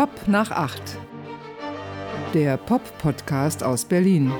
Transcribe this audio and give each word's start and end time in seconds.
Pop 0.00 0.28
nach 0.28 0.50
acht. 0.50 0.96
Der 2.32 2.56
Pop-Podcast 2.56 3.62
aus 3.62 3.84
Berlin. 3.84 4.32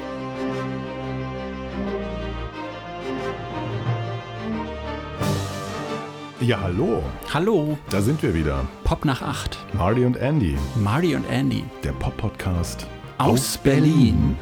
Ja, 6.40 6.62
hallo. 6.62 7.02
Hallo, 7.34 7.76
Da 7.90 8.00
sind 8.00 8.22
wir 8.22 8.32
wieder. 8.32 8.66
Pop 8.84 9.04
nach 9.04 9.20
acht. 9.20 9.58
Marty 9.74 10.06
und 10.06 10.16
Andy, 10.16 10.56
Marty 10.76 11.14
und 11.14 11.26
Andy 11.28 11.64
der 11.84 11.92
Pop-Podcast 11.92 12.86
aus, 13.18 13.58
Berlin. 13.58 14.38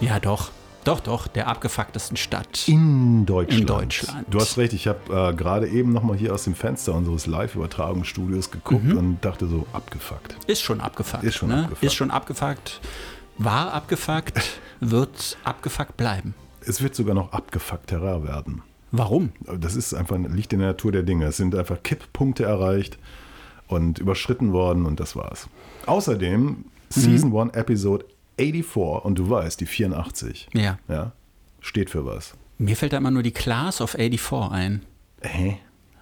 Ja, 0.00 0.20
doch. 0.20 0.52
Doch, 0.86 1.00
doch, 1.00 1.26
der 1.26 1.48
abgefucktesten 1.48 2.16
Stadt. 2.16 2.68
In 2.68 3.26
Deutschland. 3.26 3.60
In 3.60 3.66
Deutschland. 3.66 4.26
Du 4.30 4.38
hast 4.38 4.56
recht, 4.56 4.72
ich 4.72 4.86
habe 4.86 5.00
äh, 5.12 5.34
gerade 5.34 5.66
eben 5.66 5.92
nochmal 5.92 6.16
hier 6.16 6.32
aus 6.32 6.44
dem 6.44 6.54
Fenster 6.54 6.94
unseres 6.94 7.26
Live-Übertragungsstudios 7.26 8.52
geguckt 8.52 8.92
und 8.92 9.18
dachte 9.20 9.48
so, 9.48 9.66
abgefuckt. 9.72 10.36
Ist 10.46 10.62
schon 10.62 10.80
abgefuckt. 10.80 11.24
Ist 11.24 11.34
schon 11.34 11.48
ne? 11.48 11.64
abgefuckt. 11.64 11.82
Ist 11.82 11.94
schon 11.94 12.12
abgefuckt. 12.12 12.80
War 13.36 13.72
abgefuckt, 13.72 14.40
wird 14.80 15.36
abgefuckt 15.42 15.96
bleiben. 15.96 16.34
Es 16.60 16.80
wird 16.80 16.94
sogar 16.94 17.16
noch 17.16 17.32
abgefuckterer 17.32 18.22
werden. 18.22 18.62
Warum? 18.92 19.32
Das 19.58 19.74
ist 19.74 19.92
einfach, 19.92 20.16
liegt 20.16 20.52
in 20.52 20.60
der 20.60 20.68
Natur 20.68 20.92
der 20.92 21.02
Dinge. 21.02 21.26
Es 21.26 21.36
sind 21.36 21.56
einfach 21.56 21.82
Kipppunkte 21.82 22.44
erreicht 22.44 22.96
und 23.66 23.98
überschritten 23.98 24.52
worden 24.52 24.86
und 24.86 25.00
das 25.00 25.16
war's. 25.16 25.48
Außerdem 25.86 26.64
Season 26.90 27.36
1, 27.36 27.54
Episode 27.54 28.04
84 28.38 29.04
und 29.04 29.18
du 29.18 29.30
weißt, 29.30 29.60
die 29.60 29.66
84. 29.66 30.48
Ja. 30.54 30.78
Ja, 30.88 31.12
steht 31.60 31.90
für 31.90 32.04
was. 32.04 32.34
Mir 32.58 32.76
fällt 32.76 32.92
da 32.92 32.98
immer 32.98 33.10
nur 33.10 33.22
die 33.22 33.32
Class 33.32 33.80
of 33.80 33.92
84 33.92 34.50
ein. 34.50 34.82
Hä? 35.20 35.58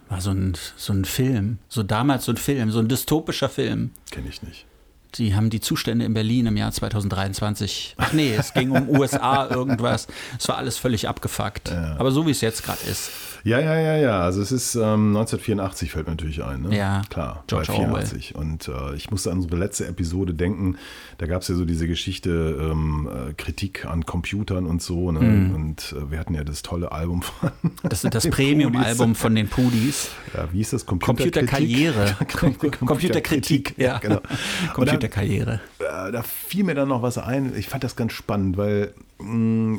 War 0.09 0.21
so 0.21 0.31
ein, 0.31 0.57
so 0.77 0.93
ein 0.93 1.05
Film. 1.05 1.59
So 1.69 1.83
damals 1.83 2.27
so 2.27 2.33
ein 2.33 2.37
Film, 2.37 2.71
so 2.71 2.79
ein 2.79 2.89
dystopischer 2.89 3.49
Film. 3.49 3.91
Kenne 4.11 4.29
ich 4.29 4.43
nicht. 4.43 4.67
Die 5.15 5.35
haben 5.35 5.49
die 5.49 5.61
Zustände 5.61 6.05
in 6.05 6.13
Berlin 6.15 6.47
im 6.47 6.57
Jahr 6.57 6.73
2023. 6.73 7.95
Ach 7.99 8.13
nee, 8.13 8.35
es 8.35 8.53
ging 8.53 8.71
um 8.71 8.89
USA 8.89 9.49
irgendwas. 9.49 10.09
Es 10.39 10.49
war 10.49 10.59
alles 10.59 10.77
völlig 10.77 11.09
abgefuckt. 11.09 11.71
Aber 11.71 12.11
so 12.11 12.27
wie 12.27 12.33
es 12.33 12.41
jetzt 12.41 12.65
gerade 12.65 12.83
ist. 12.91 13.13
Ja, 13.45 13.61
ja, 13.61 13.79
ja, 13.79 13.97
ja. 13.97 14.21
Also 14.21 14.41
es 14.41 14.53
ist 14.53 14.75
ähm, 14.75 15.15
1984 15.15 15.91
fällt 15.91 16.07
mir 16.07 16.13
natürlich 16.13 16.43
ein. 16.43 16.63
Ne? 16.63 16.77
Ja, 16.77 17.03
klar. 17.11 17.45
George 17.47 17.69
bei 17.69 17.75
84. 17.75 18.35
Und 18.35 18.69
äh, 18.69 18.95
ich 18.95 19.11
musste 19.11 19.31
an 19.31 19.37
unsere 19.37 19.57
letzte 19.57 19.87
Episode 19.87 20.33
denken. 20.33 20.79
Da 21.19 21.27
gab 21.27 21.43
es 21.43 21.49
ja 21.49 21.55
so 21.55 21.67
diese 21.67 21.87
Geschichte 21.87 22.31
ähm, 22.59 23.07
äh, 23.09 23.35
Kritik 23.35 23.85
an 23.85 24.07
Computern 24.07 24.65
und 24.65 24.81
so. 24.81 25.13
Ne? 25.13 25.53
Und 25.55 25.95
äh, 25.97 26.11
wir 26.11 26.19
hatten 26.19 26.33
ja 26.33 26.43
das 26.43 26.63
tolle 26.63 26.91
Album 26.91 27.21
von 27.21 27.51
Das 27.83 28.03
ist 28.03 28.15
das 28.15 28.29
Premium-Album 28.31 29.15
von 29.15 29.35
den 29.35 29.49
Pudis. 29.49 30.11
Ja, 30.33 30.49
wie 30.51 30.59
hieß 30.59 30.71
das? 30.71 30.87
Computerkritik? 30.87 31.35
Computerkarriere. 31.51 32.17
Computerkritik, 32.19 32.89
Computerkritik, 32.89 33.75
ja. 33.77 33.99
Genau. 33.99 34.21
Computerkarriere. 34.73 35.61
äh, 35.81 36.13
da 36.13 36.23
fiel 36.23 36.65
mir 36.65 36.75
dann 36.75 36.89
noch 36.89 37.03
was 37.03 37.19
ein. 37.19 37.53
Ich 37.57 37.69
fand 37.69 37.85
das 37.85 37.95
ganz 37.95 38.15
spannend, 38.15 38.57
weil 38.57 38.95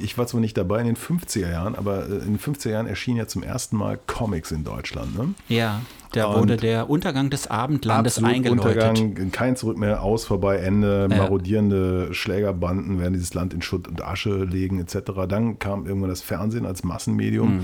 ich 0.02 0.18
war 0.18 0.28
zwar 0.28 0.42
nicht 0.42 0.58
dabei 0.58 0.80
in 0.80 0.86
den 0.86 0.96
50er 0.96 1.52
Jahren, 1.52 1.76
aber 1.76 2.08
äh, 2.08 2.18
in 2.18 2.38
den 2.38 2.40
50er 2.40 2.70
Jahren 2.70 2.88
erschienen 2.88 3.18
ja 3.18 3.28
zum 3.28 3.44
ersten 3.44 3.78
Mal 3.78 4.00
Comics 4.08 4.52
in 4.52 4.64
Deutschland. 4.64 5.18
Ne? 5.18 5.34
Ja, 5.50 5.82
da 6.12 6.26
Und 6.28 6.42
wurde 6.42 6.58
der 6.58 6.90
Untergang 6.90 7.30
des 7.30 7.48
Abendlandes 7.48 8.24
eingeläutet. 8.24 8.84
Untergang, 8.84 9.32
kein 9.32 9.56
Zurück 9.56 9.78
mehr, 9.78 10.02
aus, 10.02 10.26
vorbei, 10.26 10.58
Ende, 10.58 11.08
marodierende 11.10 12.14
Schlägerbanden 12.14 13.00
werden 13.00 13.14
dieses 13.14 13.34
Land 13.34 13.54
in 13.54 13.62
Schutt 13.62 13.88
und 13.88 14.04
Asche 14.04 14.44
legen 14.44 14.80
etc. 14.80 15.12
Dann 15.28 15.60
kam 15.60 15.86
irgendwann 15.86 16.10
das 16.10 16.22
Fernsehen 16.22 16.66
als 16.66 16.84
Massenmedium. 16.84 17.60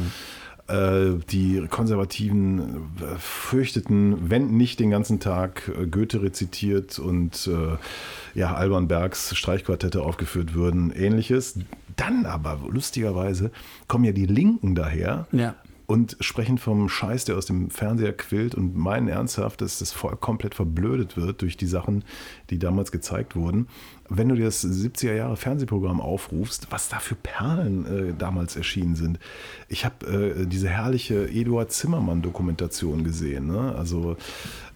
Äh, 0.67 1.19
Die 1.29 1.65
Konservativen 1.69 2.91
äh, 2.99 3.17
fürchteten, 3.17 4.29
wenn 4.29 4.57
nicht 4.57 4.79
den 4.79 4.89
ganzen 4.91 5.19
Tag 5.19 5.71
Goethe 5.89 6.21
rezitiert 6.21 6.99
und 6.99 7.49
ja, 8.33 8.53
Alban 8.53 8.87
Bergs 8.87 9.35
Streichquartette 9.35 10.01
aufgeführt 10.01 10.53
würden, 10.53 10.91
ähnliches. 10.91 11.59
Dann 11.95 12.25
aber, 12.25 12.59
lustigerweise, 12.69 13.51
kommen 13.87 14.05
ja 14.05 14.11
die 14.11 14.25
Linken 14.25 14.75
daher 14.75 15.27
Ja. 15.31 15.55
und 15.87 16.15
sprechen 16.21 16.57
vom 16.57 16.87
Scheiß, 16.89 17.25
der 17.25 17.37
aus 17.37 17.45
dem 17.45 17.69
Fernseher 17.69 18.13
quillt 18.13 18.55
und 18.55 18.75
meinen 18.77 19.07
ernsthaft, 19.09 19.61
dass 19.61 19.79
das 19.79 19.91
Volk 19.91 20.21
komplett 20.21 20.55
verblödet 20.55 21.17
wird 21.17 21.41
durch 21.41 21.57
die 21.57 21.67
Sachen, 21.67 22.03
die 22.49 22.59
damals 22.59 22.91
gezeigt 22.91 23.35
wurden. 23.35 23.67
Wenn 24.13 24.27
du 24.27 24.35
dir 24.35 24.45
das 24.45 24.65
70er 24.65 25.13
Jahre 25.13 25.37
Fernsehprogramm 25.37 26.01
aufrufst, 26.01 26.67
was 26.69 26.89
da 26.89 26.99
für 26.99 27.15
Perlen 27.15 27.85
äh, 27.85 28.13
damals 28.17 28.57
erschienen 28.57 28.95
sind. 28.95 29.19
Ich 29.69 29.85
habe 29.85 30.35
äh, 30.41 30.45
diese 30.45 30.67
herrliche 30.67 31.29
Eduard 31.29 31.71
Zimmermann-Dokumentation 31.71 33.05
gesehen. 33.05 33.47
Ne? 33.47 33.73
Also 33.77 34.17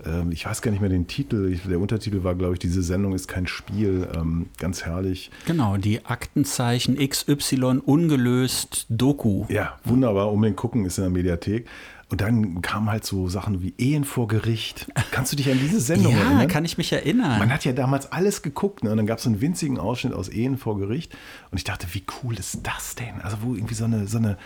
ähm, 0.06 0.32
ich 0.32 0.46
weiß 0.46 0.62
gar 0.62 0.72
nicht 0.72 0.80
mehr 0.80 0.90
den 0.90 1.08
Titel. 1.08 1.52
Ich, 1.52 1.64
der 1.64 1.82
Untertitel 1.82 2.24
war, 2.24 2.36
glaube 2.36 2.54
ich, 2.54 2.60
diese 2.60 2.82
Sendung 2.82 3.14
ist 3.14 3.28
kein 3.28 3.46
Spiel. 3.46 4.08
Ähm, 4.16 4.48
ganz 4.58 4.86
herrlich. 4.86 5.32
Genau, 5.46 5.76
die 5.76 6.06
Aktenzeichen 6.06 6.98
XY 6.98 7.82
ungelöst 7.86 8.86
Doku. 8.90 9.46
Ja, 9.50 9.78
wunderbar. 9.84 10.32
Unbedingt 10.32 10.58
gucken, 10.58 10.86
ist 10.86 10.98
in 10.98 11.04
der 11.04 11.12
Mediathek. 11.12 11.68
Und 12.08 12.22
dann 12.22 12.62
kamen 12.62 12.88
halt 12.90 13.04
so 13.04 13.28
Sachen 13.30 13.64
wie 13.64 13.74
Ehen 13.80 14.04
vor 14.04 14.28
Gericht. 14.28 14.86
Kannst 15.12 15.32
du 15.32 15.36
dich 15.36 15.50
an 15.52 15.58
diese 15.60 15.80
Sendung 15.80 16.14
Ja, 16.14 16.20
erinnern? 16.22 16.48
kann 16.48 16.64
ich 16.64 16.78
mich 16.78 16.94
erinnern. 16.94 17.40
Man 17.40 17.52
hat 17.52 17.66
ja 17.66 17.74
damals 17.74 18.12
alles 18.12 18.44
geguckt. 18.44 18.84
Ne? 18.84 18.92
Und 18.92 18.98
dann 18.98 19.08
gab 19.08 19.18
es 19.18 19.24
so 19.24 19.30
einen 19.32 19.42
winzigen 19.42 19.80
Ausschnitt 19.80 20.14
aus 20.14 20.30
Ehen 20.30 20.58
vor 20.58 20.78
Gericht. 20.78 21.18
Und 21.50 21.58
ich 21.58 21.64
dachte, 21.64 21.88
wie 21.94 22.04
cool 22.24 22.36
ist 22.38 22.60
das 22.62 22.94
denn? 22.94 23.22
Also 23.22 23.38
wo 23.42 23.56
irgendwie 23.56 23.74
so 23.74 23.86
eine, 23.86 24.06
so 24.08 24.20
eine 24.20 24.38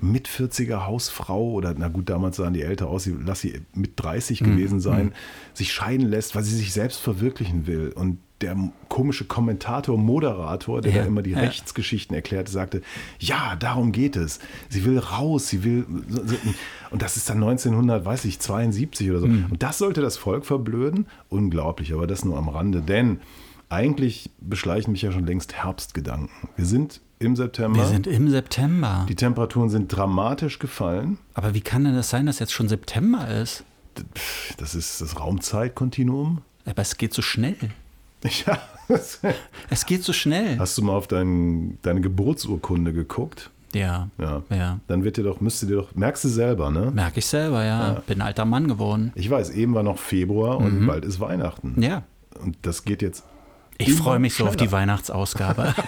mit 0.00 0.28
40er 0.28 0.86
Hausfrau 0.86 1.50
oder 1.50 1.74
na 1.76 1.88
gut, 1.88 2.08
damals 2.08 2.36
sahen 2.36 2.54
die 2.54 2.62
älter 2.62 2.86
aus, 2.86 3.02
sie, 3.02 3.16
lass 3.24 3.40
sie 3.40 3.62
mit 3.74 3.94
30 3.96 4.38
gewesen 4.40 4.78
sein, 4.78 5.12
sich 5.54 5.72
scheiden 5.72 6.06
lässt, 6.06 6.36
weil 6.36 6.44
sie 6.44 6.54
sich 6.56 6.72
selbst 6.72 7.00
verwirklichen 7.00 7.66
will. 7.66 7.92
Und 7.96 8.18
der 8.40 8.56
komische 8.88 9.24
Kommentator, 9.24 9.98
Moderator, 9.98 10.80
der 10.80 10.92
Ja, 10.92 11.00
da 11.02 11.06
immer 11.06 11.22
die 11.22 11.30
ja. 11.30 11.40
Rechtsgeschichten 11.40 12.14
erklärte, 12.14 12.52
sagte, 12.52 12.82
ja, 13.18 13.56
darum 13.56 13.92
geht 13.92 14.16
es. 14.16 14.38
Sie 14.68 14.84
will 14.84 14.98
raus, 14.98 15.48
sie 15.48 15.64
will. 15.64 15.86
Und 16.90 17.02
das 17.02 17.16
ist 17.16 17.28
dann 17.28 17.42
1900, 17.42 18.04
weiß 18.04 18.24
ich, 18.26 18.38
72 18.38 19.10
oder 19.10 19.20
so. 19.20 19.26
Hm. 19.26 19.46
Und 19.50 19.62
das 19.62 19.78
sollte 19.78 20.00
das 20.00 20.16
Volk 20.16 20.46
verblöden? 20.46 21.06
Unglaublich, 21.28 21.92
aber 21.92 22.06
das 22.06 22.24
nur 22.24 22.38
am 22.38 22.48
Rande. 22.48 22.80
Denn 22.80 23.20
eigentlich 23.68 24.30
beschleichen 24.40 24.92
mich 24.92 25.02
ja 25.02 25.12
schon 25.12 25.26
längst 25.26 25.54
Herbstgedanken. 25.54 26.30
Wir 26.56 26.64
sind 26.64 27.00
im 27.18 27.34
September. 27.36 27.80
Wir 27.80 27.86
sind 27.86 28.06
im 28.06 28.30
September. 28.30 29.04
die 29.08 29.16
Temperaturen 29.16 29.68
sind 29.68 29.88
dramatisch 29.88 30.58
gefallen. 30.58 31.18
Aber 31.34 31.54
wie 31.54 31.60
kann 31.60 31.84
denn 31.84 31.94
das 31.94 32.10
sein, 32.10 32.26
dass 32.26 32.38
jetzt 32.38 32.52
schon 32.52 32.68
September 32.68 33.28
ist? 33.28 33.64
Das 34.58 34.76
ist 34.76 35.00
das 35.00 35.18
Raumzeitkontinuum. 35.18 36.42
Aber 36.64 36.82
es 36.82 36.96
geht 36.96 37.12
so 37.12 37.22
schnell. 37.22 37.56
Ja. 38.46 38.58
Es 39.68 39.84
geht 39.86 40.02
so 40.02 40.12
schnell. 40.14 40.58
Hast 40.58 40.78
du 40.78 40.82
mal 40.82 40.94
auf 40.94 41.06
dein, 41.06 41.78
deine 41.82 42.00
Geburtsurkunde 42.00 42.92
geguckt? 42.94 43.50
Ja. 43.74 44.08
Ja. 44.18 44.42
Ja. 44.48 44.80
Dann 44.86 45.04
wird 45.04 45.18
dir 45.18 45.24
doch, 45.24 45.40
müsste 45.42 45.66
dir 45.66 45.76
doch, 45.76 45.94
merkst 45.94 46.24
du 46.24 46.28
selber, 46.28 46.70
ne? 46.70 46.90
Merke 46.90 47.18
ich 47.18 47.26
selber, 47.26 47.64
ja. 47.64 48.02
Bin 48.06 48.22
ein 48.22 48.26
alter 48.28 48.46
Mann 48.46 48.66
geworden. 48.66 49.12
Ich 49.14 49.28
weiß, 49.28 49.50
eben 49.50 49.74
war 49.74 49.82
noch 49.82 49.98
Februar 49.98 50.56
und 50.56 50.86
bald 50.86 51.04
ist 51.04 51.20
Weihnachten. 51.20 51.74
Mhm. 51.76 51.82
Ja. 51.82 52.02
Und 52.42 52.56
das 52.62 52.84
geht 52.84 53.02
jetzt. 53.02 53.24
Ich 53.76 53.92
freue 53.94 54.18
mich 54.18 54.34
so 54.34 54.46
auf 54.46 54.56
die. 54.56 54.72
Weihnachtsausgabe. 54.72 55.74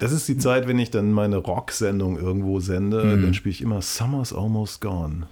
Das 0.00 0.12
ist 0.12 0.28
die 0.28 0.38
Zeit, 0.38 0.68
wenn 0.68 0.78
ich 0.78 0.90
dann 0.92 1.10
meine 1.10 1.38
Rock-Sendung 1.38 2.16
irgendwo 2.18 2.60
sende, 2.60 3.02
Mhm. 3.04 3.22
dann 3.22 3.34
spiele 3.34 3.50
ich 3.52 3.60
immer 3.62 3.82
Summer's 3.82 4.32
Almost 4.32 4.80
Gone 4.80 5.26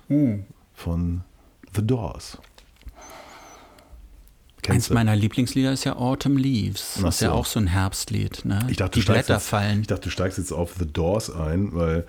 von 0.75 1.21
The 1.75 1.87
Doors. 1.87 2.39
Eins 4.69 4.91
meiner 4.91 5.15
Lieblingslieder 5.17 5.73
ist 5.73 5.85
ja 5.85 5.97
Autumn 5.97 6.37
Leaves. 6.37 6.95
Ach 6.99 7.03
Das 7.05 7.17
ist 7.17 7.21
ja 7.23 7.33
auch 7.33 7.47
so 7.47 7.59
ein 7.61 7.67
Herbstlied. 7.69 8.45
Ne? 8.45 8.67
Ich 8.69 8.77
dachte, 8.77 8.93
die 8.93 9.01
du 9.01 9.03
steigst 9.05 9.27
Blätter 9.27 9.39
jetzt, 9.41 9.49
fallen. 9.49 9.81
Ich 9.83 9.87
dachte, 9.87 10.03
du 10.05 10.11
steigst 10.11 10.39
jetzt 10.39 10.53
auf 10.53 10.75
The 10.79 10.87
Doors 10.87 11.31
ein, 11.31 11.75
weil 11.75 12.07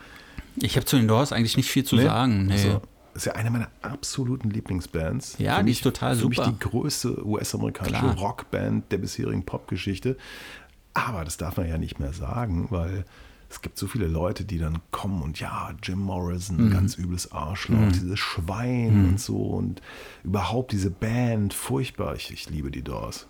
Ich 0.57 0.75
habe 0.75 0.85
zu 0.85 0.97
den 0.97 1.07
Doors 1.07 1.31
eigentlich 1.31 1.57
nicht 1.57 1.69
viel 1.69 1.83
zu 1.83 1.95
Nee? 1.95 2.03
sagen. 2.03 2.45
Nee. 2.47 2.53
Also, 2.53 2.81
das 3.13 3.23
ist 3.23 3.25
ja 3.25 3.33
eine 3.33 3.49
meiner 3.49 3.69
absoluten 3.81 4.49
Lieblingsbands. 4.51 5.35
Ja, 5.39 5.53
Für 5.55 5.59
die 5.59 5.65
mich, 5.65 5.77
ist 5.77 5.83
total 5.83 6.15
für 6.15 6.21
super. 6.21 6.47
mich 6.49 6.57
die 6.59 6.69
größte 6.69 7.25
US-amerikanische. 7.25 8.05
Rockband 8.17 8.91
der 8.91 8.97
bisherigen 8.99 9.43
Popgeschichte. 9.43 10.17
Aber 10.93 11.23
das 11.25 11.37
darf 11.37 11.57
man 11.57 11.67
ja 11.67 11.77
nicht 11.77 11.99
mehr 11.99 12.13
sagen, 12.13 12.67
weil 12.69 13.05
es 13.49 13.61
gibt 13.61 13.77
so 13.77 13.87
viele 13.87 14.07
Leute, 14.07 14.43
die 14.43 14.57
dann 14.57 14.79
kommen 14.91 15.21
und 15.21 15.39
ja, 15.39 15.71
Jim 15.81 15.99
Morrison, 15.99 16.67
Mhm. 16.67 16.71
ganz 16.71 16.97
übles 16.97 17.31
Arschloch, 17.31 17.91
dieses 17.93 18.19
Schwein 18.19 19.09
und 19.09 19.19
so 19.21 19.37
und 19.37 19.81
überhaupt 20.23 20.71
diese 20.71 20.89
Band, 20.91 21.53
furchtbar. 21.53 22.15
Ich, 22.15 22.31
ich 22.31 22.49
liebe 22.49 22.71
die 22.71 22.81
Doors. 22.83 23.27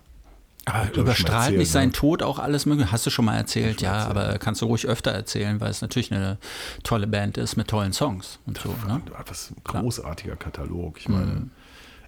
Aber 0.66 0.86
glaub 0.88 0.98
überstrahlt 1.06 1.44
erzählt, 1.44 1.60
nicht 1.60 1.72
sein 1.72 1.88
ne? 1.90 1.94
Tod 1.94 2.22
auch 2.24 2.40
alles 2.40 2.66
mögliche? 2.66 2.92
Hast 2.92 3.06
du 3.06 3.10
schon 3.10 3.24
mal 3.26 3.38
erzählt, 3.38 3.82
ja, 3.82 4.00
erzählt. 4.08 4.18
aber 4.18 4.38
kannst 4.38 4.62
du 4.62 4.66
ruhig 4.66 4.86
öfter 4.86 5.12
erzählen, 5.12 5.62
weil 5.62 5.70
es 5.72 5.82
natürlich 5.82 6.12
eine 6.12 6.38
tolle 6.84 7.08
Band 7.08 7.38
ist 7.38 7.56
mit 7.56 7.70
tollen 7.70 7.94
Songs 7.94 8.40
und 8.46 8.58
so. 8.58 8.70
Ne? 8.86 9.02
Was 9.28 9.52
ein 9.52 9.56
großartiger 9.64 10.36
Katalog. 10.36 10.98
Ich 11.00 11.08
meine, 11.08 11.50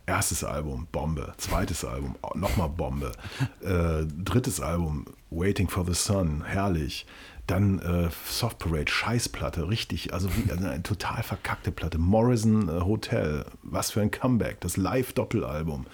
Erstes 0.06 0.44
Album, 0.44 0.88
Bombe. 0.92 1.34
Zweites 1.38 1.86
Album, 1.86 2.16
nochmal 2.34 2.70
Bombe. 2.70 3.12
Äh, 3.62 4.06
drittes 4.08 4.60
Album, 4.60 5.06
Waiting 5.30 5.70
for 5.70 5.86
the 5.86 5.94
Sun, 5.94 6.44
herrlich. 6.46 7.06
Dann 7.50 7.80
äh, 7.80 8.10
Soft 8.28 8.60
Parade, 8.60 8.92
Scheißplatte, 8.92 9.70
richtig, 9.70 10.14
also 10.14 10.30
wie, 10.36 10.52
also 10.52 10.66
eine 10.66 10.84
total 10.84 11.24
verkackte 11.24 11.72
Platte. 11.72 11.98
Morrison 11.98 12.70
äh, 12.70 12.82
Hotel, 12.82 13.46
was 13.64 13.92
für 13.92 14.02
ein 14.02 14.12
Comeback, 14.12 14.62
das 14.62 14.78
Live-Doppelalbum. 14.78 15.86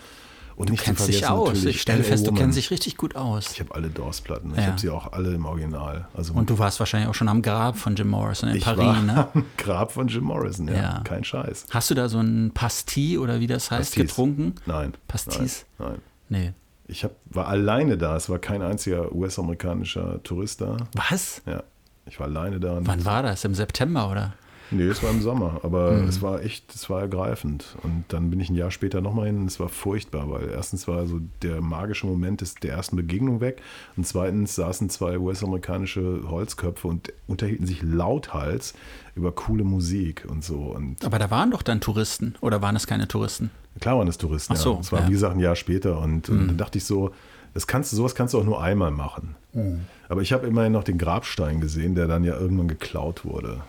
Und 0.58 0.70
du 0.70 0.72
nicht 0.72 0.84
kennst 0.84 1.08
dich 1.08 1.28
aus. 1.28 1.66
Ich 1.66 1.82
stelle 1.82 2.04
fest, 2.04 2.28
du 2.28 2.32
kennst 2.34 2.58
dich 2.58 2.72
richtig 2.72 2.96
gut 2.96 3.16
aus. 3.16 3.52
Ich 3.52 3.60
habe 3.60 3.76
alle 3.76 3.90
Doors-Platten. 3.90 4.52
Ich 4.52 4.58
ja. 4.58 4.68
habe 4.68 4.80
sie 4.80 4.90
auch 4.90 5.12
alle 5.12 5.34
im 5.34 5.46
Original. 5.46 6.08
Also 6.14 6.34
und 6.34 6.50
du 6.50 6.58
warst 6.58 6.80
wahrscheinlich 6.80 7.10
auch 7.10 7.16
schon 7.16 7.28
am 7.28 7.42
Grab 7.42 7.78
von 7.78 7.96
Jim 7.96 8.08
Morrison 8.08 8.50
in 8.50 8.56
ich 8.58 8.64
Paris, 8.64 8.80
war 8.80 9.02
ne? 9.02 9.28
Am 9.34 9.46
Grab 9.58 9.92
von 9.92 10.08
Jim 10.08 10.24
Morrison, 10.24 10.68
ja. 10.70 10.76
ja. 10.76 11.02
Kein 11.04 11.24
Scheiß. 11.24 11.68
Hast 11.70 11.90
du 11.90 11.94
da 11.94 12.08
so 12.08 12.20
ein 12.20 12.52
Pastis 12.54 13.18
oder 13.18 13.42
wie 13.42 13.48
das 13.48 13.70
heißt 13.70 13.92
Pastis. 13.92 14.02
getrunken? 14.02 14.56
Nein. 14.66 14.94
Pastis? 15.08 15.66
Nein. 15.78 15.90
nein. 15.90 16.02
Nee. 16.28 16.54
Ich 16.88 17.04
hab, 17.04 17.12
war 17.26 17.48
alleine 17.48 17.98
da. 17.98 18.16
Es 18.16 18.30
war 18.30 18.40
kein 18.40 18.62
einziger 18.62 19.14
US-amerikanischer 19.14 20.22
Tourist 20.24 20.62
da. 20.62 20.78
Was? 20.94 21.42
Ja. 21.46 21.64
Ich 22.06 22.20
war 22.20 22.28
alleine 22.28 22.60
da. 22.60 22.78
Wann 22.82 23.06
war 23.06 23.24
das? 23.24 23.44
Im 23.46 23.56
September 23.56 24.12
oder? 24.12 24.34
Nee, 24.72 24.84
es 24.84 25.04
war 25.04 25.12
im 25.12 25.22
Sommer, 25.22 25.60
aber 25.64 25.92
mhm. 25.92 26.08
es 26.08 26.22
war 26.22 26.42
echt, 26.42 26.74
es 26.74 26.90
war 26.90 27.02
ergreifend. 27.02 27.76
Und 27.84 28.06
dann 28.08 28.30
bin 28.30 28.40
ich 28.40 28.50
ein 28.50 28.56
Jahr 28.56 28.72
später 28.72 29.02
nochmal 29.02 29.28
hin 29.28 29.38
und 29.38 29.46
es 29.46 29.60
war 29.60 29.70
furchtbar, 29.70 30.30
weil 30.30 30.50
erstens 30.50 30.88
war 30.88 31.06
so 31.06 31.20
der 31.42 31.62
magische 31.62 32.08
Moment 32.08 32.42
des, 32.42 32.56
der 32.56 32.74
ersten 32.74 32.96
Begegnung 32.96 33.42
weg 33.42 33.62
und 33.96 34.08
zweitens 34.08 34.56
saßen 34.56 34.90
zwei 34.90 35.20
US-amerikanische 35.20 36.24
Holzköpfe 36.28 36.88
und 36.88 37.14
unterhielten 37.28 37.68
sich 37.68 37.84
lauthals 37.84 38.74
über 39.16 39.32
coole 39.32 39.64
Musik 39.64 40.26
und 40.28 40.44
so. 40.44 40.58
Und 40.58 41.06
aber 41.06 41.20
da 41.20 41.30
waren 41.30 41.52
doch 41.52 41.62
dann 41.62 41.80
Touristen 41.80 42.36
oder 42.42 42.62
waren 42.62 42.76
es 42.76 42.88
keine 42.88 43.08
Touristen? 43.08 43.52
Klar 43.80 43.98
waren 43.98 44.08
es 44.08 44.18
Touristen, 44.18 44.54
Ach 44.54 44.58
so, 44.58 44.74
ja. 44.74 44.80
Es 44.80 44.92
war, 44.92 45.02
ja. 45.02 45.08
wie 45.08 45.12
gesagt, 45.12 45.36
ein 45.36 45.40
Jahr 45.40 45.56
später 45.56 46.00
und, 46.00 46.30
mhm. 46.30 46.40
und 46.40 46.48
dann 46.48 46.58
dachte 46.58 46.78
ich 46.78 46.86
so, 46.86 47.12
das 47.54 47.68
kannst 47.68 47.92
du, 47.92 47.98
sowas 47.98 48.16
kannst 48.16 48.34
du 48.34 48.40
auch 48.40 48.44
nur 48.44 48.62
einmal 48.62 48.92
machen. 48.92 49.36
Mhm. 49.54 49.82
Aber 50.10 50.22
ich 50.22 50.34
habe 50.34 50.48
immerhin 50.48 50.74
noch 50.74 50.84
den 50.84 50.98
Grabstein 50.98 51.62
gesehen, 51.62 51.96
der 51.96 52.08
dann 52.08 52.24
ja 52.24 52.38
irgendwann 52.38 52.68
geklaut 52.68 53.26
wurde 53.26 53.62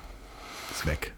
ist 0.70 0.86
weg. 0.86 1.12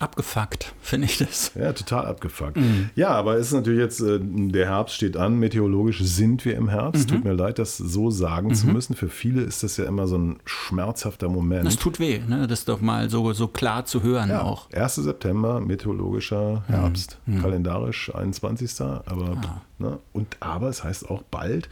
Abgefuckt, 0.00 0.74
finde 0.82 1.06
ich 1.06 1.18
das. 1.18 1.52
Ja, 1.54 1.72
total 1.72 2.06
abgefuckt. 2.06 2.56
Mhm. 2.56 2.90
Ja, 2.96 3.10
aber 3.10 3.36
es 3.36 3.46
ist 3.48 3.52
natürlich 3.52 3.78
jetzt, 3.78 4.00
äh, 4.00 4.18
der 4.20 4.66
Herbst 4.68 4.96
steht 4.96 5.16
an, 5.16 5.38
meteorologisch 5.38 6.00
sind 6.02 6.44
wir 6.44 6.56
im 6.56 6.68
Herbst. 6.68 7.08
Mhm. 7.08 7.14
Tut 7.14 7.24
mir 7.24 7.32
leid, 7.32 7.60
das 7.60 7.76
so 7.78 8.10
sagen 8.10 8.48
mhm. 8.48 8.54
zu 8.54 8.66
müssen. 8.66 8.96
Für 8.96 9.08
viele 9.08 9.42
ist 9.42 9.62
das 9.62 9.76
ja 9.76 9.84
immer 9.84 10.08
so 10.08 10.18
ein 10.18 10.40
schmerzhafter 10.44 11.28
Moment. 11.28 11.64
Das 11.64 11.76
tut 11.76 12.00
weh, 12.00 12.18
ne? 12.26 12.48
das 12.48 12.64
doch 12.64 12.80
mal 12.80 13.08
so, 13.08 13.32
so 13.34 13.46
klar 13.46 13.84
zu 13.84 14.02
hören 14.02 14.30
ja, 14.30 14.42
auch. 14.42 14.68
1. 14.72 14.96
September, 14.96 15.60
meteorologischer 15.60 16.64
mhm. 16.66 16.72
Herbst, 16.74 17.18
Mhm. 17.26 17.40
kalendarisch 17.42 18.12
21. 18.12 18.80
Aber, 18.80 19.38
Ah. 19.44 19.62
ne? 19.78 19.98
und, 20.12 20.36
aber 20.40 20.68
es 20.70 20.82
heißt 20.82 21.08
auch 21.08 21.22
bald, 21.22 21.68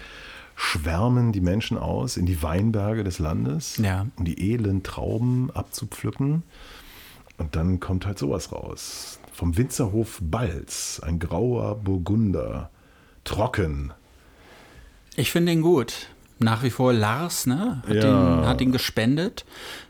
schwärmen 0.55 1.33
die 1.33 1.41
Menschen 1.41 1.77
aus 1.77 2.17
in 2.17 2.27
die 2.27 2.41
Weinberge 2.41 3.03
des 3.03 3.19
Landes, 3.19 3.79
Ja. 3.79 4.07
um 4.17 4.25
die 4.25 4.53
edlen 4.55 4.85
Trauben 4.85 5.51
abzupflücken. 5.51 6.45
Und 7.39 7.57
dann 7.57 7.81
kommt 7.81 8.07
halt 8.07 8.19
sowas 8.19 8.53
raus. 8.53 9.19
Vom 9.33 9.57
Winzerhof 9.57 10.19
Balz, 10.23 11.01
ein 11.03 11.19
grauer 11.19 11.77
Burgunder, 11.77 12.71
trocken. 13.25 13.93
Ich 15.17 15.33
finde 15.33 15.53
ihn 15.53 15.63
gut. 15.63 16.09
Nach 16.39 16.63
wie 16.63 16.71
vor 16.71 16.93
Lars, 16.93 17.47
ne? 17.47 17.83
Hat, 17.87 17.95
Ja. 18.03 18.41
ihn, 18.41 18.47
hat 18.47 18.61
ihn 18.61 18.73
gespendet. 18.73 19.45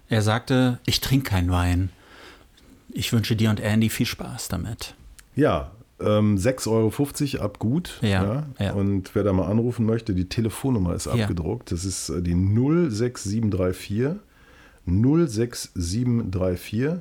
Er 0.08 0.22
sagte, 0.22 0.78
ich 0.84 1.00
trinke 1.00 1.30
keinen 1.30 1.50
Wein. 1.50 1.90
Ich 2.90 3.12
wünsche 3.12 3.36
dir 3.36 3.50
und 3.50 3.60
Andy 3.60 3.88
viel 3.88 4.06
Spaß 4.06 4.48
damit. 4.48 4.94
Ja, 5.34 5.70
ähm, 5.98 6.36
6,50 6.36 7.36
Euro 7.38 7.44
ab 7.44 7.58
gut. 7.58 7.98
Ja, 8.02 8.46
ja. 8.58 8.72
Und 8.74 9.14
wer 9.14 9.24
da 9.24 9.32
mal 9.32 9.50
anrufen 9.50 9.86
möchte, 9.86 10.14
die 10.14 10.28
Telefonnummer 10.28 10.94
ist 10.94 11.06
Ja. 11.06 11.12
abgedruckt. 11.14 11.72
Das 11.72 11.84
ist 11.86 12.10
äh, 12.10 12.20
die 12.22 12.34
06734 12.34 14.16
06734 14.84 17.00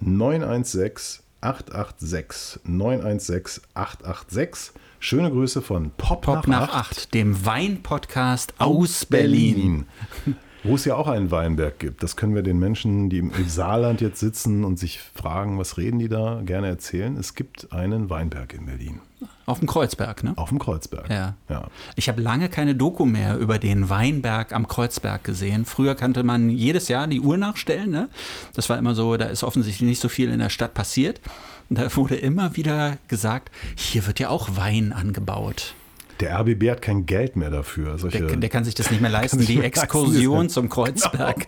916 0.00 1.24
886 1.40 2.60
916 2.64 3.62
886. 3.74 4.72
Schöne 5.00 5.30
Grüße 5.30 5.62
von 5.62 5.92
Pop, 5.96 6.22
Pop 6.22 6.46
nach 6.48 6.74
8, 6.74 7.14
dem 7.14 7.46
Wein-Podcast 7.46 8.54
aus 8.58 9.06
Berlin. 9.06 9.86
Wo 10.64 10.74
es 10.74 10.84
ja 10.84 10.96
auch 10.96 11.06
einen 11.06 11.30
Weinberg 11.30 11.78
gibt. 11.78 12.02
Das 12.02 12.16
können 12.16 12.34
wir 12.34 12.42
den 12.42 12.58
Menschen, 12.58 13.08
die 13.08 13.18
im 13.18 13.32
Saarland 13.48 14.00
jetzt 14.00 14.18
sitzen 14.18 14.64
und 14.64 14.76
sich 14.76 14.98
fragen, 15.00 15.56
was 15.56 15.76
reden 15.76 16.00
die 16.00 16.08
da, 16.08 16.42
gerne 16.44 16.66
erzählen. 16.66 17.16
Es 17.16 17.36
gibt 17.36 17.72
einen 17.72 18.10
Weinberg 18.10 18.54
in 18.54 18.66
Berlin. 18.66 19.00
Auf 19.46 19.58
dem 19.58 19.68
Kreuzberg, 19.68 20.22
ne? 20.24 20.32
Auf 20.36 20.50
dem 20.50 20.58
Kreuzberg. 20.58 21.08
Ja. 21.08 21.34
ja. 21.48 21.68
Ich 21.96 22.08
habe 22.08 22.20
lange 22.20 22.48
keine 22.48 22.74
Doku 22.74 23.04
mehr 23.04 23.38
über 23.38 23.58
den 23.58 23.88
Weinberg 23.88 24.52
am 24.52 24.68
Kreuzberg 24.68 25.24
gesehen. 25.24 25.64
Früher 25.64 25.94
kannte 25.94 26.22
man 26.22 26.50
jedes 26.50 26.88
Jahr 26.88 27.06
die 27.06 27.20
Uhr 27.20 27.36
nachstellen. 27.36 27.90
Ne? 27.90 28.08
Das 28.54 28.68
war 28.68 28.78
immer 28.78 28.94
so, 28.94 29.16
da 29.16 29.26
ist 29.26 29.42
offensichtlich 29.42 29.88
nicht 29.88 30.00
so 30.00 30.08
viel 30.08 30.30
in 30.30 30.38
der 30.38 30.50
Stadt 30.50 30.74
passiert. 30.74 31.20
Und 31.70 31.78
da 31.78 31.96
wurde 31.96 32.16
immer 32.16 32.56
wieder 32.56 32.98
gesagt, 33.08 33.50
hier 33.76 34.06
wird 34.06 34.20
ja 34.20 34.28
auch 34.28 34.56
Wein 34.56 34.92
angebaut. 34.92 35.74
Der 36.20 36.38
RBB 36.40 36.70
hat 36.70 36.82
kein 36.82 37.06
Geld 37.06 37.36
mehr 37.36 37.50
dafür. 37.50 37.96
Solche, 37.98 38.26
Der, 38.26 38.36
der 38.36 38.48
kann 38.48 38.64
sich 38.64 38.74
das 38.74 38.90
nicht 38.90 39.00
mehr 39.00 39.10
leisten. 39.18 39.38
sich 39.38 39.46
Die 39.46 39.54
mehr 39.56 39.64
leisten. 39.64 39.80
Exkursion 39.84 40.48
zum 40.48 40.68
Kreuzberg. 40.68 41.46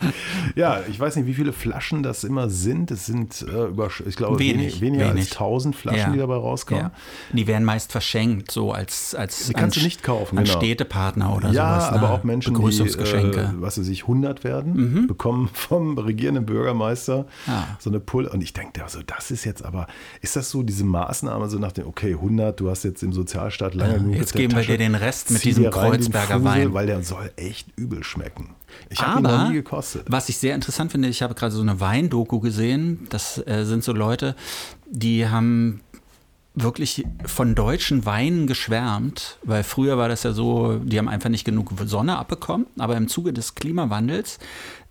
ja, 0.54 0.80
ich 0.88 0.98
weiß 0.98 1.16
nicht, 1.16 1.26
wie 1.26 1.34
viele 1.34 1.52
Flaschen 1.52 2.02
das 2.02 2.24
immer 2.24 2.48
sind. 2.48 2.90
Es 2.90 3.06
sind 3.06 3.42
äh, 3.42 3.66
über, 3.66 3.90
ich 4.06 4.16
glaube, 4.16 4.38
Wenig, 4.38 4.56
wenig, 4.56 4.80
weniger 4.80 5.04
wenig. 5.10 5.24
als 5.24 5.32
1000 5.32 5.76
Flaschen, 5.76 5.98
Ja. 6.00 6.10
die 6.12 6.18
dabei 6.18 6.36
rauskommen. 6.36 6.84
Ja. 6.84 6.90
Die 7.32 7.46
werden 7.46 7.64
meist 7.64 7.92
verschenkt, 7.92 8.50
so 8.50 8.72
als, 8.72 9.14
als 9.14 9.46
Die 9.46 9.52
kannst 9.52 9.76
an, 9.76 9.80
du 9.80 9.84
nicht 9.84 10.02
kaufen, 10.02 10.38
an 10.38 10.44
genau. 10.44 10.56
Städtepartner 10.58 11.36
oder 11.36 11.50
ja, 11.50 11.80
sowas. 11.80 11.88
aber 11.92 12.08
ne? 12.08 12.12
auch 12.14 12.24
Menschen, 12.24 12.54
die, 12.54 12.58
Begrüßungsgeschenke. 12.58 13.40
äh, 13.40 13.48
was 13.60 13.78
weiß 13.78 13.88
ich, 13.88 14.02
100 14.02 14.44
werden, 14.44 15.06
bekommen 15.08 15.50
vom 15.52 15.98
regierenden 15.98 16.46
Bürgermeister 16.46 17.26
Ah. 17.46 17.64
so 17.78 17.90
eine 17.90 18.00
Pull. 18.00 18.26
Und 18.26 18.42
ich 18.42 18.52
denke, 18.52 18.82
also 18.82 19.00
das 19.06 19.30
ist 19.30 19.44
jetzt 19.44 19.64
aber, 19.64 19.86
ist 20.20 20.36
das 20.36 20.50
so 20.50 20.62
diese 20.62 20.84
Maßnahme, 20.84 21.48
so 21.48 21.58
nach 21.58 21.72
dem, 21.72 21.86
okay, 21.86 22.12
100, 22.12 22.58
du 22.60 22.70
hast 22.70 22.84
jetzt 22.84 23.02
im 23.02 23.12
Sozialstaat 23.12 23.74
lange 23.74 23.94
Ja, 23.94 23.98
genug 24.06 24.20
jetzt 24.20 24.32
geben 24.32 24.56
wir 24.56 24.62
dir 24.62 24.78
den 24.78 24.94
Rest 24.94 25.30
mit 25.30 25.44
diesem 25.44 25.70
Kreuzberger 25.70 26.34
Fusel, 26.34 26.44
Wein. 26.44 26.74
Weil 26.74 26.86
der 26.86 27.02
soll 27.02 27.30
echt 27.36 27.68
übel 27.76 28.04
schmecken. 28.04 28.54
Ich 28.90 29.00
habe 29.00 29.20
ihn 29.20 29.22
noch 29.22 29.48
nie 29.48 29.54
gekostet. 29.54 30.06
was 30.08 30.28
ich 30.28 30.36
sehr 30.38 30.54
interessant 30.54 30.92
finde, 30.92 31.08
ich 31.08 31.22
habe 31.22 31.34
gerade 31.34 31.52
so 31.52 31.62
eine 31.62 31.80
Weindoku 31.80 32.40
gesehen. 32.40 33.06
Das 33.10 33.38
äh, 33.46 33.64
sind 33.64 33.84
so 33.84 33.92
Leute, 33.92 34.36
die 34.86 35.28
haben 35.28 35.80
wirklich 36.54 37.04
von 37.24 37.54
deutschen 37.54 38.06
Weinen 38.06 38.46
geschwärmt, 38.46 39.38
weil 39.44 39.62
früher 39.62 39.98
war 39.98 40.08
das 40.08 40.22
ja 40.22 40.32
so, 40.32 40.78
die 40.78 40.98
haben 40.98 41.08
einfach 41.08 41.28
nicht 41.28 41.44
genug 41.44 41.70
Sonne 41.84 42.16
abbekommen, 42.16 42.66
aber 42.78 42.96
im 42.96 43.08
Zuge 43.08 43.34
des 43.34 43.54
Klimawandels 43.54 44.38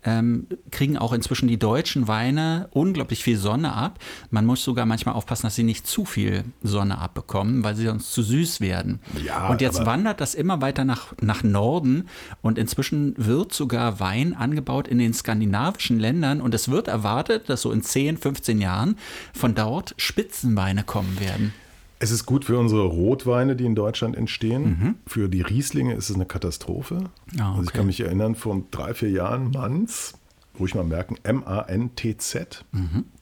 ähm, 0.06 0.46
kriegen 0.70 0.96
auch 0.96 1.12
inzwischen 1.12 1.48
die 1.48 1.58
deutschen 1.58 2.08
Weine 2.08 2.68
unglaublich 2.70 3.22
viel 3.24 3.36
Sonne 3.36 3.74
ab. 3.74 3.98
Man 4.30 4.46
muss 4.46 4.62
sogar 4.62 4.86
manchmal 4.86 5.16
aufpassen, 5.16 5.42
dass 5.42 5.56
sie 5.56 5.64
nicht 5.64 5.86
zu 5.86 6.04
viel 6.04 6.44
Sonne 6.62 6.98
abbekommen, 6.98 7.64
weil 7.64 7.74
sie 7.74 7.86
sonst 7.86 8.12
zu 8.12 8.22
süß 8.22 8.60
werden. 8.60 9.00
Ja, 9.24 9.48
und 9.48 9.60
jetzt 9.60 9.84
wandert 9.84 10.20
das 10.20 10.34
immer 10.34 10.62
weiter 10.62 10.84
nach, 10.84 11.12
nach 11.20 11.42
Norden 11.42 12.08
und 12.40 12.56
inzwischen 12.56 13.14
wird 13.18 13.52
sogar 13.52 13.98
Wein 14.00 14.34
angebaut 14.34 14.86
in 14.86 14.98
den 14.98 15.12
skandinavischen 15.12 15.98
Ländern 15.98 16.40
und 16.40 16.54
es 16.54 16.70
wird 16.70 16.88
erwartet, 16.88 17.48
dass 17.48 17.62
so 17.62 17.72
in 17.72 17.82
10, 17.82 18.16
15 18.16 18.60
Jahren 18.60 18.96
von 19.34 19.54
dort 19.54 19.94
Spitzenweine 19.96 20.84
kommen 20.84 21.18
werden. 21.18 21.52
Es 21.98 22.10
ist 22.10 22.26
gut 22.26 22.44
für 22.44 22.58
unsere 22.58 22.84
Rotweine, 22.84 23.56
die 23.56 23.64
in 23.64 23.74
Deutschland 23.74 24.16
entstehen. 24.16 24.96
Für 25.06 25.28
die 25.28 25.40
Rieslinge 25.40 25.94
ist 25.94 26.10
es 26.10 26.16
eine 26.16 26.26
Katastrophe. 26.26 27.04
Ah, 27.38 27.50
Also 27.52 27.62
ich 27.62 27.68
okay. 27.68 27.78
kann 27.78 27.86
mich 27.86 28.00
erinnern, 28.00 28.34
vor 28.34 28.62
drei, 28.70 28.92
vier 28.92 29.10
Jahren 29.10 29.50
Manz, 29.50 30.14
ruhig 30.58 30.74
mal 30.74 30.84
merken, 30.84 31.16
M-A-N-T-Z, 31.22 32.64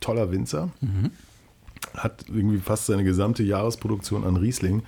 toller 0.00 0.32
Winzer, 0.32 0.70
hat 1.96 2.24
irgendwie 2.28 2.58
fast 2.58 2.86
seine 2.86 3.04
gesamte 3.04 3.42
Jahresproduktion 3.44 4.24
an 4.24 4.36
Riesling 4.36 4.82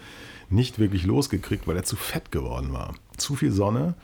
nicht 0.48 0.78
wirklich 0.78 1.04
losgekriegt, 1.04 1.66
weil 1.66 1.76
er 1.76 1.84
zu 1.84 1.96
fett 1.96 2.32
geworden 2.32 2.72
war. 2.72 2.94
Zu 3.16 3.34
viel 3.36 3.52
Sonne. 3.52 3.94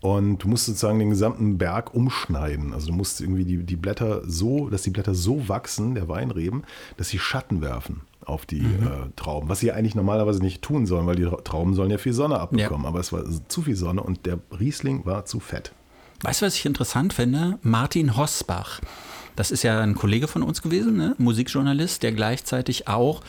Und 0.00 0.42
du 0.44 0.48
musst 0.48 0.66
sozusagen 0.66 0.98
den 0.98 1.08
gesamten 1.08 1.56
Berg 1.56 1.94
umschneiden. 1.94 2.74
Also 2.74 2.88
du 2.88 2.92
musst 2.92 3.22
irgendwie 3.22 3.46
die, 3.46 3.64
die 3.64 3.76
Blätter 3.76 4.20
so, 4.26 4.68
dass 4.68 4.82
die 4.82 4.90
Blätter 4.90 5.14
so 5.14 5.48
wachsen, 5.48 5.94
der 5.94 6.08
Weinreben, 6.08 6.64
dass 6.98 7.08
sie 7.08 7.18
Schatten 7.18 7.62
werfen 7.62 8.02
auf 8.26 8.46
die 8.46 8.60
äh, 8.60 9.10
Trauben. 9.16 9.48
Was 9.48 9.60
sie 9.60 9.72
eigentlich 9.72 9.94
normalerweise 9.94 10.40
nicht 10.40 10.62
tun 10.62 10.86
sollen, 10.86 11.06
weil 11.06 11.16
die 11.16 11.28
Trauben 11.44 11.74
sollen 11.74 11.90
ja 11.90 11.98
viel 11.98 12.12
Sonne 12.12 12.40
abbekommen. 12.40 12.86
Aber 12.86 13.00
es 13.00 13.12
war 13.12 13.24
zu 13.48 13.62
viel 13.62 13.76
Sonne 13.76 14.02
und 14.02 14.26
der 14.26 14.38
Riesling 14.58 15.04
war 15.04 15.24
zu 15.24 15.40
fett. 15.40 15.72
Weißt 16.22 16.40
du, 16.40 16.46
was 16.46 16.54
ich 16.54 16.64
interessant 16.64 17.12
finde? 17.12 17.58
Martin 17.62 18.16
Hosbach. 18.16 18.80
Das 19.36 19.50
ist 19.50 19.62
ja 19.62 19.80
ein 19.80 19.94
Kollege 19.94 20.28
von 20.28 20.42
uns 20.42 20.62
gewesen, 20.62 20.96
ne? 20.96 21.14
Musikjournalist, 21.18 22.02
der 22.02 22.12
gleichzeitig 22.12 22.88
auch, 22.88 23.20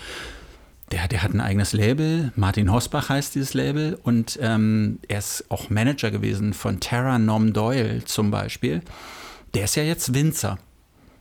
der, 0.92 1.08
der 1.08 1.24
hat 1.24 1.34
ein 1.34 1.42
eigenes 1.42 1.74
Label, 1.74 2.32
Martin 2.36 2.72
Hosbach 2.72 3.10
heißt 3.10 3.34
dieses 3.34 3.56
Label, 3.56 3.98
und 4.04 4.38
ähm, 4.40 5.00
er 5.08 5.18
ist 5.18 5.46
auch 5.50 5.70
Manager 5.72 6.12
gewesen 6.12 6.54
von 6.54 6.80
Tara 6.80 7.18
Nom 7.18 7.54
Doyle 7.54 8.06
zum 8.06 8.30
Beispiel. 8.30 8.82
Der 9.56 9.64
ist 9.64 9.76
ja 9.76 9.84
jetzt 9.84 10.14
Winzer. 10.14 10.60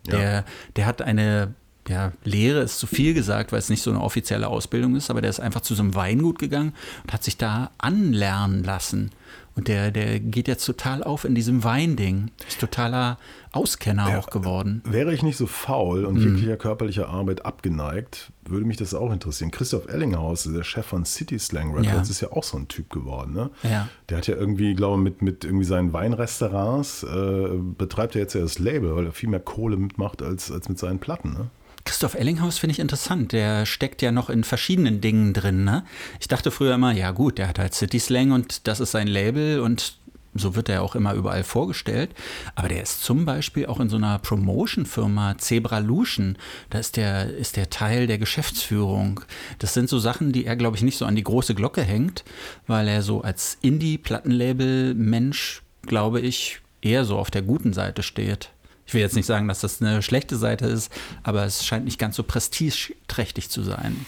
Der, 0.06 0.44
der 0.76 0.84
hat 0.84 1.00
eine 1.00 1.54
ja, 1.88 2.12
Lehre 2.24 2.60
ist 2.60 2.78
zu 2.78 2.86
viel 2.86 3.14
gesagt, 3.14 3.52
weil 3.52 3.58
es 3.58 3.68
nicht 3.68 3.82
so 3.82 3.90
eine 3.90 4.00
offizielle 4.00 4.48
Ausbildung 4.48 4.96
ist, 4.96 5.10
aber 5.10 5.20
der 5.20 5.30
ist 5.30 5.40
einfach 5.40 5.60
zu 5.60 5.74
so 5.74 5.82
einem 5.82 5.94
Weingut 5.94 6.38
gegangen 6.38 6.72
und 7.02 7.12
hat 7.12 7.24
sich 7.24 7.36
da 7.36 7.70
anlernen 7.78 8.64
lassen. 8.64 9.10
Und 9.56 9.68
der, 9.68 9.92
der 9.92 10.18
geht 10.18 10.48
jetzt 10.48 10.64
total 10.64 11.04
auf 11.04 11.24
in 11.24 11.36
diesem 11.36 11.62
Weinding. 11.62 12.32
Ist 12.48 12.58
totaler 12.58 13.18
Auskenner 13.52 14.10
ja, 14.10 14.18
auch 14.18 14.28
geworden. 14.30 14.82
Wäre 14.84 15.14
ich 15.14 15.22
nicht 15.22 15.36
so 15.36 15.46
faul 15.46 16.04
und 16.04 16.16
mhm. 16.16 16.22
jeglicher 16.22 16.56
körperlicher 16.56 17.08
Arbeit 17.08 17.46
abgeneigt, 17.46 18.32
würde 18.46 18.66
mich 18.66 18.78
das 18.78 18.94
auch 18.94 19.12
interessieren. 19.12 19.52
Christoph 19.52 19.86
Ellinghaus, 19.86 20.42
der 20.52 20.64
Chef 20.64 20.86
von 20.86 21.04
City 21.04 21.38
Slang 21.38 21.70
Records, 21.72 22.08
ja. 22.08 22.12
ist 22.12 22.20
ja 22.20 22.32
auch 22.32 22.42
so 22.42 22.56
ein 22.58 22.66
Typ 22.66 22.90
geworden. 22.90 23.32
Ne? 23.32 23.50
Ja. 23.62 23.88
Der 24.08 24.16
hat 24.16 24.26
ja 24.26 24.34
irgendwie, 24.34 24.74
glaube 24.74 24.96
ich, 24.96 25.04
mit, 25.04 25.22
mit 25.22 25.44
irgendwie 25.44 25.64
seinen 25.64 25.92
Weinrestaurants 25.92 27.04
äh, 27.04 27.48
betreibt 27.78 28.16
er 28.16 28.22
jetzt 28.22 28.34
ja 28.34 28.40
das 28.40 28.58
Label, 28.58 28.96
weil 28.96 29.06
er 29.06 29.12
viel 29.12 29.28
mehr 29.28 29.40
Kohle 29.40 29.76
mitmacht 29.76 30.20
als, 30.20 30.50
als 30.50 30.68
mit 30.68 30.80
seinen 30.80 30.98
Platten. 30.98 31.32
Ne? 31.32 31.50
Christoph 31.84 32.14
Ellinghaus 32.14 32.58
finde 32.58 32.72
ich 32.72 32.78
interessant. 32.78 33.32
Der 33.32 33.66
steckt 33.66 34.02
ja 34.02 34.10
noch 34.10 34.30
in 34.30 34.44
verschiedenen 34.44 35.00
Dingen 35.00 35.34
drin. 35.34 35.64
Ne? 35.64 35.84
Ich 36.18 36.28
dachte 36.28 36.50
früher 36.50 36.74
immer, 36.74 36.92
ja 36.92 37.10
gut, 37.10 37.38
der 37.38 37.48
hat 37.48 37.58
halt 37.58 37.74
City 37.74 37.98
Slang 37.98 38.32
und 38.32 38.66
das 38.66 38.80
ist 38.80 38.92
sein 38.92 39.06
Label 39.06 39.60
und 39.60 39.98
so 40.34 40.56
wird 40.56 40.68
er 40.68 40.82
auch 40.82 40.96
immer 40.96 41.14
überall 41.14 41.44
vorgestellt. 41.44 42.10
Aber 42.56 42.68
der 42.68 42.82
ist 42.82 43.02
zum 43.02 43.24
Beispiel 43.24 43.64
auch 43.66 43.80
in 43.80 43.88
so 43.88 43.96
einer 43.96 44.18
Promotion-Firma, 44.18 45.38
Zebralution. 45.38 46.36
Da 46.70 46.80
ist 46.80 46.96
der, 46.96 47.32
ist 47.32 47.56
der 47.56 47.70
Teil 47.70 48.08
der 48.08 48.18
Geschäftsführung. 48.18 49.20
Das 49.60 49.74
sind 49.74 49.88
so 49.88 50.00
Sachen, 50.00 50.32
die 50.32 50.44
er, 50.44 50.56
glaube 50.56 50.76
ich, 50.76 50.82
nicht 50.82 50.98
so 50.98 51.04
an 51.04 51.14
die 51.14 51.22
große 51.22 51.54
Glocke 51.54 51.82
hängt, 51.82 52.24
weil 52.66 52.88
er 52.88 53.02
so 53.02 53.22
als 53.22 53.58
Indie-Plattenlabel-Mensch, 53.62 55.62
glaube 55.82 56.20
ich, 56.20 56.58
eher 56.82 57.04
so 57.04 57.16
auf 57.16 57.30
der 57.30 57.42
guten 57.42 57.72
Seite 57.72 58.02
steht. 58.02 58.50
Ich 58.86 58.94
will 58.94 59.00
jetzt 59.00 59.16
nicht 59.16 59.26
sagen, 59.26 59.48
dass 59.48 59.60
das 59.60 59.80
eine 59.80 60.02
schlechte 60.02 60.36
Seite 60.36 60.66
ist, 60.66 60.92
aber 61.22 61.44
es 61.44 61.64
scheint 61.64 61.84
nicht 61.84 61.98
ganz 61.98 62.16
so 62.16 62.22
prestigeträchtig 62.22 63.48
zu 63.50 63.62
sein. 63.62 64.04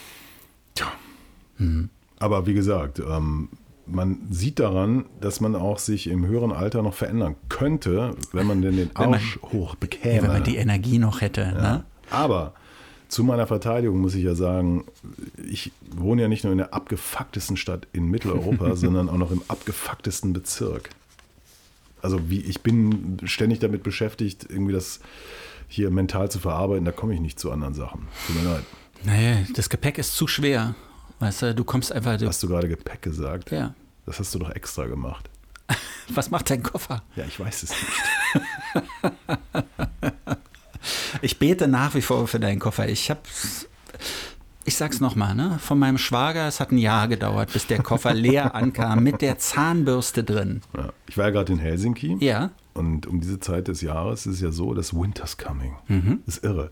Tja. 0.75 0.87
Mhm. 1.57 1.89
Aber 2.19 2.45
wie 2.45 2.53
gesagt, 2.53 2.99
ähm, 2.99 3.49
man 3.85 4.19
sieht 4.29 4.59
daran, 4.59 5.05
dass 5.21 5.39
man 5.39 5.55
auch 5.55 5.79
sich 5.79 6.07
im 6.07 6.25
höheren 6.25 6.51
Alter 6.51 6.81
noch 6.81 6.93
verändern 6.93 7.35
könnte, 7.49 8.15
wenn 8.33 8.45
man 8.45 8.61
denn 8.61 8.75
den 8.75 8.95
Arsch 8.95 9.39
man, 9.41 9.51
hoch 9.51 9.75
bekäme. 9.75 10.23
wenn 10.23 10.31
man 10.31 10.43
die 10.43 10.57
Energie 10.57 10.99
noch 10.99 11.21
hätte. 11.21 11.41
Ja. 11.41 11.61
Ne? 11.61 11.83
Aber 12.09 12.53
zu 13.07 13.23
meiner 13.23 13.47
Verteidigung 13.47 13.99
muss 13.99 14.15
ich 14.15 14.23
ja 14.23 14.35
sagen, 14.35 14.83
ich 15.49 15.71
wohne 15.95 16.23
ja 16.23 16.27
nicht 16.27 16.43
nur 16.43 16.51
in 16.51 16.57
der 16.57 16.73
abgefucktesten 16.73 17.55
Stadt 17.55 17.87
in 17.93 18.09
Mitteleuropa, 18.09 18.75
sondern 18.75 19.09
auch 19.09 19.17
noch 19.17 19.31
im 19.31 19.41
abgefucktesten 19.47 20.33
Bezirk 20.33 20.89
also 22.07 22.29
wie 22.29 22.39
ich 22.39 22.61
bin 22.61 23.17
ständig 23.25 23.59
damit 23.59 23.83
beschäftigt, 23.83 24.45
irgendwie 24.49 24.71
das 24.71 25.01
hier 25.67 25.91
mental 25.91 26.31
zu 26.31 26.39
verarbeiten, 26.39 26.85
da 26.85 26.93
komme 26.93 27.13
ich 27.13 27.19
nicht 27.19 27.37
zu 27.37 27.51
anderen 27.51 27.73
Sachen. 27.73 28.07
Tut 28.25 28.41
mir 28.41 28.49
leid. 28.49 28.63
Nee, 29.03 29.45
das 29.53 29.67
Gepäck 29.67 29.97
ist 29.97 30.15
zu 30.15 30.25
schwer. 30.25 30.73
Weißt 31.19 31.41
du, 31.41 31.53
du 31.53 31.65
kommst 31.65 31.91
einfach. 31.91 32.17
Du 32.17 32.25
hast 32.25 32.41
du 32.41 32.47
gerade 32.47 32.69
Gepäck 32.69 33.01
gesagt? 33.01 33.51
Ja. 33.51 33.75
Das 34.05 34.19
hast 34.19 34.33
du 34.33 34.39
doch 34.39 34.51
extra 34.51 34.85
gemacht. 34.85 35.29
Was 36.07 36.31
macht 36.31 36.49
dein 36.49 36.63
Koffer? 36.63 37.03
Ja, 37.17 37.25
ich 37.25 37.37
weiß 37.37 37.63
es 37.63 37.71
nicht. 37.71 38.85
ich 41.21 41.37
bete 41.39 41.67
nach 41.67 41.93
wie 41.93 42.01
vor 42.01 42.25
für 42.29 42.39
deinen 42.39 42.59
Koffer. 42.59 42.87
Ich 42.87 43.09
habe 43.09 43.19
ich 44.67 44.75
sag's 44.75 44.99
nochmal, 44.99 45.33
ne? 45.33 45.59
Von 45.59 45.79
meinem 45.79 45.97
Schwager, 45.97 46.45
es 46.45 46.59
hat 46.59 46.73
ein 46.73 46.77
Jahr 46.77 47.07
gedauert, 47.07 47.53
bis 47.53 47.67
der 47.67 47.81
Koffer 47.81 48.13
leer 48.13 48.53
ankam, 48.55 49.01
mit 49.01 49.21
der 49.21 49.39
Zahnbürste 49.39 50.25
drin. 50.25 50.61
Ja, 50.75 50.89
ich 51.07 51.17
war 51.17 51.25
ja 51.25 51.31
gerade 51.31 51.53
in 51.53 51.59
Helsinki. 51.59 52.17
Ja. 52.19 52.51
Und 52.73 53.07
um 53.07 53.21
diese 53.21 53.39
Zeit 53.39 53.69
des 53.69 53.79
Jahres 53.79 54.25
ist 54.25 54.35
es 54.35 54.41
ja 54.41 54.51
so, 54.51 54.73
dass 54.73 54.93
Winter's 54.93 55.37
coming. 55.37 55.77
Mhm. 55.87 56.21
Das 56.25 56.35
ist 56.35 56.43
irre. 56.43 56.71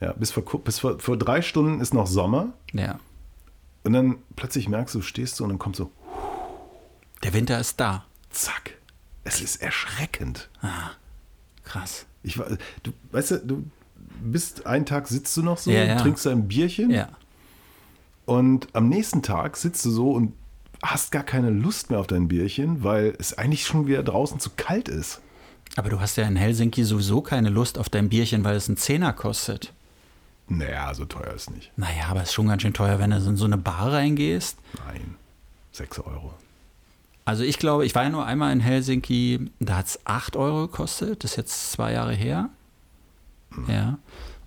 Ja, 0.00 0.12
bis, 0.14 0.32
vor, 0.32 0.42
bis 0.64 0.80
vor, 0.80 0.98
vor 0.98 1.16
drei 1.16 1.40
Stunden 1.40 1.80
ist 1.80 1.94
noch 1.94 2.08
Sommer. 2.08 2.52
Ja. 2.72 2.98
Und 3.84 3.92
dann 3.92 4.16
plötzlich 4.34 4.68
merkst 4.68 4.96
du, 4.96 5.00
stehst 5.00 5.38
du 5.38 5.44
und 5.44 5.50
dann 5.50 5.58
kommt 5.60 5.76
so. 5.76 5.92
Der 7.22 7.32
Winter 7.32 7.60
ist 7.60 7.78
da. 7.78 8.06
Zack. 8.30 8.76
Es 9.22 9.40
ist 9.40 9.62
erschreckend. 9.62 10.50
Ah, 10.62 10.90
krass. 11.62 12.06
Ich 12.24 12.38
war, 12.38 12.48
du, 12.82 12.92
weißt 13.12 13.30
du, 13.30 13.38
du 13.38 13.64
bist 14.20 14.66
einen 14.66 14.84
Tag 14.84 15.06
sitzt 15.06 15.36
du 15.36 15.44
noch 15.44 15.58
so, 15.58 15.70
ja, 15.70 15.84
ja. 15.84 15.96
trinkst 15.96 16.26
ein 16.26 16.48
Bierchen. 16.48 16.90
Ja. 16.90 17.10
Und 18.30 18.68
am 18.76 18.88
nächsten 18.88 19.22
Tag 19.22 19.56
sitzt 19.56 19.84
du 19.84 19.90
so 19.90 20.12
und 20.12 20.34
hast 20.84 21.10
gar 21.10 21.24
keine 21.24 21.50
Lust 21.50 21.90
mehr 21.90 21.98
auf 21.98 22.06
dein 22.06 22.28
Bierchen, 22.28 22.84
weil 22.84 23.12
es 23.18 23.36
eigentlich 23.36 23.66
schon 23.66 23.88
wieder 23.88 24.04
draußen 24.04 24.38
zu 24.38 24.50
kalt 24.56 24.88
ist. 24.88 25.20
Aber 25.74 25.90
du 25.90 25.98
hast 25.98 26.16
ja 26.16 26.28
in 26.28 26.36
Helsinki 26.36 26.84
sowieso 26.84 27.22
keine 27.22 27.48
Lust 27.48 27.76
auf 27.76 27.88
dein 27.88 28.08
Bierchen, 28.08 28.44
weil 28.44 28.54
es 28.54 28.68
einen 28.68 28.76
Zehner 28.76 29.12
kostet. 29.12 29.72
Naja, 30.46 30.94
so 30.94 31.06
teuer 31.06 31.34
ist 31.34 31.50
nicht. 31.50 31.72
Naja, 31.76 32.04
aber 32.08 32.22
es 32.22 32.28
ist 32.28 32.34
schon 32.34 32.46
ganz 32.46 32.62
schön 32.62 32.72
teuer, 32.72 33.00
wenn 33.00 33.10
du 33.10 33.16
in 33.16 33.36
so 33.36 33.46
eine 33.46 33.58
Bar 33.58 33.94
reingehst. 33.94 34.58
Nein, 34.86 35.16
6 35.72 35.98
Euro. 35.98 36.32
Also 37.24 37.42
ich 37.42 37.58
glaube, 37.58 37.84
ich 37.84 37.96
war 37.96 38.04
ja 38.04 38.10
nur 38.10 38.26
einmal 38.26 38.52
in 38.52 38.60
Helsinki, 38.60 39.50
da 39.58 39.78
hat 39.78 39.86
es 39.86 39.98
8 40.04 40.36
Euro 40.36 40.68
gekostet, 40.68 41.24
das 41.24 41.32
ist 41.32 41.36
jetzt 41.36 41.72
zwei 41.72 41.94
Jahre 41.94 42.14
her. 42.14 42.48
Mhm. 43.50 43.64
Ja. 43.68 43.98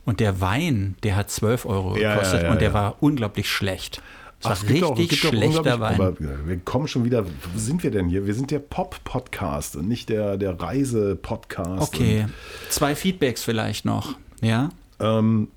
Und 0.06 0.20
der 0.20 0.42
Wein, 0.42 0.96
der 1.04 1.16
hat 1.16 1.30
12 1.30 1.66
Euro 1.66 1.98
ja, 1.98 2.14
gekostet 2.14 2.42
ja, 2.42 2.48
ja, 2.48 2.52
und 2.52 2.62
der 2.62 2.74
war 2.74 2.98
unglaublich 3.02 3.50
schlecht. 3.50 4.02
Das 4.42 4.62
war 4.64 4.70
richtig 4.70 5.26
auch, 5.26 5.30
schlechter 5.30 5.80
Wein. 5.80 5.96
Aber 5.96 6.16
wir 6.20 6.58
kommen 6.60 6.88
schon 6.88 7.06
wieder, 7.06 7.26
wo 7.26 7.58
sind 7.58 7.82
wir 7.84 7.92
denn 7.92 8.10
hier? 8.10 8.28
Wir 8.28 8.34
sind 8.34 8.52
der 8.52 8.60
Pop-Podcast 8.60 9.78
und 9.78 9.88
nicht 9.88 10.10
der, 10.10 10.36
der 10.36 10.60
Reise-Podcast. 10.60 11.82
Okay, 11.82 12.26
zwei 12.70 12.96
Feedbacks 12.96 13.44
vielleicht 13.44 13.86
noch, 13.86 14.16
ja? 14.42 14.70
Ähm, 15.00 15.48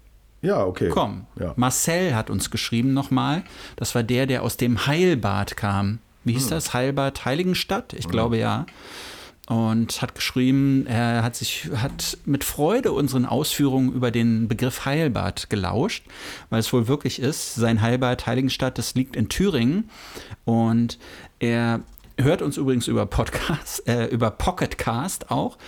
ja, 0.42 0.64
okay. 0.64 0.90
Komm, 0.90 1.26
Marcel 1.56 2.14
hat 2.14 2.30
uns 2.30 2.50
geschrieben 2.50 2.94
nochmal. 2.94 3.42
Das 3.74 3.96
war 3.96 4.04
der, 4.04 4.26
der 4.26 4.44
aus 4.44 4.56
dem 4.56 4.86
Heilbad 4.86 5.56
kam. 5.56 5.98
Wie 6.22 6.34
hieß 6.34 6.44
hm. 6.44 6.50
das? 6.50 6.72
Heilbad 6.72 7.24
Heiligenstadt? 7.24 7.92
Ich 7.94 8.04
hm. 8.04 8.12
glaube 8.12 8.38
ja 8.38 8.66
und 9.46 10.02
hat 10.02 10.14
geschrieben, 10.14 10.86
er 10.86 11.22
hat 11.22 11.36
sich 11.36 11.70
hat 11.76 12.18
mit 12.24 12.42
Freude 12.42 12.92
unseren 12.92 13.24
Ausführungen 13.24 13.92
über 13.92 14.10
den 14.10 14.48
Begriff 14.48 14.84
Heilbad 14.84 15.48
gelauscht, 15.50 16.04
weil 16.50 16.60
es 16.60 16.72
wohl 16.72 16.88
wirklich 16.88 17.20
ist. 17.20 17.54
Sein 17.54 17.80
Heilbad 17.80 18.26
Heiligenstadt, 18.26 18.76
das 18.78 18.94
liegt 18.94 19.14
in 19.14 19.28
Thüringen 19.28 19.88
und 20.44 20.98
er 21.38 21.80
hört 22.18 22.42
uns 22.42 22.56
übrigens 22.56 22.88
über 22.88 23.06
Podcast, 23.06 23.86
äh, 23.88 24.06
über 24.06 24.30
Pocketcast 24.30 25.30
auch, 25.30 25.58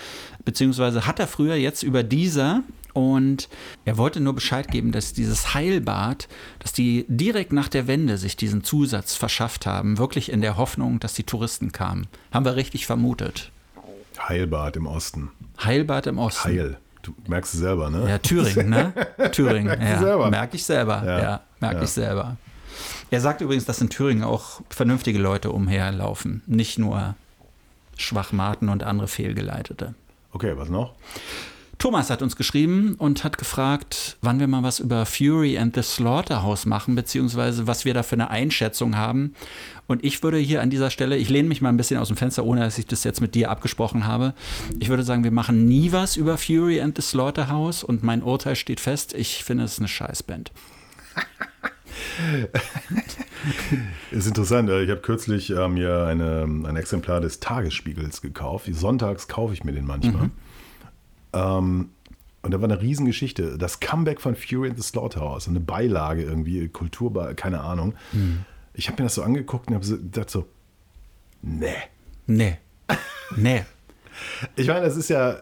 beziehungsweise 0.45 1.07
hat 1.07 1.21
er 1.21 1.29
früher 1.29 1.55
jetzt 1.55 1.83
über 1.83 2.03
dieser 2.03 2.63
und 2.95 3.49
er 3.85 3.97
wollte 3.97 4.19
nur 4.19 4.35
Bescheid 4.35 4.69
geben, 4.69 4.91
dass 4.91 5.13
dieses 5.13 5.55
Heilbad, 5.55 6.27
dass 6.59 6.73
die 6.73 7.05
direkt 7.07 7.53
nach 7.53 7.69
der 7.69 7.87
Wende 7.87 8.19
sich 8.19 8.35
diesen 8.35 8.65
Zusatz 8.65 9.15
verschafft 9.15 9.67
haben, 9.67 9.99
wirklich 9.99 10.33
in 10.33 10.41
der 10.41 10.57
Hoffnung, 10.57 10.99
dass 10.99 11.15
die 11.15 11.23
Touristen 11.23 11.71
kamen. 11.71 12.09
Haben 12.33 12.45
wir 12.45 12.57
richtig 12.57 12.87
vermutet. 12.87 13.53
Heilbad 14.19 14.77
im 14.77 14.87
Osten. 14.87 15.31
Heilbad 15.63 16.07
im 16.07 16.19
Osten. 16.19 16.49
Heil. 16.49 16.79
Du 17.03 17.15
merkst 17.27 17.55
es 17.55 17.61
selber, 17.61 17.91
ne? 17.91 18.09
Ja, 18.09 18.19
Thüringen, 18.19 18.69
ne? 18.69 18.93
Thüringen. 19.33 19.81
ja, 19.81 20.29
merke 20.29 20.57
ich 20.57 20.65
selber. 20.65 21.03
Ja, 21.05 21.19
ja 21.19 21.41
merke 21.61 21.77
ja. 21.77 21.83
ich 21.85 21.91
selber. 21.91 22.37
Er 23.11 23.21
sagt 23.21 23.41
übrigens, 23.41 23.65
dass 23.65 23.81
in 23.81 23.89
Thüringen 23.89 24.25
auch 24.25 24.61
vernünftige 24.69 25.19
Leute 25.19 25.51
umherlaufen, 25.51 26.43
nicht 26.47 26.79
nur 26.79 27.15
Schwachmaten 27.97 28.69
und 28.69 28.83
andere 28.83 29.09
Fehlgeleitete. 29.09 29.95
Okay, 30.33 30.57
was 30.57 30.69
noch? 30.69 30.95
Thomas 31.79 32.11
hat 32.11 32.23
uns 32.23 32.35
geschrieben 32.35 32.97
und 32.99 33.23
hat 33.23 33.39
gefragt, 33.39 34.17
wann 34.21 34.41
wir 34.41 34.49
mal 34.49 34.65
was 34.65 34.81
über 34.81 35.07
Fury 35.07 35.57
and 35.57 35.77
the 35.77 35.83
Slaughterhouse 35.83 36.67
machen, 36.67 36.97
beziehungsweise 36.97 37.69
was 37.69 37.85
wir 37.85 37.95
da 37.95 38.03
für 38.03 38.17
eine 38.17 38.31
Einschätzung 38.31 38.97
haben. 38.97 39.35
Und 39.87 40.05
ich 40.05 40.21
würde 40.25 40.39
hier 40.39 40.61
an 40.61 40.71
dieser 40.71 40.91
Stelle, 40.91 41.17
ich 41.17 41.29
lehne 41.29 41.49
mich 41.49 41.63
mal 41.63 41.69
ein 41.69 41.77
bisschen 41.77 42.01
aus 42.01 42.09
dem 42.09 42.17
Fenster, 42.17 42.45
ohne 42.45 42.63
dass 42.63 42.79
ich 42.79 42.87
das 42.87 43.05
jetzt 43.05 43.21
mit 43.21 43.37
dir 43.37 43.49
abgesprochen 43.51 44.09
habe. 44.09 44.35
Ich 44.81 44.89
würde 44.89 45.05
sagen, 45.05 45.23
wir 45.23 45.31
machen 45.31 45.67
nie 45.67 45.93
was 45.93 46.17
über 46.17 46.37
Fury 46.37 46.81
and 46.81 46.97
the 46.97 47.03
Slaughterhouse 47.03 47.85
und 47.85 48.03
mein 48.03 48.25
Urteil 48.25 48.57
steht 48.57 48.81
fest. 48.81 49.15
Ich 49.15 49.45
finde 49.45 49.63
es 49.63 49.79
eine 49.79 49.87
Scheißband. 49.87 50.51
ist 54.11 54.27
interessant. 54.27 54.69
Ich 54.69 54.91
habe 54.91 55.01
kürzlich 55.01 55.51
äh, 55.51 55.69
mir 55.69 56.07
eine, 56.07 56.43
ein 56.43 56.77
Exemplar 56.77 57.21
des 57.21 57.39
Tagesspiegels 57.39 58.21
gekauft. 58.21 58.69
Sonntags 58.73 59.29
kaufe 59.29 59.55
ich 59.55 59.63
mir 59.63 59.73
den 59.73 59.87
manchmal. 59.87 60.25
Mhm. 60.25 60.33
Ähm, 61.39 61.91
und 62.43 62.53
da 62.53 62.61
war 62.61 62.69
eine 62.69 62.81
Riesengeschichte. 62.81 63.59
Das 63.59 63.81
Comeback 63.81 64.21
von 64.21 64.37
Fury 64.37 64.69
in 64.69 64.77
the 64.77 64.83
Slaughterhouse, 64.83 65.49
eine 65.49 65.61
Beilage 65.61 66.23
irgendwie, 66.23 66.69
Kultur, 66.69 67.35
keine 67.35 67.61
Ahnung. 67.61 67.95
Hm. 68.13 68.45
Ich 68.75 68.89
habe 68.89 69.03
mir 69.03 69.07
das 69.07 69.17
so 69.17 69.23
angeguckt 69.23 69.69
und 69.69 69.75
habe 69.75 69.85
so, 69.85 69.97
gedacht 69.97 70.31
so, 70.31 70.47
nee. 71.43 71.75
Nee. 72.27 72.59
Nee. 73.37 73.65
ich 74.57 74.69
meine, 74.69 74.87
das 74.87 74.97
ist 74.97 75.11
ja, 75.11 75.41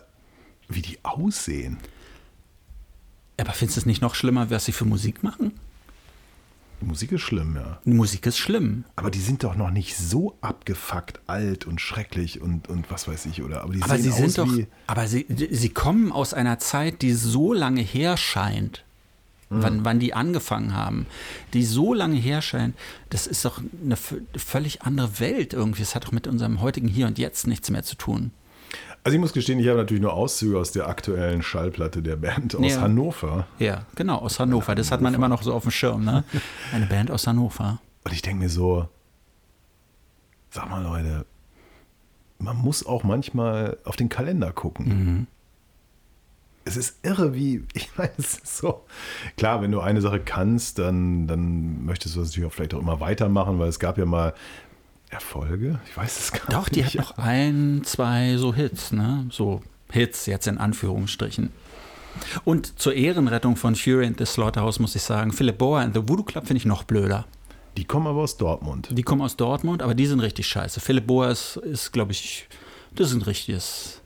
wie 0.68 0.82
die 0.82 0.98
aussehen. 1.04 1.78
Aber 3.38 3.52
findest 3.52 3.76
du 3.76 3.80
es 3.80 3.86
nicht 3.86 4.02
noch 4.02 4.14
schlimmer, 4.14 4.50
was 4.50 4.64
sie 4.64 4.72
für 4.72 4.86
Musik 4.86 5.22
machen? 5.22 5.52
Die 6.80 6.84
Musik 6.84 7.12
ist 7.12 7.22
schlimm, 7.22 7.56
ja. 7.56 7.80
Musik 7.84 8.26
ist 8.26 8.38
schlimm. 8.38 8.84
Aber 8.96 9.10
die 9.10 9.20
sind 9.20 9.44
doch 9.44 9.56
noch 9.56 9.70
nicht 9.70 9.96
so 9.96 10.36
abgefuckt, 10.40 11.20
alt 11.26 11.66
und 11.66 11.80
schrecklich 11.80 12.40
und, 12.40 12.68
und 12.68 12.90
was 12.90 13.08
weiß 13.08 13.26
ich, 13.26 13.42
oder? 13.42 13.62
Aber, 13.62 13.72
die 13.72 13.82
aber 13.82 13.98
sie 13.98 14.10
sind 14.10 14.36
doch, 14.36 14.52
aber 14.86 15.06
sie, 15.06 15.26
sie 15.28 15.68
kommen 15.70 16.12
aus 16.12 16.34
einer 16.34 16.58
Zeit, 16.58 17.02
die 17.02 17.12
so 17.12 17.52
lange 17.52 17.80
her 17.80 18.16
scheint. 18.16 18.84
wann, 19.48 19.84
wann 19.84 20.00
die 20.00 20.12
angefangen 20.12 20.74
haben, 20.74 21.06
die 21.52 21.64
so 21.64 21.94
lange 21.94 22.16
herscheinen, 22.16 22.74
das 23.10 23.28
ist 23.28 23.44
doch 23.44 23.62
eine 23.84 23.96
völlig 23.96 24.82
andere 24.82 25.20
Welt 25.20 25.52
irgendwie. 25.54 25.82
Es 25.82 25.94
hat 25.94 26.04
doch 26.04 26.12
mit 26.12 26.26
unserem 26.26 26.60
heutigen 26.60 26.88
Hier 26.88 27.06
und 27.06 27.16
Jetzt 27.18 27.46
nichts 27.46 27.70
mehr 27.70 27.84
zu 27.84 27.94
tun. 27.96 28.32
Also 29.04 29.14
ich 29.14 29.20
muss 29.20 29.32
gestehen, 29.32 29.60
ich 29.60 29.68
habe 29.68 29.78
natürlich 29.78 30.02
nur 30.02 30.12
Auszüge 30.14 30.58
aus 30.58 30.72
der 30.72 30.88
aktuellen 30.88 31.40
Schallplatte 31.42 32.02
der 32.02 32.16
Band 32.16 32.56
aus 32.56 32.74
Ja. 32.74 32.80
Hannover. 32.80 33.46
Ja, 33.60 33.86
genau, 33.94 34.16
aus 34.16 34.40
Hannover. 34.40 34.74
Das 34.74 34.90
hat 34.90 35.00
man 35.00 35.14
immer 35.14 35.28
noch 35.28 35.42
so 35.42 35.54
auf 35.54 35.62
dem 35.62 35.70
Schirm, 35.70 36.04
ne? 36.04 36.24
Eine 36.72 36.86
Band 36.86 37.10
aus 37.12 37.26
Hannover. 37.28 37.80
Und 38.04 38.12
ich 38.12 38.22
denke 38.22 38.42
mir 38.42 38.48
so, 38.48 38.88
sag 40.50 40.68
mal 40.68 40.82
Leute, 40.82 41.24
man 42.38 42.56
muss 42.56 42.84
auch 42.84 43.04
manchmal 43.04 43.78
auf 43.84 43.96
den 43.96 44.08
Kalender 44.08 44.52
gucken. 44.52 45.26
Es 46.64 46.76
ist 46.76 46.98
irre, 47.04 47.32
wie, 47.32 47.64
ich 47.74 47.96
meine, 47.96 48.10
es 48.18 48.38
ist 48.38 48.56
so, 48.56 48.84
klar, 49.36 49.62
wenn 49.62 49.70
du 49.70 49.80
eine 49.80 50.00
Sache 50.00 50.18
kannst, 50.20 50.80
dann, 50.80 51.28
dann 51.28 51.84
möchtest 51.84 52.16
du 52.16 52.20
das 52.20 52.30
natürlich 52.30 52.48
auch 52.48 52.52
vielleicht 52.52 52.74
auch 52.74 52.80
immer 52.80 52.98
weitermachen, 52.98 53.60
weil 53.60 53.68
es 53.68 53.78
gab 53.78 53.98
ja 53.98 54.04
mal 54.04 54.34
Erfolge, 55.10 55.78
ich 55.88 55.96
weiß 55.96 56.18
es 56.18 56.32
gar 56.32 56.46
Doch, 56.50 56.68
die 56.68 56.82
nicht. 56.82 56.98
hat 56.98 57.16
noch 57.16 57.18
ein, 57.18 57.82
zwei 57.84 58.36
so 58.36 58.52
Hits, 58.54 58.92
ne? 58.92 59.26
So 59.30 59.62
Hits 59.90 60.26
jetzt 60.26 60.46
in 60.46 60.58
Anführungsstrichen. 60.58 61.52
Und 62.44 62.78
zur 62.78 62.94
Ehrenrettung 62.94 63.56
von 63.56 63.76
Fury 63.76 64.06
and 64.06 64.18
the 64.18 64.24
Slaughterhouse 64.24 64.78
muss 64.78 64.94
ich 64.96 65.02
sagen, 65.02 65.32
Philip 65.32 65.58
Boer 65.58 65.80
and 65.80 65.94
the 65.94 66.08
Voodoo 66.08 66.24
Club 66.24 66.46
finde 66.46 66.58
ich 66.58 66.64
noch 66.64 66.84
blöder. 66.84 67.26
Die 67.76 67.84
kommen 67.84 68.06
aber 68.06 68.22
aus 68.22 68.36
Dortmund. 68.38 68.88
Die 68.90 69.02
kommen 69.02 69.20
aus 69.20 69.36
Dortmund, 69.36 69.82
aber 69.82 69.94
die 69.94 70.06
sind 70.06 70.20
richtig 70.20 70.46
scheiße. 70.48 70.80
Philipp 70.80 71.06
Boer 71.06 71.28
ist, 71.28 71.56
ist 71.56 71.92
glaube 71.92 72.12
ich, 72.12 72.48
das 72.94 73.08
ist 73.10 73.14
ein 73.16 73.22
richtiges. 73.22 74.00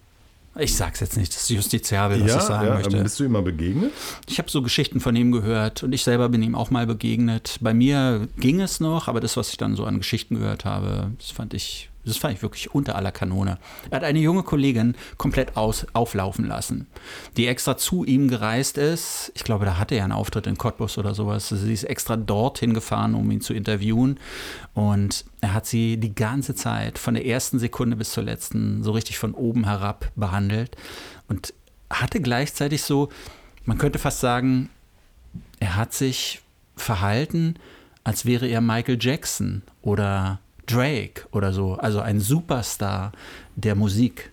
Ich 0.61 0.77
sag's 0.77 1.01
jetzt 1.01 1.17
nicht, 1.17 1.35
das 1.35 1.43
ist 1.43 1.51
justiziabel, 1.51 2.23
was 2.23 2.37
ich 2.37 2.43
sagen 2.43 2.67
ja, 2.67 2.75
möchte. 2.75 3.03
bist 3.03 3.19
du 3.19 3.25
ihm 3.25 3.33
mal 3.33 3.43
begegnet? 3.43 3.93
Ich 4.29 4.39
habe 4.39 4.51
so 4.51 4.63
Geschichten 4.63 5.01
von 5.01 5.17
ihm 5.17 5.33
gehört 5.33 5.83
und 5.83 5.93
ich 5.93 6.05
selber 6.05 6.29
bin 6.29 6.43
ihm 6.43 6.55
auch 6.55 6.71
mal 6.71 6.87
begegnet. 6.87 7.59
Bei 7.61 7.75
mir 7.75 8.29
ging 8.39 8.61
es 8.61 8.81
noch, 8.81 9.09
aber 9.09 9.21
das, 9.21 9.37
was 9.37 9.51
ich 9.51 9.57
dann 9.57 9.77
so 9.77 9.85
an 9.85 9.99
Geschichten 9.99 10.37
gehört 10.37 10.65
habe, 10.65 11.13
das 11.19 11.31
fand 11.31 11.55
ich, 11.55 11.90
das 12.05 12.17
fand 12.17 12.35
ich 12.35 12.43
wirklich 12.43 12.75
unter 12.75 12.97
aller 12.97 13.13
Kanone. 13.13 13.59
Er 13.91 13.97
hat 13.97 14.05
eine 14.05 14.19
junge 14.19 14.43
Kollegin 14.43 14.95
komplett 15.19 15.57
aus, 15.57 15.87
auflaufen 15.93 16.47
lassen, 16.47 16.87
die 17.37 17.47
extra 17.47 17.77
zu 17.77 18.05
ihm 18.05 18.29
gereist 18.29 18.79
ist. 18.79 19.33
Ich 19.35 19.45
glaube, 19.45 19.67
da 19.67 19.79
hatte 19.79 19.95
er 19.95 20.05
einen 20.05 20.13
Auftritt 20.13 20.47
in 20.47 20.57
Cottbus 20.57 20.97
oder 20.97 21.15
sowas. 21.15 21.49
Sie 21.49 21.73
ist 21.73 21.85
extra 21.85 22.17
dorthin 22.17 22.73
gefahren, 22.73 23.15
um 23.15 23.31
ihn 23.31 23.41
zu 23.43 23.53
interviewen. 23.53 24.19
Und 24.73 25.25
er 25.41 25.53
hat 25.53 25.67
sie 25.67 25.99
die 25.99 26.15
ganze 26.15 26.55
Zeit, 26.55 26.99
von 26.99 27.15
der 27.15 27.27
ersten 27.27 27.59
Sekunde 27.59 27.97
bis 27.97 28.13
zur 28.13 28.25
letzten, 28.25 28.83
so 28.83 28.93
richtig 28.93 29.19
von 29.19 29.35
oben 29.35 29.65
herab 29.65 30.11
behandelt. 30.17 30.77
Und 31.29 31.53
hatte 31.91 32.21
gleichzeitig 32.21 32.83
so, 32.83 33.11
man 33.65 33.77
könnte 33.77 33.99
fast 33.99 34.21
sagen, 34.21 34.71
er 35.59 35.77
hat 35.77 35.93
sich 35.93 36.41
verhalten, 36.77 37.57
als 38.05 38.25
wäre 38.25 38.47
er 38.47 38.61
Michael 38.61 38.97
Jackson 38.99 39.63
oder 39.83 40.41
Drake 40.71 41.23
oder 41.33 41.53
so, 41.53 41.75
also 41.75 42.01
ein 42.01 42.21
Superstar 42.21 43.13
der 43.57 43.75
Musik, 43.75 44.31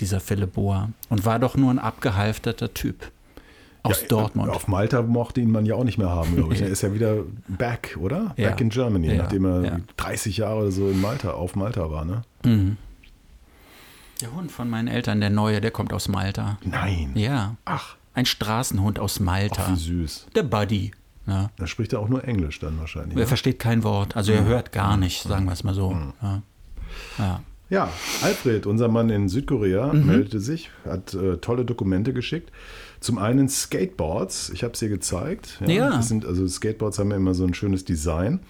dieser 0.00 0.20
Philipp 0.20 0.54
Boa. 0.54 0.90
Und 1.08 1.24
war 1.24 1.38
doch 1.38 1.56
nur 1.56 1.70
ein 1.70 1.78
abgehalfterter 1.78 2.72
Typ 2.74 3.10
aus 3.82 4.02
Ja, 4.02 4.08
Dortmund. 4.08 4.48
Auf 4.50 4.68
Malta 4.68 5.02
mochte 5.02 5.40
ihn 5.40 5.50
man 5.50 5.66
ja 5.66 5.74
auch 5.74 5.84
nicht 5.84 5.98
mehr 5.98 6.08
haben, 6.10 6.36
glaube 6.36 6.54
ich. 6.54 6.60
Er 6.62 6.68
ist 6.68 6.82
ja 6.82 6.94
wieder 6.94 7.16
back, 7.48 7.96
oder? 8.00 8.32
Ja. 8.36 8.50
Back 8.50 8.60
in 8.60 8.68
Germany, 8.70 9.08
Ja, 9.08 9.22
nachdem 9.22 9.44
er 9.44 9.64
ja. 9.64 9.80
30 9.96 10.36
Jahre 10.38 10.60
oder 10.60 10.70
so 10.70 10.88
in 10.88 11.00
Malta, 11.00 11.32
auf 11.32 11.56
Malta 11.56 11.90
war, 11.90 12.04
ne? 12.04 12.22
Mhm. 12.44 12.76
Der 14.20 14.32
Hund 14.32 14.52
von 14.52 14.70
meinen 14.70 14.86
Eltern, 14.88 15.20
der 15.20 15.30
neue, 15.30 15.60
der 15.60 15.72
kommt 15.72 15.92
aus 15.92 16.06
Malta. 16.08 16.58
Nein. 16.64 17.10
Ja, 17.16 17.56
Ach, 17.64 17.96
ein 18.14 18.24
Straßenhund 18.26 19.00
aus 19.00 19.18
Malta. 19.18 19.62
ach, 19.66 19.72
wie 19.72 19.76
süß. 19.76 20.26
Der 20.36 20.44
Buddy. 20.44 20.92
Ja. 21.26 21.50
Da 21.56 21.66
spricht 21.66 21.92
er 21.92 22.00
auch 22.00 22.08
nur 22.08 22.24
Englisch 22.24 22.58
dann 22.58 22.78
wahrscheinlich. 22.80 23.16
Er 23.16 23.20
ne? 23.20 23.26
versteht 23.26 23.58
kein 23.58 23.84
Wort, 23.84 24.16
also 24.16 24.32
er 24.32 24.44
hört 24.44 24.72
gar 24.72 24.96
nicht, 24.96 25.22
sagen 25.22 25.44
wir 25.46 25.52
es 25.52 25.62
mal 25.64 25.74
so. 25.74 25.96
Ja. 26.22 26.42
Ja. 27.18 27.40
Ja, 27.70 27.88
Alfred, 28.22 28.66
unser 28.66 28.88
Mann 28.88 29.08
in 29.08 29.30
Südkorea, 29.30 29.94
Mhm. 29.94 30.06
meldete 30.06 30.40
sich, 30.40 30.70
hat 30.84 31.14
äh, 31.14 31.38
tolle 31.38 31.64
Dokumente 31.64 32.12
geschickt. 32.12 32.50
Zum 33.00 33.16
einen 33.16 33.48
Skateboards, 33.48 34.50
ich 34.50 34.62
habe 34.62 34.74
es 34.74 34.80
dir 34.80 34.90
gezeigt. 34.90 35.58
Ja. 35.66 35.88
Das 35.88 36.08
sind, 36.08 36.26
also 36.26 36.46
Skateboards 36.46 36.98
haben 36.98 37.10
ja 37.10 37.16
immer 37.16 37.32
so 37.32 37.44
ein 37.44 37.54
schönes 37.54 37.86
Design. 37.86 38.40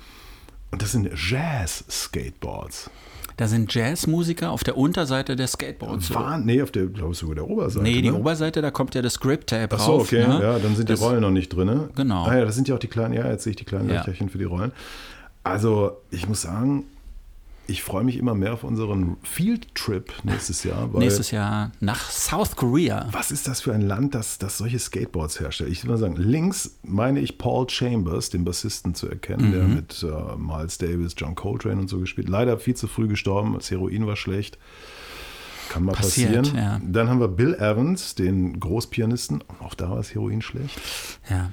Und 0.73 0.83
das 0.83 0.91
sind 0.91 1.09
Jazz-Skateboards. 1.15 2.91
Da 3.37 3.49
sind 3.49 3.73
Jazzmusiker 3.75 4.51
auf 4.51 4.65
der 4.65 4.77
Unterseite 4.77 5.37
der 5.37 5.47
Skateboards. 5.47 6.15
War, 6.15 6.39
nee, 6.39 6.61
auf 6.63 6.71
der, 6.71 6.87
glaube 6.87 7.13
ich, 7.13 7.19
sogar 7.19 7.35
der 7.37 7.49
Oberseite. 7.49 7.83
Nee, 7.83 8.03
die 8.03 8.11
ne? 8.11 8.17
Oberseite, 8.19 8.61
da 8.63 8.71
kommt 8.71 8.95
ja 8.95 9.03
das 9.03 9.19
Grip-Tape 9.21 9.75
Ach 9.77 9.81
so, 9.81 9.95
okay, 10.01 10.27
ne? 10.27 10.41
ja, 10.43 10.59
dann 10.59 10.77
sind 10.77 10.91
Das- 10.91 11.01
die 11.01 11.05
Rollen 11.07 11.21
noch 11.23 11.31
nicht 11.31 11.49
drin. 11.49 11.89
Genau. 11.95 12.25
Ah 12.25 12.37
ja, 12.37 12.45
das 12.45 12.55
sind 12.55 12.69
ja 12.69 12.75
auch 12.75 12.79
die 12.81 12.89
kleinen, 12.89 13.15
ja, 13.15 13.27
jetzt 13.29 13.45
sehe 13.45 13.53
ich 13.53 13.57
die 13.57 13.65
kleinen 13.65 13.89
Ja. 13.89 13.97
Löcherchen 13.99 14.29
für 14.29 14.39
die 14.39 14.45
Rollen. 14.45 14.73
Also, 15.45 15.99
ich 16.11 16.29
muss 16.29 16.43
sagen, 16.43 16.85
ich 17.67 17.83
freue 17.83 18.05
mich 18.05 18.17
immer 18.17 18.35
mehr 18.35 18.53
auf 18.53 18.65
unseren 18.65 19.17
Field 19.23 19.75
Trip 19.75 20.13
nächstes 20.25 20.65
Jahr. 20.65 20.89
Nächstes 20.93 21.31
Jahr 21.31 21.71
nach 21.81 22.11
South 22.11 22.57
Korea. 22.57 23.09
Was 23.13 23.31
ist 23.31 23.47
das 23.47 23.61
für 23.61 23.73
ein 23.73 23.83
Land, 23.83 24.15
das, 24.15 24.39
das 24.39 24.59
solche 24.59 24.79
Skateboards 24.79 25.39
herstellt? 25.41 25.71
Ich 25.71 25.83
will 25.85 25.93
mal 25.93 25.97
sagen, 25.97 26.17
links 26.17 26.79
meine 26.83 27.21
ich 27.21 27.39
Paul 27.39 27.69
Chambers, 27.69 28.31
den 28.31 28.45
Bassisten, 28.45 28.95
zu 28.95 29.09
erkennen, 29.09 29.53
der 29.53 29.65
mit 29.65 30.03
äh, 30.03 30.37
Miles 30.37 30.79
Davis, 30.79 31.15
John 31.17 31.35
Coltrane 31.35 31.81
und 31.81 31.89
so 31.89 31.99
gespielt. 32.01 32.29
Leider 32.29 32.59
viel 32.59 32.75
zu 32.75 32.89
früh 32.89 33.07
gestorben, 33.09 33.55
das 33.55 33.71
Heroin 33.71 34.07
war 34.07 34.17
schlecht. 34.17 34.59
Kann 35.69 35.85
mal 35.85 35.93
Passiert, 35.93 36.35
passieren. 36.35 36.59
ja. 36.59 36.81
Dann 36.85 37.09
haben 37.09 37.21
wir 37.21 37.29
Bill 37.29 37.55
Evans, 37.55 38.15
den 38.15 38.61
Großpianisten. 38.61 39.43
Auch 39.61 39.75
da 39.75 39.89
war 39.89 39.97
das 39.97 40.15
Heroin 40.15 40.43
schlecht. 40.43 40.79
Ja. 41.31 41.51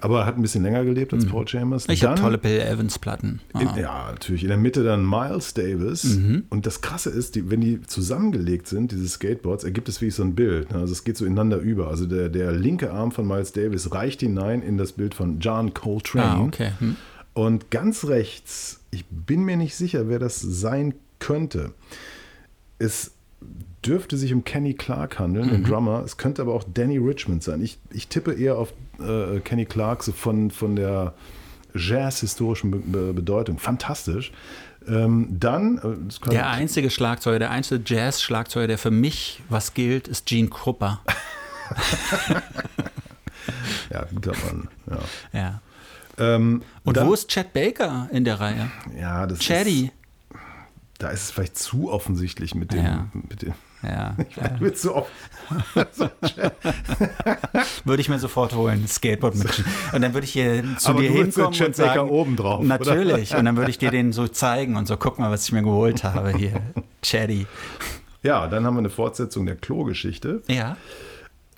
Aber 0.00 0.20
er 0.20 0.26
hat 0.26 0.36
ein 0.36 0.42
bisschen 0.42 0.62
länger 0.62 0.84
gelebt 0.84 1.12
als 1.12 1.26
Paul 1.26 1.46
Chambers. 1.46 1.86
Ich 1.88 2.04
habe 2.04 2.18
tolle 2.20 2.38
Bill 2.38 2.60
Evans-Platten. 2.60 3.40
Ah. 3.52 3.76
ja, 3.78 4.10
natürlich. 4.10 4.42
In 4.42 4.48
der 4.48 4.56
Mitte 4.58 4.82
dann 4.82 5.04
Miles 5.08 5.54
Davis. 5.54 6.04
Mhm. 6.04 6.44
Und 6.50 6.66
das 6.66 6.80
Krasse 6.80 7.10
ist, 7.10 7.34
die, 7.34 7.50
wenn 7.50 7.60
die 7.60 7.80
zusammengelegt 7.82 8.66
sind, 8.66 8.92
diese 8.92 9.08
Skateboards, 9.08 9.64
ergibt 9.64 9.88
es 9.88 10.00
wie 10.00 10.10
so 10.10 10.22
ein 10.22 10.34
Bild. 10.34 10.72
ne? 10.72 10.78
Also 10.78 10.92
es 10.92 11.04
geht 11.04 11.16
so 11.16 11.24
ineinander 11.24 11.58
über. 11.58 11.88
Also 11.88 12.06
der, 12.06 12.28
der 12.28 12.52
linke 12.52 12.92
Arm 12.92 13.12
von 13.12 13.26
Miles 13.26 13.52
Davis 13.52 13.92
reicht 13.92 14.20
hinein 14.20 14.62
in 14.62 14.78
das 14.78 14.92
Bild 14.92 15.14
von 15.14 15.38
John 15.40 15.74
Coltrane. 15.74 16.24
Ah, 16.24 16.44
okay. 16.44 16.70
Hm. 16.78 16.96
Und 17.34 17.70
ganz 17.70 18.06
rechts, 18.06 18.80
ich 18.90 19.04
bin 19.06 19.44
mir 19.44 19.56
nicht 19.56 19.76
sicher, 19.76 20.08
wer 20.08 20.18
das 20.18 20.40
sein 20.40 20.94
könnte. 21.18 21.72
Es 22.78 23.12
dürfte 23.84 24.16
sich 24.16 24.32
um 24.34 24.44
Kenny 24.44 24.74
Clark 24.74 25.18
handeln, 25.18 25.46
Mhm. 25.46 25.50
den 25.52 25.64
Drummer. 25.64 26.02
Es 26.04 26.16
könnte 26.16 26.42
aber 26.42 26.54
auch 26.54 26.64
Danny 26.74 26.98
Richmond 26.98 27.42
sein. 27.42 27.62
Ich, 27.62 27.78
ich 27.92 28.08
tippe 28.08 28.32
eher 28.32 28.58
auf 28.58 28.72
äh, 29.00 29.40
Kenny 29.40 29.66
Clark 29.66 30.02
so 30.02 30.12
von, 30.12 30.50
von 30.50 30.76
der 30.76 31.14
Jazz-historischen 31.74 32.70
Be 32.70 32.78
Be 32.78 33.12
Bedeutung. 33.12 33.58
Fantastisch. 33.58 34.32
Ähm, 34.88 35.28
dann, 35.30 35.78
äh, 35.78 36.30
Der 36.30 36.48
einzige 36.48 36.90
Schlagzeuger, 36.90 37.38
der 37.38 37.50
einzige 37.50 37.82
Jazz-Schlagzeuger, 37.84 38.66
der 38.66 38.78
für 38.78 38.90
mich 38.90 39.42
was 39.48 39.74
gilt, 39.74 40.08
ist 40.08 40.26
Gene 40.26 40.48
Krupper. 40.48 41.00
ja, 43.90 44.04
guter 44.12 44.32
Mann. 44.44 44.68
Ja. 44.90 44.98
Ja. 45.38 45.60
Ähm, 46.18 46.62
Und 46.84 46.96
dann, 46.96 47.06
wo 47.06 47.14
ist 47.14 47.28
Chad 47.28 47.52
Baker 47.52 48.08
in 48.12 48.24
der 48.24 48.40
Reihe? 48.40 48.70
ja, 48.98 49.26
das 49.26 49.38
Chaddy. 49.38 49.86
Ist, 49.86 49.92
da 50.98 51.10
ist 51.10 51.22
es 51.24 51.30
vielleicht 51.30 51.58
zu 51.58 51.90
offensichtlich 51.90 52.54
mit 52.54 52.72
dem. 52.72 52.84
Ja. 52.84 53.06
Mit 53.12 53.42
dem 53.42 53.54
Ja. 53.82 54.16
ja. 54.36 54.56
mit 54.60 54.78
so 54.82 54.94
off 54.96 55.10
Würde 57.84 58.00
ich 58.00 58.08
mir 58.08 58.18
sofort 58.18 58.54
holen, 58.54 58.86
Skateboard 58.86 59.34
mit. 59.36 59.64
Und 59.92 60.02
dann 60.02 60.14
würde 60.14 60.24
ich 60.24 60.32
hier 60.32 60.62
zu 60.78 60.90
Aber 60.90 61.00
dir 61.00 61.10
hinkommen 61.10 61.52
den 61.52 61.66
und 61.66 61.76
sagen, 61.76 62.08
oben 62.08 62.36
drauf, 62.36 62.60
oder? 62.60 62.68
Natürlich. 62.68 63.34
Und 63.34 63.44
dann 63.46 63.56
würde 63.56 63.70
ich 63.70 63.78
dir 63.78 63.90
den 63.90 64.12
so 64.12 64.28
zeigen 64.28 64.76
und 64.76 64.86
so, 64.86 64.96
guck 64.96 65.18
mal, 65.18 65.30
was 65.30 65.44
ich 65.44 65.52
mir 65.52 65.62
geholt 65.62 66.04
habe 66.04 66.36
hier. 66.36 66.60
Chaddy. 67.02 67.46
Ja, 68.22 68.46
dann 68.48 68.64
haben 68.64 68.74
wir 68.74 68.80
eine 68.80 68.90
Fortsetzung 68.90 69.46
der 69.46 69.56
Klo-Geschichte. 69.56 70.42
Ja. 70.46 70.76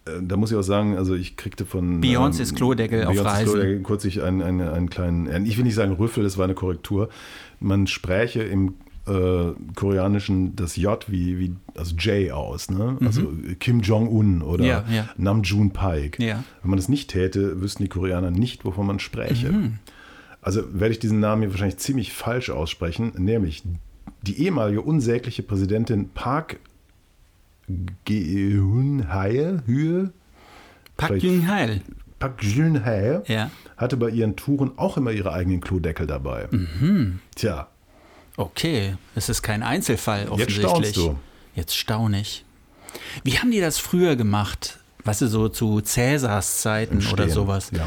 Äh, 0.06 0.22
Da 0.22 0.36
muss 0.36 0.50
ich 0.52 0.56
auch 0.56 0.62
sagen, 0.62 0.96
also 0.96 1.14
ich 1.14 1.36
kriegte 1.36 1.66
von 1.66 2.00
Beyoncés 2.00 2.54
Klodeckel 2.54 3.04
auf 3.04 3.22
Reisen. 3.24 3.52
Klodeckel 3.52 3.82
kürzlich 3.82 4.22
einen, 4.22 4.42
einen, 4.42 4.68
einen 4.68 4.90
kleinen, 4.90 5.26
äh, 5.26 5.40
ich 5.42 5.56
will 5.56 5.64
nicht 5.64 5.74
sagen 5.74 5.92
Rüffel, 5.92 6.22
das 6.22 6.38
war 6.38 6.44
eine 6.44 6.54
Korrektur. 6.54 7.08
Man 7.60 7.86
spräche 7.86 8.42
im 8.42 8.76
äh, 9.06 9.52
Koreanischen 9.74 10.54
das 10.56 10.76
J 10.76 11.04
wie, 11.10 11.38
wie 11.38 11.56
also 11.76 11.96
J 11.96 12.30
aus, 12.32 12.70
ne? 12.70 12.96
Also 13.04 13.32
Kim 13.58 13.80
Jong-un 13.80 14.42
oder 14.42 14.62
Mhm. 14.64 14.68
Ja, 14.70 14.84
ja. 14.90 15.08
Nam 15.16 15.42
June 15.42 15.70
Paik. 15.70 16.18
Ja. 16.20 16.44
Wenn 16.62 16.70
man 16.70 16.76
das 16.78 16.88
nicht 16.88 17.10
täte, 17.10 17.60
wüssten 17.60 17.82
die 17.82 17.88
Koreaner 17.88 18.30
nicht, 18.30 18.64
wovon 18.64 18.86
man 18.86 18.98
spräche. 19.00 19.50
Mhm. 19.50 19.78
Also 20.40 20.62
werde 20.72 20.92
ich 20.92 20.98
diesen 20.98 21.20
Namen 21.20 21.42
hier 21.42 21.50
wahrscheinlich 21.50 21.78
ziemlich 21.78 22.12
falsch 22.12 22.50
aussprechen, 22.50 23.12
nämlich 23.16 23.62
die 24.22 24.40
ehemalige 24.42 24.82
unsägliche 24.82 25.42
Präsidentin 25.42 26.10
Park 26.10 26.58
Pak 30.96 31.08
Vielleicht- 31.08 31.24
Jung 31.24 31.48
Heil. 31.48 31.80
Park 32.18 32.38
Geun-hye, 32.38 33.22
Ja. 33.26 33.50
hatte 33.76 33.96
bei 33.96 34.08
ihren 34.10 34.36
Touren 34.36 34.72
auch 34.76 34.96
immer 34.96 35.10
ihre 35.10 35.32
eigenen 35.32 35.60
Klodeckel 35.60 36.06
dabei. 36.06 36.46
Mhm. 36.52 37.18
Tja, 37.34 37.66
Okay, 38.36 38.96
es 39.14 39.28
ist 39.28 39.42
kein 39.42 39.62
Einzelfall 39.62 40.20
Jetzt 40.20 40.30
offensichtlich. 40.30 40.66
staunst 40.66 40.96
du. 40.96 41.16
Jetzt 41.54 41.76
staune 41.76 42.20
ich. 42.20 42.44
Wie 43.24 43.38
haben 43.38 43.50
die 43.50 43.60
das 43.60 43.78
früher 43.78 44.16
gemacht 44.16 44.78
weißt 45.04 45.22
du, 45.22 45.26
so 45.26 45.48
zu 45.48 45.80
Cäsars 45.80 46.60
Zeiten 46.60 47.02
oder 47.12 47.28
sowas. 47.28 47.70
Ja, 47.72 47.86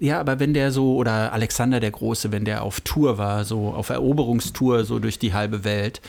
ja, 0.00 0.20
aber 0.20 0.38
wenn 0.38 0.54
der 0.54 0.70
so, 0.70 0.96
oder 0.96 1.32
Alexander 1.32 1.80
der 1.80 1.90
Große, 1.90 2.32
wenn 2.32 2.44
der 2.44 2.62
auf 2.62 2.80
Tour 2.80 3.18
war, 3.18 3.44
so 3.44 3.68
auf 3.70 3.90
Eroberungstour, 3.90 4.84
so 4.84 4.98
durch 4.98 5.18
die 5.18 5.34
halbe 5.34 5.64
Welt, 5.64 6.00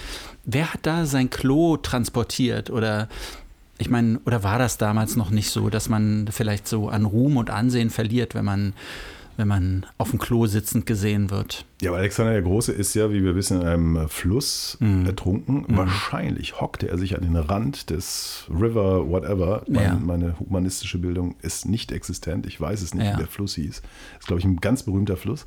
wer 0.46 0.74
hat 0.74 0.82
da 0.84 1.06
sein 1.06 1.30
Klo 1.30 1.78
transportiert? 1.78 2.70
Oder 2.70 3.08
ich 3.78 3.90
meine, 3.90 4.20
oder 4.26 4.44
war 4.44 4.60
das 4.60 4.78
damals 4.78 5.16
noch 5.16 5.32
nicht 5.32 5.50
so, 5.50 5.70
dass 5.70 5.90
man 5.90 6.28
vielleicht 6.32 6.68
so 6.68 6.90
an 6.90 7.06
Ruhm 7.06 7.38
und 7.38 7.50
Ansehen 7.50 7.90
verliert, 7.90 8.36
wenn 8.36 8.46
man, 8.46 8.74
wenn 9.38 9.48
man 9.48 9.86
auf 9.98 10.10
dem 10.12 10.20
Klo 10.20 10.46
sitzend 10.48 10.86
gesehen 10.86 11.30
wird? 11.30 11.66
Ja, 11.82 11.92
aber 11.92 12.00
Alexander 12.00 12.34
der 12.34 12.42
Große 12.42 12.72
ist 12.72 12.94
ja, 12.94 13.12
wie 13.12 13.24
wir 13.24 13.36
wissen, 13.36 13.62
in 13.62 13.68
einem 13.68 14.10
Fluss 14.10 14.78
Mhm. 14.80 15.06
ertrunken. 15.06 15.66
Wahrscheinlich 15.70 16.60
hockte 16.62 16.88
er 16.90 16.98
sich 16.98 17.16
an 17.16 17.22
den 17.22 17.36
Rand 17.36 17.90
des 17.90 18.46
River, 18.50 19.10
whatever. 19.10 19.64
Mein, 19.68 19.84
Ja. 19.84 19.96
Meine 19.96 20.40
humanistische 20.40 20.98
Bildung 20.98 21.36
ist 21.42 21.66
nicht 21.66 21.92
existent. 21.92 22.46
Ich 22.46 22.60
weiß 22.60 22.82
es 22.82 22.94
nicht, 22.94 23.06
Ja. 23.06 23.14
wie 23.14 23.18
der 23.20 23.28
Fluss 23.28 23.56
hieß. 23.56 23.82
Ist, 24.20 24.28
glaube 24.28 24.40
ich, 24.40 24.46
ein 24.46 24.58
ganz 24.58 24.84
berühmter 24.84 25.18
Fluss. 25.18 25.46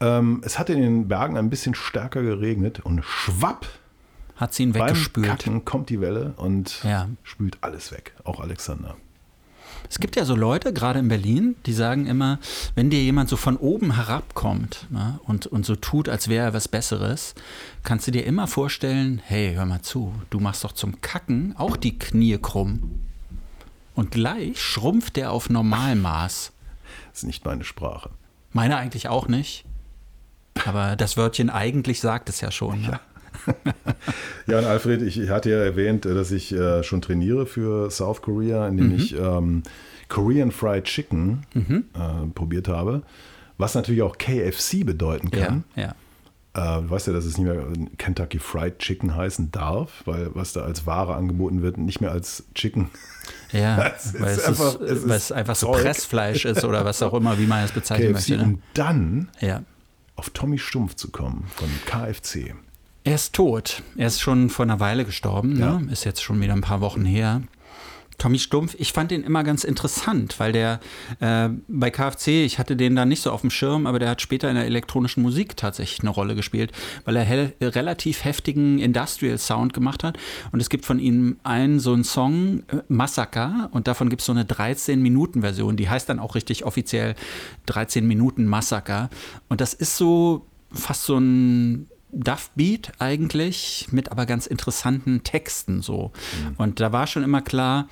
Ähm, 0.00 0.42
es 0.44 0.58
hatte 0.58 0.72
in 0.74 0.80
den 0.82 1.08
Bergen 1.08 1.36
ein 1.36 1.50
bisschen 1.50 1.74
stärker 1.74 2.22
geregnet 2.22 2.80
und 2.80 3.04
schwapp 3.04 3.66
Hat 4.36 4.54
sie 4.54 4.62
ihn 4.62 4.72
beim 4.72 4.90
weggespült? 4.90 5.26
Kacken 5.26 5.64
kommt 5.64 5.90
die 5.90 6.00
Welle 6.00 6.34
und 6.36 6.84
Ja. 6.84 7.08
spült 7.24 7.58
alles 7.62 7.90
weg. 7.90 8.12
Auch 8.22 8.38
Alexander. 8.40 8.96
Es 9.90 9.98
gibt 9.98 10.16
ja 10.16 10.24
so 10.24 10.36
Leute, 10.36 10.72
gerade 10.72 10.98
in 10.98 11.08
Berlin, 11.08 11.56
die 11.66 11.72
sagen 11.72 12.06
immer, 12.06 12.38
wenn 12.74 12.90
dir 12.90 13.02
jemand 13.02 13.28
so 13.28 13.36
von 13.36 13.56
oben 13.56 13.94
herabkommt 13.94 14.86
ne, 14.90 15.18
und, 15.24 15.46
und 15.46 15.64
so 15.64 15.76
tut, 15.76 16.08
als 16.08 16.28
wäre 16.28 16.46
er 16.46 16.54
was 16.54 16.68
Besseres, 16.68 17.34
kannst 17.84 18.06
du 18.06 18.10
dir 18.10 18.26
immer 18.26 18.46
vorstellen, 18.46 19.20
hey, 19.24 19.54
hör 19.54 19.64
mal 19.64 19.82
zu, 19.82 20.12
du 20.30 20.40
machst 20.40 20.64
doch 20.64 20.72
zum 20.72 21.00
Kacken 21.00 21.54
auch 21.56 21.76
die 21.76 21.98
Knie 21.98 22.38
krumm. 22.38 23.00
Und 23.94 24.10
gleich 24.12 24.60
schrumpft 24.60 25.16
der 25.16 25.32
auf 25.32 25.50
Normalmaß. 25.50 26.52
Das 27.10 27.22
ist 27.22 27.26
nicht 27.26 27.44
meine 27.44 27.64
Sprache. 27.64 28.10
Meine 28.52 28.76
eigentlich 28.76 29.08
auch 29.08 29.26
nicht. 29.26 29.64
Aber 30.64 30.96
das 30.96 31.16
Wörtchen 31.16 31.50
eigentlich 31.50 32.00
sagt 32.00 32.28
es 32.28 32.40
ja 32.40 32.50
schon. 32.50 32.82
Ne? 32.82 32.88
Ja, 32.92 33.00
und 34.46 34.64
Alfred, 34.64 35.02
ich, 35.02 35.28
hatte 35.30 35.50
ja 35.50 35.58
erwähnt, 35.58 36.06
äh, 36.06 36.14
dass 36.14 36.30
ich 36.30 36.52
äh, 36.52 36.82
schon 36.82 37.00
trainiere 37.02 37.46
für 37.46 37.90
South 37.90 38.22
Korea, 38.22 38.66
indem 38.68 38.94
ich 38.96 39.14
ähm, 39.18 39.62
Korean 40.08 40.50
Fried 40.50 40.84
Chicken 40.84 41.42
äh, 41.54 42.26
probiert 42.34 42.68
habe, 42.68 43.02
was 43.58 43.74
natürlich 43.74 44.02
auch 44.02 44.16
KFC 44.18 44.84
bedeuten 44.86 45.30
Ja, 45.36 45.44
kann. 45.46 45.64
ja. 45.76 45.94
Äh, 46.54 46.80
du 46.82 46.90
weißt 46.90 47.06
ja, 47.08 47.12
dass 47.12 47.26
es 47.26 47.36
nicht 47.36 47.46
mehr 47.46 47.62
Kentucky 47.98 48.38
Fried 48.38 48.78
Chicken 48.78 49.14
heißen 49.14 49.50
darf, 49.52 50.02
weil 50.06 50.30
was 50.34 50.54
da 50.54 50.62
als 50.62 50.86
Ware 50.86 51.14
angeboten 51.14 51.60
wird, 51.60 51.76
nicht 51.76 52.00
mehr 52.00 52.10
als 52.10 52.44
Chicken. 52.54 52.88
Ja, 53.52 53.92
Es 53.96 54.14
weil 54.18 54.30
es, 54.34 54.44
einfach- 54.46 54.80
ist, 54.80 54.90
es 54.90 55.08
weil 55.08 55.16
es 55.16 55.32
einfach 55.32 55.56
so 55.56 55.72
Zeug. 55.72 55.82
Pressfleisch 55.82 56.44
ist 56.46 56.64
oder 56.64 56.84
was 56.86 57.02
auch 57.02 57.12
immer, 57.14 57.38
wie 57.38 57.46
man 57.46 57.64
es 57.64 57.72
bezeichnen 57.72 58.14
KFC, 58.14 58.30
möchte. 58.30 58.36
Ne? 58.38 58.42
um 58.44 58.62
dann 58.74 59.28
Ja. 59.40 59.62
auf 60.16 60.30
Tommy 60.30 60.58
Stumpf 60.58 60.94
zu 60.96 61.10
kommen 61.10 61.44
von 61.54 61.68
KFC. 61.84 62.54
Er 63.08 63.14
ist 63.14 63.34
tot. 63.34 63.82
Er 63.96 64.08
ist 64.08 64.20
schon 64.20 64.50
vor 64.50 64.66
einer 64.66 64.80
Weile 64.80 65.06
gestorben. 65.06 65.58
Ja. 65.58 65.78
Ne? 65.78 65.90
Ist 65.90 66.04
jetzt 66.04 66.22
schon 66.22 66.42
wieder 66.42 66.52
ein 66.52 66.60
paar 66.60 66.82
Wochen 66.82 67.06
her. 67.06 67.40
Tommy 68.18 68.38
Stumpf, 68.38 68.76
ich 68.78 68.92
fand 68.92 69.10
den 69.12 69.22
immer 69.22 69.44
ganz 69.44 69.64
interessant, 69.64 70.38
weil 70.38 70.52
der 70.52 70.78
äh, 71.20 71.48
bei 71.68 71.90
KFC, 71.90 72.44
ich 72.44 72.58
hatte 72.58 72.76
den 72.76 72.96
da 72.96 73.06
nicht 73.06 73.22
so 73.22 73.30
auf 73.32 73.40
dem 73.40 73.48
Schirm, 73.48 73.86
aber 73.86 73.98
der 73.98 74.10
hat 74.10 74.20
später 74.20 74.50
in 74.50 74.56
der 74.56 74.66
elektronischen 74.66 75.22
Musik 75.22 75.56
tatsächlich 75.56 76.00
eine 76.00 76.10
Rolle 76.10 76.34
gespielt, 76.34 76.72
weil 77.06 77.16
er 77.16 77.22
hell, 77.22 77.54
relativ 77.62 78.24
heftigen 78.24 78.78
Industrial 78.78 79.38
Sound 79.38 79.72
gemacht 79.72 80.04
hat. 80.04 80.18
Und 80.52 80.60
es 80.60 80.68
gibt 80.68 80.84
von 80.84 80.98
ihm 80.98 81.38
einen 81.44 81.80
so 81.80 81.94
einen 81.94 82.04
Song, 82.04 82.64
äh, 82.68 82.82
Massaker, 82.88 83.70
und 83.72 83.88
davon 83.88 84.10
gibt 84.10 84.20
es 84.20 84.26
so 84.26 84.32
eine 84.32 84.44
13-Minuten-Version, 84.44 85.78
die 85.78 85.88
heißt 85.88 86.10
dann 86.10 86.18
auch 86.18 86.34
richtig 86.34 86.66
offiziell 86.66 87.14
13 87.64 88.06
Minuten 88.06 88.44
Massaker. 88.44 89.08
Und 89.48 89.62
das 89.62 89.72
ist 89.72 89.96
so 89.96 90.44
fast 90.74 91.04
so 91.04 91.16
ein 91.16 91.88
Duff 92.10 92.50
Beat 92.54 92.92
eigentlich, 92.98 93.88
mit 93.90 94.10
aber 94.10 94.26
ganz 94.26 94.46
interessanten 94.46 95.22
Texten 95.24 95.82
so. 95.82 96.12
Und 96.56 96.80
da 96.80 96.92
war 96.92 97.06
schon 97.06 97.22
immer 97.22 97.42
klar, 97.42 97.88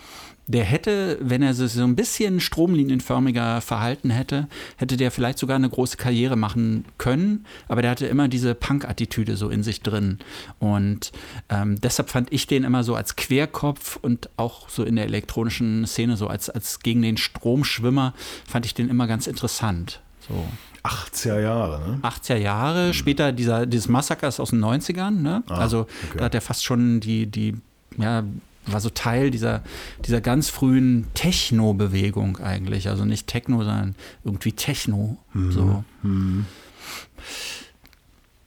der 0.48 0.64
hätte, 0.64 1.18
wenn 1.20 1.42
er 1.42 1.54
sich 1.54 1.72
so 1.72 1.82
ein 1.82 1.96
bisschen 1.96 2.38
stromlinienförmiger 2.40 3.60
verhalten 3.60 4.10
hätte, 4.10 4.48
hätte 4.76 4.96
der 4.96 5.10
vielleicht 5.10 5.38
sogar 5.38 5.56
eine 5.56 5.68
große 5.68 5.96
Karriere 5.96 6.36
machen 6.36 6.84
können. 6.98 7.46
Aber 7.68 7.82
der 7.82 7.90
hatte 7.90 8.06
immer 8.06 8.28
diese 8.28 8.54
Punk-Attitüde 8.54 9.36
so 9.36 9.48
in 9.48 9.64
sich 9.64 9.82
drin. 9.82 10.18
Und 10.60 11.10
ähm, 11.48 11.80
deshalb 11.80 12.10
fand 12.10 12.32
ich 12.32 12.46
den 12.46 12.62
immer 12.62 12.84
so 12.84 12.94
als 12.94 13.16
Querkopf 13.16 13.96
und 14.00 14.30
auch 14.36 14.68
so 14.68 14.84
in 14.84 14.94
der 14.94 15.06
elektronischen 15.06 15.84
Szene 15.86 16.16
so 16.16 16.28
als, 16.28 16.48
als 16.48 16.78
gegen 16.78 17.02
den 17.02 17.16
Stromschwimmer 17.16 18.14
fand 18.48 18.66
ich 18.66 18.74
den 18.74 18.88
immer 18.88 19.08
ganz 19.08 19.26
interessant. 19.26 20.00
So. 20.28 20.46
80er 20.86 21.40
Jahre, 21.40 21.90
ne? 21.90 21.98
80er 22.02 22.36
Jahre, 22.36 22.94
später 22.94 23.32
dieser, 23.32 23.66
dieses 23.66 23.88
Massaker 23.88 24.28
ist 24.28 24.40
aus 24.40 24.50
den 24.50 24.64
90ern, 24.64 25.10
ne? 25.10 25.42
Ah, 25.48 25.58
also 25.58 25.80
okay. 25.80 26.18
da 26.18 26.24
hat 26.26 26.34
er 26.34 26.40
fast 26.40 26.64
schon 26.64 27.00
die, 27.00 27.26
die, 27.26 27.56
ja, 27.98 28.22
war 28.66 28.80
so 28.80 28.90
Teil 28.90 29.30
dieser, 29.30 29.62
dieser 30.04 30.20
ganz 30.20 30.48
frühen 30.50 31.06
Techno-Bewegung 31.14 32.38
eigentlich. 32.38 32.88
Also 32.88 33.04
nicht 33.04 33.28
Techno, 33.28 33.58
sondern 33.58 33.94
irgendwie 34.24 34.52
Techno. 34.52 35.18
So. 35.50 35.84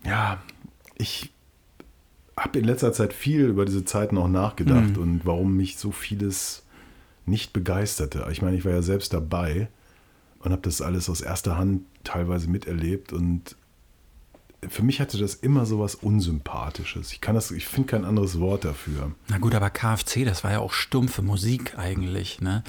Ja, 0.05 0.39
ich 0.95 1.31
habe 2.37 2.59
in 2.59 2.65
letzter 2.65 2.93
Zeit 2.93 3.13
viel 3.13 3.45
über 3.45 3.65
diese 3.65 3.85
Zeit 3.85 4.11
noch 4.13 4.27
nachgedacht 4.27 4.95
Mhm. 4.95 5.01
und 5.01 5.21
warum 5.25 5.55
mich 5.55 5.77
so 5.77 5.91
vieles 5.91 6.63
nicht 7.25 7.53
begeisterte. 7.53 8.25
Ich 8.31 8.41
meine, 8.41 8.57
ich 8.57 8.65
war 8.65 8.71
ja 8.71 8.81
selbst 8.81 9.13
dabei 9.13 9.67
und 10.39 10.51
habe 10.51 10.61
das 10.61 10.81
alles 10.81 11.09
aus 11.09 11.21
erster 11.21 11.57
Hand 11.57 11.83
teilweise 12.03 12.49
miterlebt 12.49 13.13
und 13.13 13.55
für 14.67 14.83
mich 14.83 14.99
hatte 14.99 15.17
das 15.17 15.35
immer 15.35 15.65
so 15.65 15.79
was 15.79 15.95
Unsympathisches. 15.95 17.13
Ich 17.13 17.21
kann 17.21 17.33
das, 17.35 17.51
ich 17.51 17.65
finde 17.65 17.87
kein 17.87 18.03
anderes 18.03 18.39
Wort 18.39 18.65
dafür. 18.65 19.13
Na 19.29 19.37
gut, 19.37 19.55
aber 19.55 19.69
KFC, 19.69 20.25
das 20.25 20.43
war 20.43 20.51
ja 20.51 20.59
auch 20.59 20.73
stumpfe 20.73 21.21
Musik 21.21 21.77
eigentlich, 21.77 22.41
ne? 22.41 22.63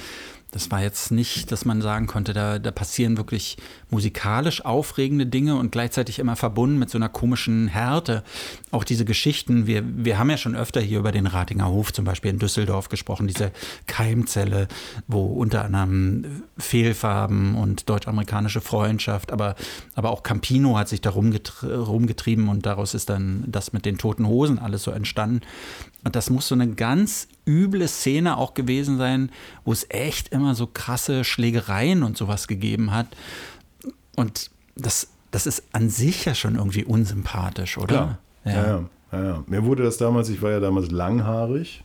Das 0.53 0.71
war 0.71 0.83
jetzt 0.83 1.13
nicht, 1.13 1.53
dass 1.53 1.65
man 1.65 1.81
sagen 1.81 2.07
konnte, 2.07 2.33
da, 2.33 2.59
da 2.59 2.71
passieren 2.73 3.17
wirklich 3.17 3.57
musikalisch 3.89 4.65
aufregende 4.65 5.27
Dinge 5.27 5.55
und 5.57 5.71
gleichzeitig 5.71 6.19
immer 6.19 6.35
verbunden 6.35 6.79
mit 6.79 6.91
so 6.91 6.99
einer 6.99 7.09
komischen 7.09 7.69
Härte. 7.69 8.25
Auch 8.73 8.83
diese 8.83 9.05
Geschichten, 9.05 9.67
wir, 9.67 9.85
wir 9.85 10.19
haben 10.19 10.29
ja 10.29 10.37
schon 10.37 10.57
öfter 10.57 10.81
hier 10.81 10.99
über 10.99 11.13
den 11.13 11.27
Ratinger 11.27 11.69
Hof 11.69 11.93
zum 11.93 12.05
Beispiel 12.05 12.33
in 12.33 12.39
Düsseldorf 12.41 12.89
gesprochen, 12.89 13.29
diese 13.29 13.53
Keimzelle, 13.87 14.67
wo 15.07 15.27
unter 15.27 15.65
anderem 15.65 16.43
Fehlfarben 16.59 17.55
und 17.55 17.89
deutsch-amerikanische 17.89 18.61
Freundschaft, 18.61 19.33
aber, 19.33 19.55
aber 19.95 20.11
auch 20.11 20.25
Campino 20.25 20.77
hat 20.77 20.89
sich 20.89 21.01
da 21.01 21.11
rumgetr 21.11 21.65
rumgetrieben 21.65 22.49
und 22.49 22.67
daraus 22.67 22.95
ist 22.95 23.09
dann 23.09 23.45
das 23.47 23.73
mit 23.73 23.85
den 23.85 23.99
toten 23.99 24.27
Hosen 24.27 24.59
alles 24.59 24.83
so 24.83 24.91
entstanden. 24.91 25.43
Und 26.05 26.17
das 26.17 26.31
muss 26.31 26.49
so 26.49 26.55
eine 26.55 26.69
ganz 26.69 27.29
üble 27.47 27.87
Szene 27.89 28.39
auch 28.39 28.55
gewesen 28.55 28.97
sein, 28.97 29.31
wo 29.65 29.73
es 29.73 29.87
echt 29.91 30.29
immer 30.29 30.55
so 30.55 30.67
krasse 30.67 31.25
Schlägereien 31.25 32.03
und 32.03 32.17
sowas 32.17 32.49
gegeben 32.49 32.93
hat. 32.93 33.07
Und 34.17 34.51
das, 34.77 35.09
das 35.31 35.47
ist 35.47 35.65
an 35.73 35.91
sich 35.91 36.25
ja 36.25 36.35
schon 36.35 36.57
irgendwie 36.57 36.85
unsympathisch, 36.85 37.77
oder? 37.77 38.19
Ja, 38.45 38.53
ja, 38.53 38.85
ja, 39.13 39.25
ja. 39.25 39.45
Mir 39.47 39.65
wurde 39.65 39.83
das 39.83 39.99
damals, 39.99 40.29
ich 40.31 40.41
war 40.41 40.51
ja 40.51 40.61
damals 40.61 40.91
langhaarig 40.91 41.83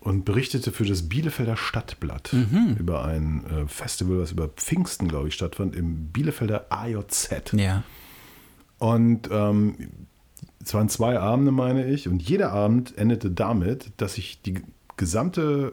und 0.00 0.24
berichtete 0.24 0.72
für 0.72 0.84
das 0.84 1.08
Bielefelder 1.08 1.56
Stadtblatt 1.56 2.34
über 2.78 3.04
ein 3.04 3.44
äh, 3.46 3.68
Festival, 3.68 4.18
was 4.18 4.32
über 4.32 4.48
Pfingsten, 4.48 5.08
glaube 5.08 5.28
ich, 5.28 5.34
stattfand, 5.34 5.76
im 5.76 6.06
Bielefelder 6.06 6.66
AJZ. 6.70 7.52
Ja. 7.52 7.84
Und 8.78 9.28
ähm, 9.30 9.76
es 10.62 10.74
waren 10.74 10.88
zwei 10.88 11.18
Abende, 11.18 11.52
meine 11.52 11.86
ich, 11.86 12.08
und 12.08 12.22
jeder 12.22 12.52
Abend 12.52 12.96
endete 12.98 13.30
damit, 13.30 13.92
dass 13.96 14.18
ich 14.18 14.42
die 14.42 14.62
gesamte 14.96 15.72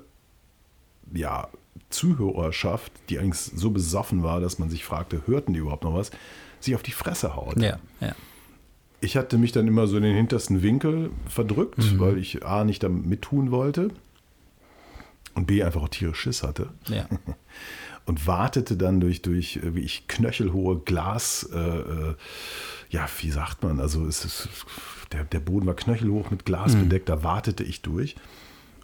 ja, 1.13 1.49
Zuhörerschaft, 1.89 2.91
die 3.09 3.19
eigentlich 3.19 3.39
so 3.39 3.71
besoffen 3.71 4.23
war, 4.23 4.39
dass 4.39 4.59
man 4.59 4.69
sich 4.69 4.85
fragte, 4.85 5.21
hörten 5.25 5.53
die 5.53 5.59
überhaupt 5.59 5.83
noch 5.83 5.93
was, 5.93 6.11
sich 6.59 6.75
auf 6.75 6.83
die 6.83 6.91
Fresse 6.91 7.35
haut. 7.35 7.61
Ja, 7.61 7.79
ja. 7.99 8.15
Ich 8.99 9.15
hatte 9.15 9.37
mich 9.37 9.51
dann 9.51 9.67
immer 9.67 9.87
so 9.87 9.97
in 9.97 10.03
den 10.03 10.15
hintersten 10.15 10.63
Winkel 10.63 11.11
verdrückt, 11.27 11.99
weil 11.99 12.17
ich 12.17 12.45
A 12.45 12.63
nicht 12.63 12.81
damit 12.81 13.05
mittun 13.05 13.51
wollte 13.51 13.89
und 15.35 15.45
B 15.45 15.61
einfach 15.63 15.83
auch 15.83 15.89
tierisch 15.89 16.19
Schiss 16.19 16.41
hatte 16.41 16.69
ja. 16.87 17.07
und 18.05 18.25
wartete 18.25 18.75
dann 18.75 18.99
durch, 18.99 19.21
durch 19.21 19.57
äh, 19.57 19.75
wie 19.75 19.81
ich 19.81 20.07
knöchelhohe 20.07 20.79
Glas, 20.79 21.47
äh, 21.53 21.57
äh, 21.59 22.15
ja, 22.89 23.07
wie 23.19 23.31
sagt 23.31 23.63
man, 23.63 23.79
also 23.79 24.05
es 24.05 24.25
ist, 24.25 24.49
der, 25.11 25.23
der 25.23 25.39
Boden 25.39 25.65
war 25.65 25.75
knöchelhoch 25.75 26.31
mit 26.31 26.45
Glas 26.45 26.75
bedeckt, 26.75 27.09
da 27.09 27.23
wartete 27.23 27.63
ich 27.63 27.81
durch. 27.81 28.15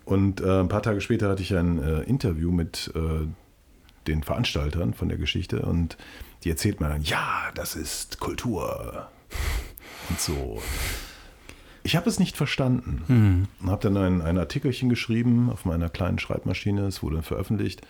Und 0.05 0.41
äh, 0.41 0.59
ein 0.59 0.67
paar 0.67 0.83
Tage 0.83 1.01
später 1.01 1.29
hatte 1.29 1.41
ich 1.41 1.55
ein 1.55 1.81
äh, 1.81 2.01
Interview 2.01 2.51
mit 2.51 2.91
äh, 2.95 3.25
den 4.07 4.23
Veranstaltern 4.23 4.93
von 4.93 5.07
der 5.07 5.17
Geschichte 5.17 5.61
und 5.61 5.97
die 6.43 6.49
erzählt 6.49 6.81
mir 6.81 6.89
dann, 6.89 7.01
ja, 7.03 7.51
das 7.55 7.75
ist 7.75 8.19
Kultur 8.19 9.07
und 10.09 10.19
so. 10.19 10.61
Ich 11.83 11.95
habe 11.95 12.09
es 12.09 12.19
nicht 12.19 12.37
verstanden. 12.37 13.47
Mhm. 13.61 13.69
Habe 13.69 13.89
dann 13.89 13.97
ein, 13.97 14.21
ein 14.21 14.37
Artikelchen 14.37 14.89
geschrieben 14.89 15.49
auf 15.49 15.65
meiner 15.65 15.89
kleinen 15.89 16.19
Schreibmaschine, 16.19 16.85
es 16.85 17.01
wurde 17.03 17.21
veröffentlicht. 17.21 17.81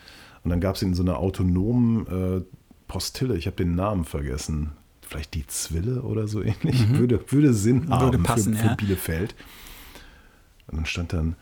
Und 0.42 0.50
dann 0.50 0.60
gab 0.60 0.76
es 0.76 0.82
in 0.82 0.94
so 0.94 1.02
einer 1.02 1.18
autonomen 1.18 2.06
äh, 2.06 2.42
Postille, 2.86 3.36
ich 3.36 3.46
habe 3.46 3.56
den 3.56 3.74
Namen 3.74 4.04
vergessen, 4.04 4.72
vielleicht 5.14 5.34
die 5.34 5.46
Zwille 5.46 6.02
oder 6.02 6.26
so 6.26 6.42
ähnlich, 6.42 6.88
mhm. 6.88 6.98
würde, 6.98 7.24
würde 7.30 7.54
Sinn 7.54 7.88
haben 7.88 8.06
würde 8.06 8.18
passen, 8.18 8.54
für, 8.54 8.62
für 8.62 8.66
ja. 8.66 8.74
Bielefeld. 8.74 9.34
Und 10.66 10.78
dann 10.78 10.86
stand 10.86 11.12
dann, 11.12 11.36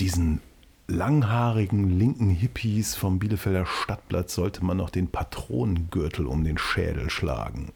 diesen 0.00 0.40
langhaarigen 0.88 1.98
linken 1.98 2.30
Hippies 2.30 2.94
vom 2.94 3.18
Bielefelder 3.18 3.66
Stadtblatt 3.66 4.30
sollte 4.30 4.64
man 4.64 4.78
noch 4.78 4.88
den 4.88 5.08
Patronengürtel 5.08 6.26
um 6.26 6.42
den 6.44 6.56
Schädel 6.58 7.10
schlagen. 7.10 7.72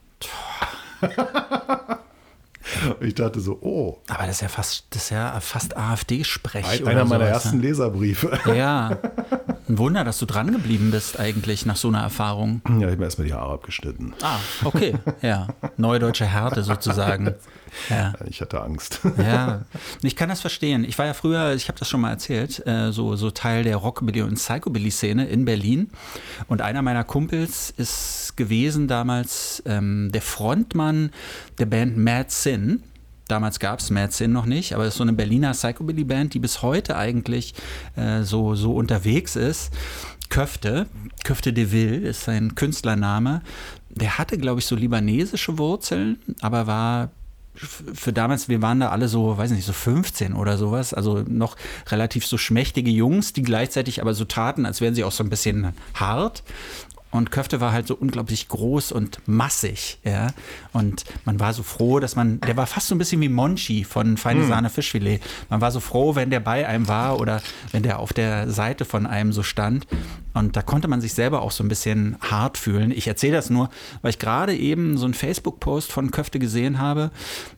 ich 3.00 3.14
dachte 3.14 3.40
so, 3.40 3.58
oh. 3.60 3.98
Aber 4.08 4.26
das 4.26 4.36
ist 4.36 4.42
ja 4.42 4.48
fast, 4.48 4.86
das 4.90 5.04
ist 5.04 5.10
ja 5.10 5.38
fast 5.40 5.76
AfD-Sprech. 5.76 6.64
Ein, 6.66 6.88
einer 6.88 7.04
meiner 7.04 7.26
sowas. 7.26 7.44
ersten 7.44 7.60
Leserbriefe. 7.60 8.38
Ja. 8.54 8.98
Ein 9.70 9.78
Wunder, 9.78 10.02
dass 10.02 10.18
du 10.18 10.26
dran 10.26 10.50
geblieben 10.50 10.90
bist 10.90 11.20
eigentlich 11.20 11.64
nach 11.64 11.76
so 11.76 11.86
einer 11.86 12.00
Erfahrung. 12.00 12.60
Ja, 12.66 12.78
ich 12.78 12.84
habe 12.86 12.96
mir 12.96 13.04
erstmal 13.04 13.28
die 13.28 13.34
Haare 13.34 13.52
abgeschnitten. 13.52 14.14
Ah, 14.20 14.38
okay. 14.64 14.94
Ja. 15.22 15.46
Neudeutsche 15.76 16.26
Härte 16.26 16.64
sozusagen. 16.64 17.34
Ja. 17.88 18.14
Ich 18.28 18.40
hatte 18.40 18.60
Angst. 18.62 18.98
Ja, 19.16 19.60
ich 20.02 20.16
kann 20.16 20.28
das 20.28 20.40
verstehen. 20.40 20.82
Ich 20.82 20.98
war 20.98 21.06
ja 21.06 21.14
früher, 21.14 21.54
ich 21.54 21.68
habe 21.68 21.78
das 21.78 21.88
schon 21.88 22.00
mal 22.00 22.10
erzählt, 22.10 22.66
äh, 22.66 22.90
so, 22.90 23.14
so 23.14 23.30
Teil 23.30 23.62
der 23.62 23.76
Rockabilly- 23.76 24.22
und 24.24 24.34
Psychobilly-Szene 24.34 25.28
in 25.28 25.44
Berlin. 25.44 25.88
Und 26.48 26.62
einer 26.62 26.82
meiner 26.82 27.04
Kumpels 27.04 27.72
ist 27.76 28.36
gewesen 28.36 28.88
damals 28.88 29.62
ähm, 29.66 30.10
der 30.12 30.20
Frontmann 30.20 31.12
der 31.60 31.66
Band 31.66 31.96
Mad 31.96 32.26
Sin. 32.30 32.82
Damals 33.30 33.60
gab 33.60 33.78
es 33.78 33.90
Mad 33.90 34.12
Sin 34.12 34.32
noch 34.32 34.46
nicht, 34.46 34.74
aber 34.74 34.84
es 34.84 34.94
ist 34.94 34.98
so 34.98 35.04
eine 35.04 35.12
Berliner 35.12 35.52
Psychobilly-Band, 35.52 36.34
die 36.34 36.40
bis 36.40 36.62
heute 36.62 36.96
eigentlich 36.96 37.54
äh, 37.94 38.22
so, 38.22 38.56
so 38.56 38.74
unterwegs 38.74 39.36
ist. 39.36 39.72
Köfte, 40.30 40.86
Köfte 41.22 41.52
de 41.52 41.70
Ville 41.70 42.08
ist 42.08 42.24
sein 42.24 42.56
Künstlername. 42.56 43.42
Der 43.88 44.18
hatte, 44.18 44.36
glaube 44.36 44.60
ich, 44.60 44.66
so 44.66 44.74
libanesische 44.74 45.58
Wurzeln, 45.58 46.18
aber 46.40 46.66
war 46.66 47.10
für 47.54 48.12
damals, 48.12 48.48
wir 48.48 48.62
waren 48.62 48.80
da 48.80 48.88
alle 48.88 49.08
so, 49.08 49.36
weiß 49.36 49.50
nicht, 49.50 49.66
so 49.66 49.72
15 49.72 50.34
oder 50.34 50.56
sowas, 50.56 50.94
also 50.94 51.24
noch 51.28 51.56
relativ 51.88 52.24
so 52.24 52.38
schmächtige 52.38 52.90
Jungs, 52.90 53.32
die 53.32 53.42
gleichzeitig 53.42 54.00
aber 54.00 54.14
so 54.14 54.24
taten, 54.24 54.66
als 54.66 54.80
wären 54.80 54.94
sie 54.94 55.04
auch 55.04 55.12
so 55.12 55.22
ein 55.22 55.30
bisschen 55.30 55.72
hart. 55.94 56.42
Und 57.10 57.32
Köfte 57.32 57.60
war 57.60 57.72
halt 57.72 57.88
so 57.88 57.96
unglaublich 57.96 58.48
groß 58.48 58.92
und 58.92 59.20
massig, 59.26 59.98
ja. 60.04 60.28
Und 60.72 61.04
man 61.24 61.40
war 61.40 61.52
so 61.52 61.64
froh, 61.64 61.98
dass 61.98 62.14
man, 62.14 62.40
der 62.40 62.56
war 62.56 62.66
fast 62.66 62.86
so 62.86 62.94
ein 62.94 62.98
bisschen 62.98 63.20
wie 63.20 63.28
Monchi 63.28 63.84
von 63.84 64.16
Feine 64.16 64.42
hm. 64.42 64.48
Sahne 64.48 64.70
Fischfilet. 64.70 65.20
Man 65.48 65.60
war 65.60 65.72
so 65.72 65.80
froh, 65.80 66.14
wenn 66.14 66.30
der 66.30 66.40
bei 66.40 66.68
einem 66.68 66.86
war 66.86 67.18
oder 67.18 67.42
wenn 67.72 67.82
der 67.82 67.98
auf 67.98 68.12
der 68.12 68.50
Seite 68.50 68.84
von 68.84 69.06
einem 69.06 69.32
so 69.32 69.42
stand. 69.42 69.86
Und 70.34 70.56
da 70.56 70.62
konnte 70.62 70.88
man 70.88 71.00
sich 71.00 71.14
selber 71.14 71.42
auch 71.42 71.50
so 71.50 71.64
ein 71.64 71.68
bisschen 71.68 72.16
hart 72.20 72.58
fühlen. 72.58 72.90
Ich 72.90 73.06
erzähle 73.06 73.34
das 73.34 73.50
nur, 73.50 73.68
weil 74.02 74.10
ich 74.10 74.18
gerade 74.18 74.56
eben 74.56 74.96
so 74.96 75.04
einen 75.04 75.14
Facebook-Post 75.14 75.90
von 75.90 76.10
Köfte 76.10 76.38
gesehen 76.38 76.78
habe, 76.78 77.10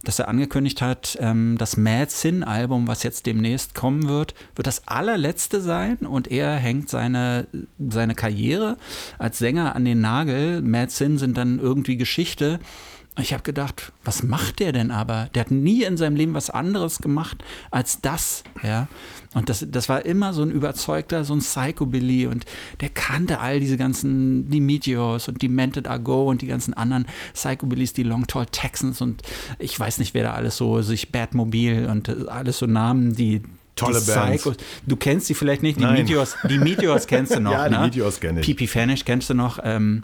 dass 0.04 0.18
er 0.18 0.28
angekündigt 0.28 0.80
hat, 0.80 1.16
ähm, 1.20 1.56
das 1.58 1.76
Mad 1.76 2.10
Sin-Album, 2.10 2.88
was 2.88 3.02
jetzt 3.02 3.26
demnächst 3.26 3.74
kommen 3.74 4.08
wird, 4.08 4.34
wird 4.54 4.66
das 4.66 4.88
allerletzte 4.88 5.60
sein 5.60 5.98
und 5.98 6.30
er 6.30 6.54
hängt 6.54 6.88
seine, 6.88 7.46
seine 7.78 8.14
Karriere 8.14 8.76
als 9.18 9.38
Sänger 9.38 9.76
an 9.76 9.84
den 9.84 10.00
Nagel. 10.00 10.62
Mad 10.62 10.90
Sin 10.90 11.18
sind 11.18 11.36
dann 11.36 11.58
irgendwie 11.58 11.96
Geschichte. 11.96 12.58
Ich 13.20 13.34
habe 13.34 13.42
gedacht, 13.42 13.92
was 14.04 14.22
macht 14.22 14.60
der 14.60 14.72
denn 14.72 14.90
aber? 14.90 15.28
Der 15.34 15.40
hat 15.40 15.50
nie 15.50 15.82
in 15.82 15.98
seinem 15.98 16.16
Leben 16.16 16.32
was 16.32 16.48
anderes 16.48 16.98
gemacht 16.98 17.44
als 17.70 18.00
das, 18.00 18.42
ja. 18.62 18.88
Und 19.34 19.50
das, 19.50 19.66
das 19.68 19.90
war 19.90 20.06
immer 20.06 20.32
so 20.32 20.42
ein 20.42 20.50
überzeugter, 20.50 21.22
so 21.24 21.34
ein 21.34 21.40
Psychobilly 21.40 22.26
und 22.26 22.46
der 22.80 22.88
kannte 22.88 23.38
all 23.40 23.60
diese 23.60 23.76
ganzen, 23.76 24.48
die 24.50 24.60
Meteors 24.60 25.28
und 25.28 25.42
die 25.42 25.48
Mented 25.48 25.88
Argo 25.88 26.30
und 26.30 26.40
die 26.40 26.46
ganzen 26.46 26.72
anderen 26.72 27.06
Psychobillys, 27.34 27.92
die 27.92 28.02
Long 28.02 28.26
Tall 28.26 28.46
Texans 28.46 29.02
und 29.02 29.22
ich 29.58 29.78
weiß 29.78 29.98
nicht, 29.98 30.14
wer 30.14 30.22
da 30.22 30.32
alles 30.32 30.56
so, 30.56 30.80
sich 30.80 31.12
Batmobil 31.12 31.88
und 31.90 32.28
alles 32.28 32.58
so 32.58 32.66
Namen, 32.66 33.14
die 33.14 33.42
Tolle 33.74 34.00
die 34.00 34.06
Bands. 34.06 34.42
Psychos. 34.42 34.56
Du 34.86 34.96
kennst 34.96 35.26
sie 35.26 35.34
vielleicht 35.34 35.62
nicht, 35.62 35.78
die 35.78 35.84
Nein. 35.84 36.02
Meteors, 36.02 36.36
die 36.48 36.58
Meteors 36.58 37.06
kennst 37.06 37.34
du 37.34 37.40
noch, 37.40 37.52
ja, 37.52 37.68
die 37.68 37.74
ne? 37.74 37.80
Meteors 37.80 38.20
kenne 38.20 38.40
ich. 38.40 38.46
Pipi 38.46 38.66
Fanish 38.66 39.04
kennst 39.04 39.30
du 39.30 39.34
noch, 39.34 39.58
ähm, 39.62 40.02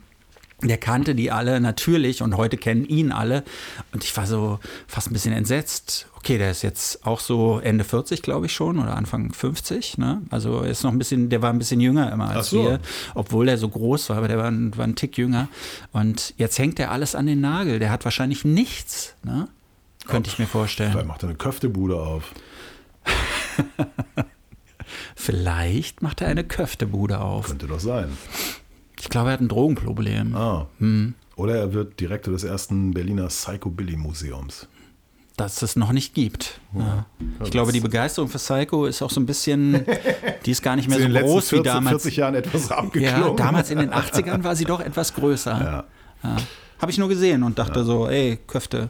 der 0.62 0.77
kannte 0.79 1.14
die 1.14 1.31
alle 1.31 1.61
natürlich 1.61 2.21
und 2.21 2.37
heute 2.37 2.57
kennen 2.57 2.85
ihn 2.85 3.12
alle. 3.12 3.44
Und 3.92 4.03
ich 4.03 4.16
war 4.16 4.27
so 4.27 4.59
fast 4.88 5.09
ein 5.09 5.12
bisschen 5.12 5.33
entsetzt. 5.33 6.09
Okay, 6.16 6.37
der 6.37 6.51
ist 6.51 6.62
jetzt 6.62 7.07
auch 7.07 7.21
so 7.21 7.61
Ende 7.61 7.85
40, 7.85 8.23
glaube 8.23 8.47
ich 8.47 8.53
schon, 8.53 8.81
oder 8.81 8.97
Anfang 8.97 9.33
50. 9.33 9.99
Ne? 9.99 10.21
Also 10.31 10.62
er 10.62 10.71
ist 10.71 10.83
noch 10.83 10.90
ein 10.90 10.99
bisschen, 10.99 11.29
der 11.31 11.42
war 11.42 11.51
ein 11.53 11.59
bisschen 11.61 11.81
jünger 11.81 12.11
immer 12.12 12.31
als 12.31 12.51
so. 12.51 12.64
wir, 12.64 12.81
obwohl 13.14 13.49
er 13.49 13.57
so 13.57 13.68
groß 13.68 14.11
war, 14.11 14.16
aber 14.18 14.27
der 14.27 14.38
war, 14.38 14.51
ein- 14.51 14.77
war 14.77 14.85
ein 14.85 14.97
Tick 14.97 15.16
jünger. 15.16 15.47
Und 15.92 16.35
jetzt 16.38 16.59
hängt 16.59 16.81
er 16.81 16.90
alles 16.90 17.14
an 17.14 17.27
den 17.27 17.40
Nagel. 17.40 17.79
Der 17.79 17.90
hat 17.90 18.05
wahrscheinlich 18.05 18.44
nichts, 18.44 19.14
ne? 19.23 19.47
Könnte 20.09 20.29
ich 20.31 20.38
mir 20.40 20.47
vorstellen. 20.47 20.90
Vielleicht 20.90 21.07
macht 21.07 21.23
er 21.23 21.29
eine 21.29 21.38
Köftebude 21.38 21.97
auf. 22.01 22.33
Vielleicht 25.14 26.03
macht 26.03 26.21
er 26.21 26.29
eine 26.29 26.44
Köftebude 26.44 27.21
auf. 27.21 27.47
Könnte 27.47 27.66
doch 27.66 27.81
sein. 27.81 28.16
Ich 29.00 29.08
glaube, 29.08 29.30
er 29.30 29.34
hat 29.34 29.40
ein 29.40 29.48
Drogenproblem. 29.48 30.34
Ah. 30.34 30.66
Hm. 30.78 31.14
Oder 31.37 31.56
er 31.56 31.72
wird 31.72 32.00
Direktor 32.00 32.32
des 32.32 32.42
ersten 32.44 32.92
Berliner 32.92 33.28
Psychobilly-Museums. 33.28 34.66
dass 35.37 35.62
es 35.62 35.76
noch 35.76 35.92
nicht 35.92 36.14
gibt. 36.14 36.61
Ja. 36.76 37.06
Ich 37.44 37.52
glaube, 37.52 37.70
die 37.70 37.78
Begeisterung 37.80 38.28
für 38.28 38.38
Psycho 38.38 38.87
ist 38.87 39.00
auch 39.02 39.11
so 39.11 39.20
ein 39.20 39.26
bisschen, 39.26 39.84
die 40.46 40.50
ist 40.50 40.62
gar 40.62 40.74
nicht 40.74 40.88
mehr 40.88 40.98
in 40.98 41.12
so 41.12 41.18
groß 41.20 41.48
40, 41.50 41.58
wie 41.58 41.62
damals. 41.62 42.02
40 42.02 42.16
Jahren 42.16 42.34
etwas 42.34 42.68
Ja, 42.70 42.76
abgeklungen. 42.78 43.37
damals 43.37 43.70
in 43.70 43.78
den 43.78 43.90
80ern 43.92 44.42
war 44.42 44.56
sie 44.56 44.64
doch 44.64 44.80
etwas 44.80 45.14
größer. 45.14 45.52
Ja. 45.52 45.84
Ja. 46.24 46.37
Habe 46.80 46.90
ich 46.92 46.98
nur 46.98 47.08
gesehen 47.08 47.42
und 47.44 47.58
dachte 47.58 47.84
so, 47.84 48.08
ey, 48.08 48.38
Köfte, 48.48 48.88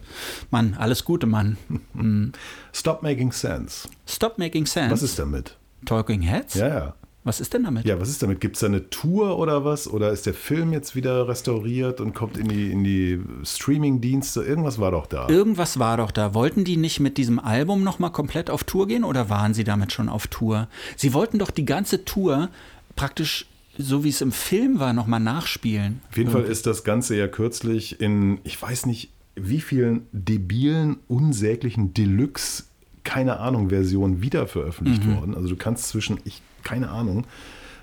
Mann, 0.50 0.74
alles 0.78 1.04
Gute, 1.04 1.26
Mann. 1.26 1.58
Mhm. 1.92 2.32
Stop 2.72 3.02
Making 3.02 3.32
Sense. 3.32 3.86
Stop 4.06 4.38
making 4.38 4.64
sense. 4.66 4.90
Was 4.90 5.02
ist 5.02 5.18
damit? 5.18 5.56
Talking 5.84 6.22
Heads? 6.22 6.54
Ja, 6.54 6.68
ja. 6.68 6.94
Was 7.28 7.40
ist 7.40 7.52
denn 7.52 7.64
damit? 7.64 7.84
Ja, 7.84 8.00
was 8.00 8.08
ist 8.08 8.22
damit? 8.22 8.40
Gibt 8.40 8.56
es 8.56 8.60
da 8.60 8.68
eine 8.68 8.88
Tour 8.88 9.38
oder 9.38 9.62
was? 9.62 9.86
Oder 9.86 10.12
ist 10.12 10.24
der 10.24 10.32
Film 10.32 10.72
jetzt 10.72 10.96
wieder 10.96 11.28
restauriert 11.28 12.00
und 12.00 12.14
kommt 12.14 12.38
in 12.38 12.48
die, 12.48 12.72
in 12.72 12.84
die 12.84 13.20
Streaming-Dienste? 13.44 14.42
Irgendwas 14.42 14.78
war 14.78 14.92
doch 14.92 15.04
da. 15.04 15.28
Irgendwas 15.28 15.78
war 15.78 15.98
doch 15.98 16.10
da. 16.10 16.32
Wollten 16.32 16.64
die 16.64 16.78
nicht 16.78 17.00
mit 17.00 17.18
diesem 17.18 17.38
Album 17.38 17.84
nochmal 17.84 18.12
komplett 18.12 18.48
auf 18.48 18.64
Tour 18.64 18.88
gehen 18.88 19.04
oder 19.04 19.28
waren 19.28 19.52
sie 19.52 19.64
damit 19.64 19.92
schon 19.92 20.08
auf 20.08 20.26
Tour? 20.28 20.68
Sie 20.96 21.12
wollten 21.12 21.38
doch 21.38 21.50
die 21.50 21.66
ganze 21.66 22.06
Tour 22.06 22.48
praktisch, 22.96 23.44
so 23.76 24.04
wie 24.04 24.08
es 24.08 24.22
im 24.22 24.32
Film 24.32 24.78
war, 24.80 24.94
nochmal 24.94 25.20
nachspielen. 25.20 26.00
Auf 26.08 26.16
jeden 26.16 26.30
Fall 26.30 26.44
ist 26.44 26.64
das 26.64 26.82
Ganze 26.82 27.14
ja 27.14 27.28
kürzlich 27.28 28.00
in, 28.00 28.38
ich 28.44 28.60
weiß 28.62 28.86
nicht, 28.86 29.10
wie 29.36 29.60
vielen 29.60 30.06
debilen, 30.12 30.96
unsäglichen 31.08 31.92
Deluxe, 31.92 32.64
keine 33.04 33.38
Ahnung, 33.38 33.68
Versionen 33.68 34.22
wieder 34.22 34.46
veröffentlicht 34.46 35.06
worden. 35.06 35.34
Also 35.34 35.50
du 35.50 35.56
kannst 35.56 35.88
zwischen, 35.88 36.20
ich, 36.24 36.40
keine 36.62 36.90
Ahnung, 36.90 37.26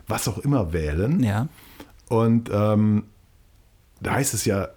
was 0.08 0.28
auch 0.28 0.38
immer 0.38 0.74
wählen. 0.74 1.24
Ja. 1.24 1.48
Und 2.10 2.50
ähm, 2.54 3.06
da 4.02 4.14
heißt 4.14 4.34
es 4.34 4.46
ja 4.46 4.70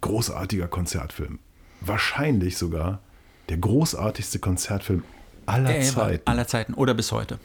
großartiger 0.00 0.68
Konzertfilm. 0.68 1.38
Wahrscheinlich 1.80 2.56
sogar 2.58 3.00
der 3.48 3.58
großartigste 3.58 4.38
Konzertfilm 4.38 5.04
aller 5.46 5.76
Ever, 5.76 5.84
Zeiten. 5.84 6.26
Aller 6.26 6.46
Zeiten 6.46 6.74
oder 6.74 6.94
bis 6.94 7.12
heute. 7.12 7.38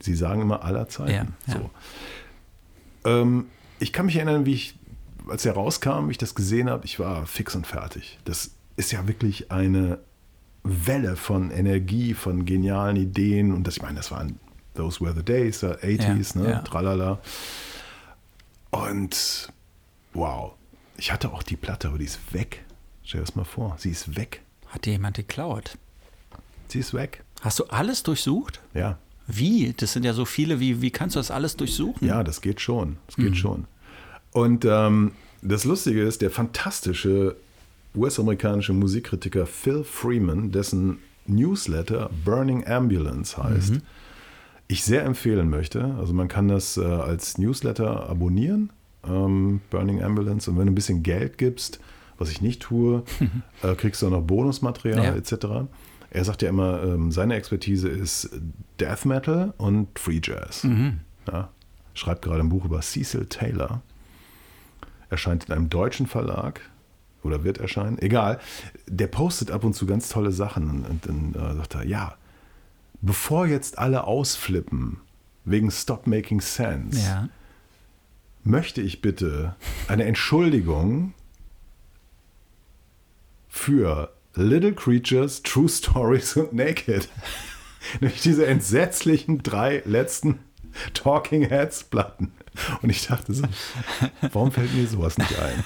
Sie 0.00 0.14
sagen 0.14 0.42
immer 0.42 0.64
aller 0.64 0.88
Zeiten. 0.88 1.10
Ja, 1.10 1.26
ja. 1.46 1.54
So. 1.54 1.70
Ähm, 3.10 3.46
ich 3.78 3.92
kann 3.92 4.06
mich 4.06 4.16
erinnern, 4.16 4.46
wie 4.46 4.54
ich, 4.54 4.78
als 5.28 5.44
er 5.44 5.54
rauskam, 5.54 6.08
wie 6.08 6.12
ich 6.12 6.18
das 6.18 6.34
gesehen 6.34 6.70
habe, 6.70 6.84
ich 6.84 6.98
war 6.98 7.26
fix 7.26 7.54
und 7.54 7.66
fertig. 7.66 8.18
Das 8.24 8.52
ist 8.76 8.92
ja 8.92 9.06
wirklich 9.06 9.50
eine 9.50 9.98
Welle 10.64 11.16
von 11.16 11.50
Energie, 11.50 12.14
von 12.14 12.44
genialen 12.44 12.96
Ideen. 12.96 13.52
Und 13.52 13.66
das, 13.66 13.76
ich 13.76 13.82
meine, 13.82 13.96
das 13.96 14.10
waren 14.10 14.38
Those 14.74 15.00
Were 15.04 15.14
the 15.14 15.22
Days, 15.22 15.62
äh, 15.62 15.76
80s, 15.82 16.34
Ja, 16.36 16.40
ne? 16.42 16.50
ja. 16.50 16.58
Tralala. 16.60 17.18
Und 18.70 19.48
wow, 20.14 20.52
ich 20.96 21.12
hatte 21.12 21.32
auch 21.32 21.42
die 21.42 21.56
Platte, 21.56 21.88
aber 21.88 21.98
die 21.98 22.04
ist 22.06 22.20
weg. 22.32 22.64
Stell 23.04 23.20
dir 23.20 23.26
das 23.26 23.34
mal 23.36 23.44
vor, 23.44 23.76
sie 23.78 23.90
ist 23.90 24.16
weg. 24.16 24.42
Hat 24.68 24.86
dir 24.86 24.92
jemand 24.92 25.16
geklaut? 25.16 25.76
Sie 26.68 26.78
ist 26.78 26.94
weg. 26.94 27.22
Hast 27.42 27.58
du 27.58 27.64
alles 27.64 28.02
durchsucht? 28.02 28.60
Ja, 28.74 28.98
Wie? 29.28 29.72
Das 29.76 29.92
sind 29.92 30.04
ja 30.04 30.14
so 30.14 30.24
viele. 30.24 30.58
Wie, 30.58 30.82
wie 30.82 30.90
kannst 30.90 31.14
du 31.16 31.20
das 31.20 31.30
alles 31.30 31.56
durchsuchen? 31.56 32.06
Ja, 32.06 32.24
das 32.24 32.40
geht 32.40 32.60
schon. 32.60 32.96
Das 33.06 33.16
Mhm. 33.18 33.22
geht 33.24 33.36
schon. 33.36 33.64
Und 34.32 34.64
ähm, 34.64 35.12
das 35.42 35.64
Lustige 35.64 36.02
ist, 36.02 36.22
der 36.22 36.30
fantastische 36.30 37.36
US-amerikanische 37.94 38.72
Musikkritiker 38.72 39.46
Phil 39.46 39.84
Freeman, 39.84 40.50
dessen 40.50 40.98
Newsletter 41.26 42.10
Burning 42.24 42.66
Ambulance 42.66 43.36
heißt, 43.42 43.70
Mhm. 43.74 43.82
Ich 44.68 44.84
sehr 44.84 45.04
empfehlen 45.04 45.50
möchte. 45.50 45.94
Also 45.98 46.12
man 46.14 46.28
kann 46.28 46.48
das 46.48 46.76
äh, 46.76 46.84
als 46.84 47.38
Newsletter 47.38 48.08
abonnieren, 48.08 48.70
ähm, 49.06 49.60
Burning 49.70 50.02
Ambulance. 50.02 50.50
Und 50.50 50.58
wenn 50.58 50.66
du 50.66 50.72
ein 50.72 50.76
bisschen 50.76 51.02
Geld 51.02 51.36
gibst, 51.38 51.80
was 52.18 52.30
ich 52.30 52.40
nicht 52.40 52.62
tue, 52.62 53.02
äh, 53.62 53.74
kriegst 53.74 54.00
du 54.02 54.06
auch 54.06 54.10
noch 54.10 54.22
Bonusmaterial 54.22 55.04
Ja. 55.04 55.14
etc. 55.14 55.66
Er 56.10 56.24
sagt 56.24 56.42
ja 56.42 56.48
immer, 56.48 56.82
ähm, 56.82 57.10
seine 57.10 57.34
Expertise 57.34 57.88
ist 57.88 58.30
Death 58.80 59.04
Metal 59.04 59.54
und 59.58 59.98
Free 59.98 60.20
Jazz. 60.22 60.64
Mhm. 60.64 61.00
Ja. 61.30 61.50
Schreibt 61.94 62.22
gerade 62.22 62.40
ein 62.40 62.48
Buch 62.48 62.64
über 62.64 62.80
Cecil 62.80 63.26
Taylor. 63.26 63.82
Erscheint 65.10 65.44
in 65.44 65.52
einem 65.52 65.68
deutschen 65.68 66.06
Verlag 66.06 66.60
oder 67.22 67.44
wird 67.44 67.58
erscheinen. 67.58 67.98
Egal. 67.98 68.38
Der 68.86 69.06
postet 69.08 69.50
ab 69.50 69.62
und 69.64 69.74
zu 69.74 69.84
ganz 69.86 70.08
tolle 70.08 70.32
Sachen 70.32 70.70
und, 70.70 70.86
und 70.88 71.06
dann 71.06 71.34
äh, 71.34 71.54
sagt 71.56 71.74
er, 71.74 71.84
ja, 71.84 72.14
bevor 73.02 73.46
jetzt 73.46 73.78
alle 73.78 74.04
ausflippen 74.04 75.00
wegen 75.44 75.70
Stop 75.70 76.06
Making 76.06 76.40
Sense, 76.40 76.98
Ja. 77.00 77.28
möchte 78.44 78.80
ich 78.80 79.00
bitte 79.02 79.56
eine 79.88 80.04
Entschuldigung 80.04 81.12
für 83.48 84.12
Little 84.34 84.72
Creatures, 84.72 85.42
True 85.42 85.68
Stories 85.68 86.36
und 86.36 86.52
Naked. 86.54 87.08
Nämlich 88.00 88.22
diese 88.22 88.46
entsetzlichen 88.46 89.42
drei 89.42 89.82
letzten 89.84 90.38
Talking 90.94 91.42
Heads 91.48 91.84
Platten. 91.84 92.32
Und 92.82 92.90
ich 92.90 93.06
dachte 93.06 93.32
so, 93.32 93.44
warum 94.32 94.52
fällt 94.52 94.74
mir 94.74 94.86
sowas 94.86 95.16
nicht 95.16 95.38
ein? 95.38 95.64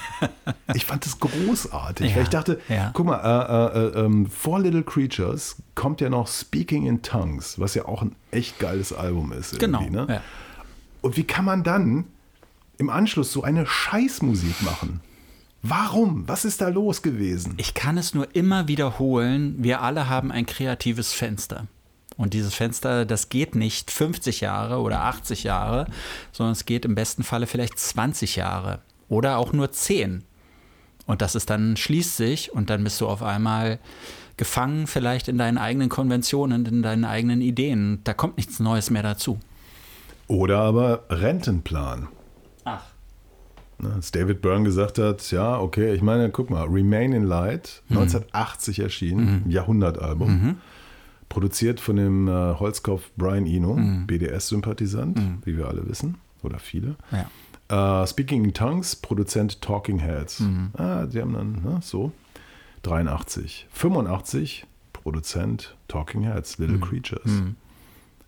Ich 0.73 0.85
fand 0.85 1.05
das 1.05 1.19
großartig. 1.19 2.09
Ja, 2.09 2.15
weil 2.15 2.23
ich 2.23 2.29
dachte, 2.29 2.61
ja. 2.69 2.91
guck 2.93 3.05
mal, 3.05 3.19
äh, 3.19 3.79
äh, 3.79 4.01
äh, 4.01 4.05
ähm, 4.05 4.27
vor 4.27 4.59
Little 4.59 4.83
Creatures 4.83 5.57
kommt 5.75 6.01
ja 6.01 6.09
noch 6.09 6.27
Speaking 6.27 6.85
in 6.85 7.01
Tongues, 7.01 7.59
was 7.59 7.75
ja 7.75 7.85
auch 7.85 8.01
ein 8.01 8.15
echt 8.31 8.59
geiles 8.59 8.93
Album 8.93 9.33
ist. 9.33 9.59
Genau. 9.59 9.81
Ne? 9.81 10.07
Ja. 10.09 10.21
Und 11.01 11.17
wie 11.17 11.23
kann 11.23 11.45
man 11.45 11.63
dann 11.63 12.05
im 12.77 12.89
Anschluss 12.89 13.31
so 13.31 13.43
eine 13.43 13.65
Scheißmusik 13.65 14.61
machen? 14.61 15.01
Warum? 15.63 16.27
Was 16.27 16.45
ist 16.45 16.61
da 16.61 16.69
los 16.69 17.01
gewesen? 17.01 17.55
Ich 17.57 17.73
kann 17.73 17.97
es 17.97 18.13
nur 18.13 18.35
immer 18.35 18.67
wiederholen, 18.67 19.55
wir 19.57 19.81
alle 19.81 20.07
haben 20.07 20.31
ein 20.31 20.45
kreatives 20.45 21.13
Fenster. 21.13 21.67
Und 22.17 22.33
dieses 22.33 22.55
Fenster, 22.55 23.05
das 23.05 23.29
geht 23.29 23.55
nicht 23.55 23.91
50 23.91 24.41
Jahre 24.41 24.79
oder 24.79 25.03
80 25.03 25.43
Jahre, 25.43 25.85
sondern 26.31 26.53
es 26.53 26.65
geht 26.65 26.83
im 26.83 26.95
besten 26.95 27.23
Falle 27.23 27.45
vielleicht 27.47 27.77
20 27.77 28.35
Jahre 28.35 28.79
oder 29.07 29.37
auch 29.37 29.53
nur 29.53 29.71
10. 29.71 30.23
Und 31.05 31.21
das 31.21 31.35
ist 31.35 31.49
dann 31.49 31.77
schließt 31.77 32.17
sich 32.17 32.51
und 32.51 32.69
dann 32.69 32.83
bist 32.83 32.99
du 33.01 33.07
auf 33.07 33.21
einmal 33.23 33.79
gefangen 34.35 34.87
vielleicht 34.87 35.27
in 35.27 35.37
deinen 35.37 35.57
eigenen 35.57 35.89
Konventionen, 35.89 36.65
in 36.65 36.81
deinen 36.81 37.05
eigenen 37.05 37.41
Ideen. 37.41 38.01
Da 38.03 38.13
kommt 38.13 38.37
nichts 38.37 38.59
Neues 38.59 38.89
mehr 38.89 39.03
dazu. 39.03 39.39
Oder 40.27 40.59
aber 40.59 41.03
Rentenplan. 41.09 42.07
Ach. 42.65 42.83
Als 43.95 44.11
David 44.11 44.41
Byrne 44.41 44.63
gesagt 44.63 44.97
hat, 44.97 45.29
ja, 45.31 45.59
okay, 45.59 45.93
ich 45.93 46.01
meine, 46.01 46.31
guck 46.31 46.49
mal, 46.49 46.65
Remain 46.65 47.13
in 47.13 47.23
Light, 47.23 47.83
Mhm. 47.89 47.97
1980 47.99 48.79
erschienen, 48.79 49.43
ein 49.45 49.51
Jahrhundertalbum. 49.51 50.57
Produziert 51.29 51.79
von 51.79 51.95
dem 51.97 52.27
äh, 52.27 52.31
Holzkopf 52.31 53.09
Brian 53.17 53.45
Eno, 53.45 53.75
Mhm. 53.75 54.07
BDS-Sympathisant, 54.07 55.19
wie 55.45 55.57
wir 55.57 55.67
alle 55.67 55.87
wissen, 55.87 56.17
oder 56.43 56.59
viele. 56.59 56.95
Ja. 57.11 58.03
Äh, 58.03 58.07
Speaking 58.07 58.45
in 58.45 58.53
Tongues, 58.53 58.95
Produzent 58.95 59.61
Talking 59.61 59.99
Heads. 59.99 60.39
Mhm. 60.39 60.69
Ah, 60.77 61.05
die 61.05 61.19
haben 61.21 61.33
dann 61.33 61.51
ne, 61.63 61.79
so 61.81 62.11
83. 62.83 63.67
85, 63.71 64.65
Produzent 64.93 65.75
Talking 65.87 66.23
Heads, 66.23 66.57
Mhm. 66.59 66.65
Little 66.65 66.79
Creatures. 66.79 67.41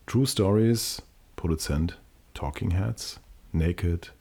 True 0.05 0.25
Stories, 0.27 1.01
Produzent 1.35 1.99
Talking 2.33 2.71
Heads, 2.71 3.19
Naked, 3.53 4.13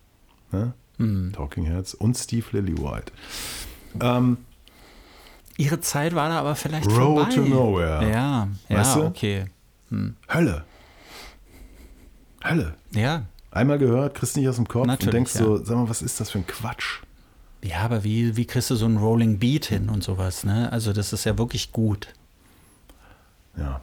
ne? 0.53 0.73
Mhm. 0.99 1.33
Talking 1.33 1.65
Heads 1.65 1.95
und 1.95 2.17
Steve 2.17 2.47
Lillywhite. 2.53 3.13
Ähm, 4.01 4.39
Ihre 5.59 5.81
Zeit 5.81 6.15
war 6.15 6.31
da 6.31 6.39
aber 6.41 6.57
vielleicht 6.57 6.87
Road 6.87 6.97
vorbei. 7.33 7.35
to 7.35 7.41
Nowhere. 7.43 8.03
Ja, 8.11 8.49
ja, 8.69 8.79
Weißt 8.79 8.97
du? 8.97 9.05
okay. 9.05 9.45
Hölle. 10.33 10.65
Hölle. 12.45 12.75
Ja, 12.93 13.25
Einmal 13.51 13.79
gehört, 13.79 14.15
kriegst 14.15 14.37
nicht 14.37 14.49
aus 14.49 14.57
dem 14.57 14.69
Kopf 14.69 14.87
Natürlich, 14.87 15.07
und 15.09 15.15
denkst 15.15 15.35
ja. 15.35 15.41
so, 15.43 15.65
sag 15.65 15.77
mal, 15.77 15.89
was 15.89 16.03
ist 16.03 16.21
das 16.21 16.31
für 16.31 16.39
ein 16.39 16.47
Quatsch? 16.47 17.01
Ja, 17.63 17.79
aber 17.81 18.05
wie, 18.05 18.37
wie 18.37 18.45
kriegst 18.45 18.71
du 18.71 18.77
so 18.77 18.85
einen 18.85 18.99
Rolling 18.99 19.39
Beat 19.39 19.65
hin 19.67 19.89
und 19.89 20.05
sowas, 20.05 20.45
ne? 20.45 20.71
Also 20.71 20.93
das 20.93 21.13
ist 21.13 21.25
ja 21.25 21.37
wirklich 21.39 21.73
gut. 21.73 22.09
Ja, 23.57 23.81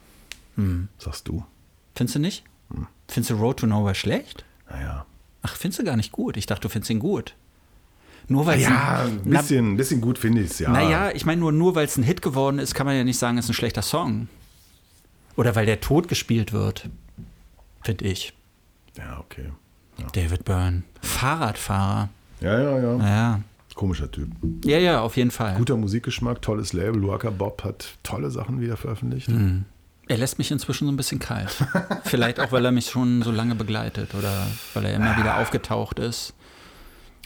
Hm. 0.56 0.88
sagst 0.98 1.28
du. 1.28 1.44
Findest 1.96 2.16
du 2.16 2.20
nicht? 2.20 2.44
Hm. 2.72 2.88
Findest 3.10 3.32
du 3.32 3.36
Road 3.36 3.58
to 3.60 3.68
Nowhere 3.68 3.96
schlecht? 3.96 4.46
Naja. 4.70 5.06
Ach, 5.42 5.56
findest 5.56 5.80
du 5.80 5.84
gar 5.84 5.98
nicht 5.98 6.12
gut. 6.14 6.38
Ich 6.38 6.46
dachte, 6.46 6.62
du 6.62 6.70
findest 6.70 6.92
ihn 6.92 7.00
gut. 7.00 7.36
Nur 8.28 8.46
weil 8.46 8.60
Ja, 8.60 9.04
es 9.06 9.12
ein 9.12 9.22
na, 9.26 9.40
bisschen, 9.40 9.74
ein 9.74 9.78
bisschen 9.78 10.02
gut 10.02 10.18
finde 10.18 10.42
ich 10.42 10.52
es, 10.52 10.60
ja. 10.60 10.70
Naja, 10.72 11.12
ich 11.14 11.26
meine, 11.26 11.42
nur, 11.42 11.52
nur 11.52 11.76
weil 11.76 11.86
es 11.86 11.98
ein 11.98 12.04
Hit 12.04 12.22
geworden 12.22 12.60
ist, 12.60 12.74
kann 12.74 12.86
man 12.86 12.96
ja 12.96 13.04
nicht 13.04 13.20
sagen, 13.20 13.38
es 13.38 13.46
ist 13.46 13.52
ein 13.52 13.54
schlechter 13.54 13.82
Song. 13.82 14.28
Oder 15.36 15.56
weil 15.56 15.66
der 15.66 15.82
tot 15.82 16.08
gespielt 16.08 16.54
wird. 16.54 16.90
Finde 17.84 18.06
ich. 18.06 18.34
Ja, 18.98 19.20
okay. 19.20 19.52
Ja, 19.98 20.08
David 20.14 20.46
Byrne. 20.46 20.84
Fahrradfahrer. 21.02 22.10
ja, 22.42 22.60
ja. 22.60 22.80
ja. 22.80 22.98
Ja. 23.08 23.40
Komischer 23.76 24.10
Typ. 24.10 24.30
Ja, 24.64 24.78
ja, 24.78 25.02
auf 25.02 25.18
jeden 25.18 25.32
Fall. 25.32 25.56
Guter 25.58 25.76
Musikgeschmack, 25.76 26.42
tolles 26.42 26.72
Label. 26.72 26.98
Luaka 27.02 27.30
Bob 27.30 27.62
hat 27.66 27.98
tolle 28.04 28.32
Sachen 28.32 28.62
wieder 28.62 28.78
veröffentlicht. 28.78 29.28
Hm. 29.28 29.66
Er 30.08 30.18
lässt 30.18 30.38
mich 30.38 30.50
inzwischen 30.50 30.86
so 30.86 30.94
ein 30.94 30.96
bisschen 30.98 31.20
kalt. 31.20 31.50
Vielleicht 32.06 32.40
auch, 32.40 32.54
weil 32.54 32.64
er 32.64 32.72
mich 32.72 32.90
schon 32.90 33.22
so 33.22 33.32
lange 33.32 33.54
begleitet 33.56 34.16
oder 34.16 34.48
weil 34.74 34.86
er 34.86 34.94
immer 34.94 35.18
wieder 35.18 35.40
aufgetaucht 35.40 36.00
ist. 36.00 36.34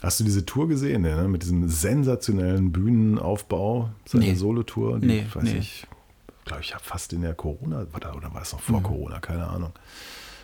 Hast 0.01 0.19
du 0.19 0.23
diese 0.23 0.45
Tour 0.45 0.67
gesehen, 0.69 1.01
ne? 1.01 1.27
mit 1.27 1.43
diesem 1.43 1.67
sensationellen 1.67 2.71
Bühnenaufbau, 2.71 3.89
seine 4.05 4.25
Nee. 4.25 4.33
Solotour? 4.35 4.99
Die, 4.99 5.07
Nee, 5.07 5.25
weiß 5.33 5.43
nee. 5.43 5.57
ich, 5.57 5.87
glaube 6.45 6.61
ich, 6.61 6.73
habe 6.73 6.83
fast 6.83 7.11
in 7.11 7.21
der 7.21 7.33
Corona, 7.33 7.85
da, 7.99 8.13
oder 8.13 8.33
war 8.33 8.41
es 8.41 8.53
noch 8.53 8.59
Mhm. 8.61 8.73
vor 8.73 8.83
Corona, 8.83 9.19
keine 9.19 9.47
Ahnung, 9.47 9.73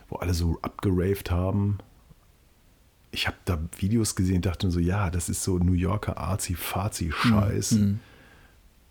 wo 0.10 0.18
alle 0.18 0.34
so 0.34 0.58
abgeraved 0.62 1.32
haben. 1.32 1.78
Ich 3.12 3.28
habe 3.28 3.38
da 3.46 3.58
Videos 3.78 4.16
gesehen 4.16 4.38
und 4.38 4.46
dachte 4.46 4.68
mir 4.68 4.74
so, 4.74 4.80
ja, 4.80 5.10
das 5.10 5.30
ist 5.30 5.42
so 5.44 5.58
New 5.58 5.72
Yorker 5.74 6.18
Arzi-Fazi-Scheiß, 6.18 7.72
Mhm. 7.72 8.00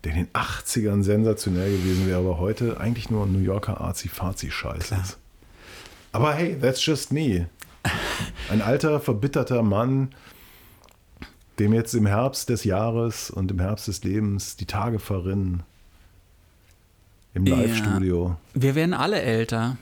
der 0.03 0.13
in 0.13 0.17
den 0.17 0.27
80ern 0.33 1.03
sensationell 1.03 1.71
gewesen 1.77 2.07
wäre, 2.07 2.19
aber 2.19 2.39
heute 2.39 2.79
eigentlich 2.79 3.11
nur 3.11 3.27
New 3.27 3.37
Yorker 3.39 3.79
Arzi-Fazi-Scheiß 3.81 4.91
ist. 4.93 5.17
Aber 6.11 6.33
hey, 6.33 6.57
that's 6.59 6.83
just 6.83 7.11
me. 7.11 7.49
Ein 8.49 8.61
alter, 8.63 8.99
verbitterter 8.99 9.61
Mann, 9.61 10.09
dem 11.59 11.73
jetzt 11.73 11.93
im 11.93 12.05
Herbst 12.05 12.49
des 12.49 12.63
Jahres 12.63 13.29
und 13.29 13.51
im 13.51 13.59
Herbst 13.59 13.87
des 13.87 14.03
Lebens 14.03 14.55
die 14.57 14.65
Tage 14.65 14.99
verrinnen. 14.99 15.63
Im 17.33 17.45
Ja. 17.45 17.55
Live-Studio. 17.57 18.37
Wir 18.53 18.75
werden 18.75 18.93
alle 18.93 19.21
älter. 19.21 19.77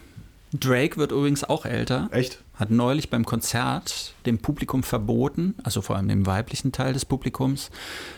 Drake 0.53 0.97
wird 0.97 1.11
übrigens 1.11 1.43
auch 1.43 1.65
älter. 1.65 2.09
Echt? 2.11 2.39
Hat 2.55 2.69
neulich 2.69 3.09
beim 3.09 3.25
Konzert 3.25 4.13
dem 4.27 4.37
Publikum 4.37 4.83
verboten, 4.83 5.55
also 5.63 5.81
vor 5.81 5.95
allem 5.95 6.07
dem 6.07 6.27
weiblichen 6.27 6.71
Teil 6.71 6.93
des 6.93 7.03
Publikums, 7.03 7.71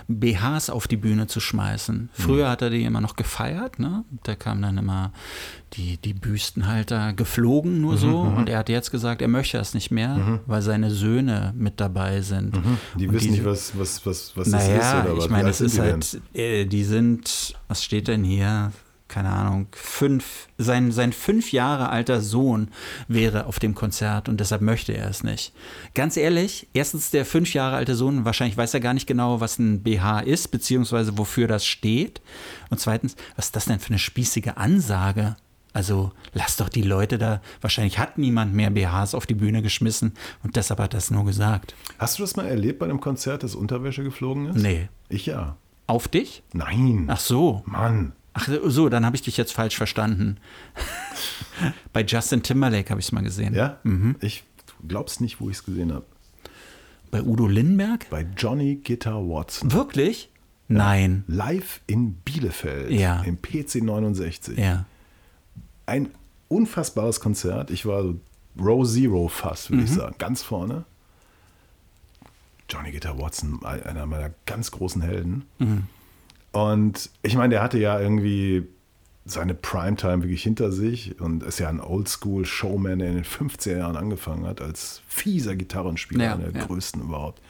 BHs 0.09 0.69
auf 0.69 0.87
die 0.89 0.97
Bühne 0.97 1.27
zu 1.27 1.39
schmeißen. 1.39 2.09
Früher 2.11 2.49
hat 2.49 2.61
er 2.61 2.69
die 2.69 2.83
immer 2.83 2.99
noch 2.99 3.15
gefeiert, 3.15 3.79
ne? 3.79 4.03
Da 4.23 4.35
kamen 4.35 4.61
dann 4.61 4.77
immer 4.77 5.13
die, 5.73 5.97
die 5.97 6.13
Büstenhalter 6.13 7.13
geflogen, 7.13 7.79
nur 7.79 7.97
so. 7.97 8.19
Und 8.21 8.49
er 8.49 8.59
hat 8.59 8.67
jetzt 8.69 8.91
gesagt, 8.91 9.21
er 9.21 9.29
möchte 9.29 9.57
das 9.57 9.73
nicht 9.73 9.89
mehr, 9.89 10.41
weil 10.47 10.61
seine 10.61 10.91
Söhne 10.91 11.53
mit 11.57 11.79
dabei 11.79 12.19
sind. 12.21 12.55
Die 12.99 13.07
Und 13.07 13.13
wissen 13.13 13.27
diese- 13.27 13.37
nicht, 13.37 13.45
was, 13.45 13.77
was, 13.77 14.05
was, 14.05 14.35
was 14.35 14.47
naja, 14.49 14.75
das 14.77 14.85
ist 14.85 15.05
oder 15.05 15.17
was. 15.17 15.25
ich 15.25 15.31
meine, 15.31 15.49
es 15.49 15.61
ist 15.61 15.75
die 15.77 15.81
halt, 15.81 16.21
äh, 16.33 16.65
die 16.65 16.83
sind, 16.83 17.55
was 17.69 17.83
steht 17.83 18.09
denn 18.09 18.23
hier? 18.25 18.71
Keine 19.15 19.29
Ahnung, 19.29 19.67
fünf, 19.71 20.49
sein, 20.57 20.91
sein 20.91 21.13
fünf 21.13 21.53
Jahre 21.53 21.87
alter 21.87 22.19
Sohn 22.19 22.67
wäre 23.07 23.45
auf 23.45 23.59
dem 23.59 23.73
Konzert 23.73 24.27
und 24.27 24.41
deshalb 24.41 24.61
möchte 24.61 24.91
er 24.91 25.09
es 25.09 25.23
nicht. 25.23 25.53
Ganz 25.93 26.17
ehrlich, 26.17 26.67
erstens 26.73 27.11
der 27.11 27.25
fünf 27.25 27.53
Jahre 27.53 27.77
alte 27.77 27.95
Sohn, 27.95 28.25
wahrscheinlich 28.25 28.57
weiß 28.57 28.73
er 28.73 28.81
gar 28.81 28.93
nicht 28.93 29.07
genau, 29.07 29.39
was 29.39 29.57
ein 29.57 29.83
BH 29.83 30.19
ist, 30.19 30.49
beziehungsweise 30.49 31.17
wofür 31.17 31.47
das 31.47 31.65
steht. 31.65 32.19
Und 32.69 32.81
zweitens, 32.81 33.15
was 33.37 33.45
ist 33.45 33.55
das 33.55 33.63
denn 33.63 33.79
für 33.79 33.91
eine 33.91 33.99
spießige 33.99 34.57
Ansage? 34.57 35.37
Also 35.71 36.11
lass 36.33 36.57
doch 36.57 36.67
die 36.67 36.81
Leute 36.81 37.17
da, 37.17 37.41
wahrscheinlich 37.61 37.97
hat 37.97 38.17
niemand 38.17 38.53
mehr 38.53 38.69
BHs 38.69 39.15
auf 39.15 39.25
die 39.25 39.35
Bühne 39.35 39.61
geschmissen 39.61 40.11
und 40.43 40.57
deshalb 40.57 40.81
hat 40.81 40.93
er 40.93 40.97
es 40.97 41.09
nur 41.09 41.23
gesagt. 41.23 41.73
Hast 41.99 42.19
du 42.19 42.23
das 42.23 42.35
mal 42.35 42.47
erlebt 42.47 42.79
bei 42.79 42.85
einem 42.85 42.99
Konzert, 42.99 43.43
dass 43.43 43.55
Unterwäsche 43.55 44.03
geflogen 44.03 44.47
ist? 44.47 44.61
Nee. 44.61 44.89
Ich 45.07 45.25
ja. 45.25 45.55
Auf 45.87 46.09
dich? 46.09 46.43
Nein. 46.51 47.05
Ach 47.07 47.21
so. 47.21 47.63
Mann. 47.65 48.11
Ach 48.37 48.49
so, 48.65 48.89
dann 48.89 49.05
habe 49.05 49.15
ich 49.15 49.21
dich 49.21 49.37
jetzt 49.37 49.53
falsch 49.53 49.77
verstanden. 49.77 50.37
Bei 51.93 52.03
Justin 52.03 52.43
Timberlake 52.43 52.89
habe 52.89 52.99
ich 52.99 53.07
es 53.07 53.11
mal 53.13 53.23
gesehen. 53.23 53.53
Ja? 53.55 53.79
Mhm. 53.83 54.17
Ich 54.19 54.43
du 54.67 54.87
glaubst 54.89 55.21
nicht, 55.21 55.39
wo 55.39 55.49
ich 55.49 55.55
es 55.57 55.63
gesehen 55.63 55.93
habe. 55.93 56.05
Bei 57.11 57.21
Udo 57.23 57.47
Lindenberg? 57.47 58.09
Bei 58.09 58.25
Johnny 58.37 58.75
Guitar 58.83 59.21
Watson. 59.27 59.71
Wirklich? 59.71 60.29
Nein. 60.67 61.23
Live 61.27 61.79
in 61.87 62.15
Bielefeld. 62.15 62.91
Ja. 62.91 63.21
Im 63.21 63.41
PC 63.41 63.75
69. 63.81 64.57
Ja. 64.57 64.85
Ein 65.85 66.09
unfassbares 66.49 67.21
Konzert. 67.21 67.71
Ich 67.71 67.85
war 67.85 68.03
so 68.03 68.19
Row 68.59 68.85
Zero 68.85 69.29
fast, 69.29 69.69
würde 69.71 69.83
ich 69.83 69.91
Mhm. 69.91 69.95
sagen. 69.95 70.15
Ganz 70.17 70.41
vorne. 70.43 70.83
Johnny 72.69 72.91
Guitar 72.91 73.17
Watson, 73.19 73.63
einer 73.63 74.05
meiner 74.07 74.31
ganz 74.45 74.71
großen 74.71 75.01
Helden. 75.01 75.45
Mhm. 75.59 75.83
Und 76.55 77.09
ich 77.21 77.35
meine, 77.35 77.49
der 77.55 77.61
hatte 77.61 77.77
ja 77.77 77.99
irgendwie 77.99 78.65
seine 79.25 79.53
Primetime 79.53 80.23
wirklich 80.23 80.43
hinter 80.43 80.71
sich 80.71 81.19
und 81.19 81.43
ist 81.43 81.59
ja 81.59 81.67
ein 81.67 81.81
Oldschool-Showman, 81.81 82.99
der 82.99 83.09
in 83.09 83.15
den 83.15 83.25
50er 83.25 83.77
Jahren 83.77 83.97
angefangen 83.97 84.45
hat, 84.45 84.61
als 84.61 85.01
fieser 85.05 85.57
Gitarrenspieler, 85.57 86.23
Ja, 86.23 86.33
einer 86.35 86.51
der 86.51 86.61
ja. 86.61 86.65
größten 86.67 87.01
überhaupt. 87.01 87.41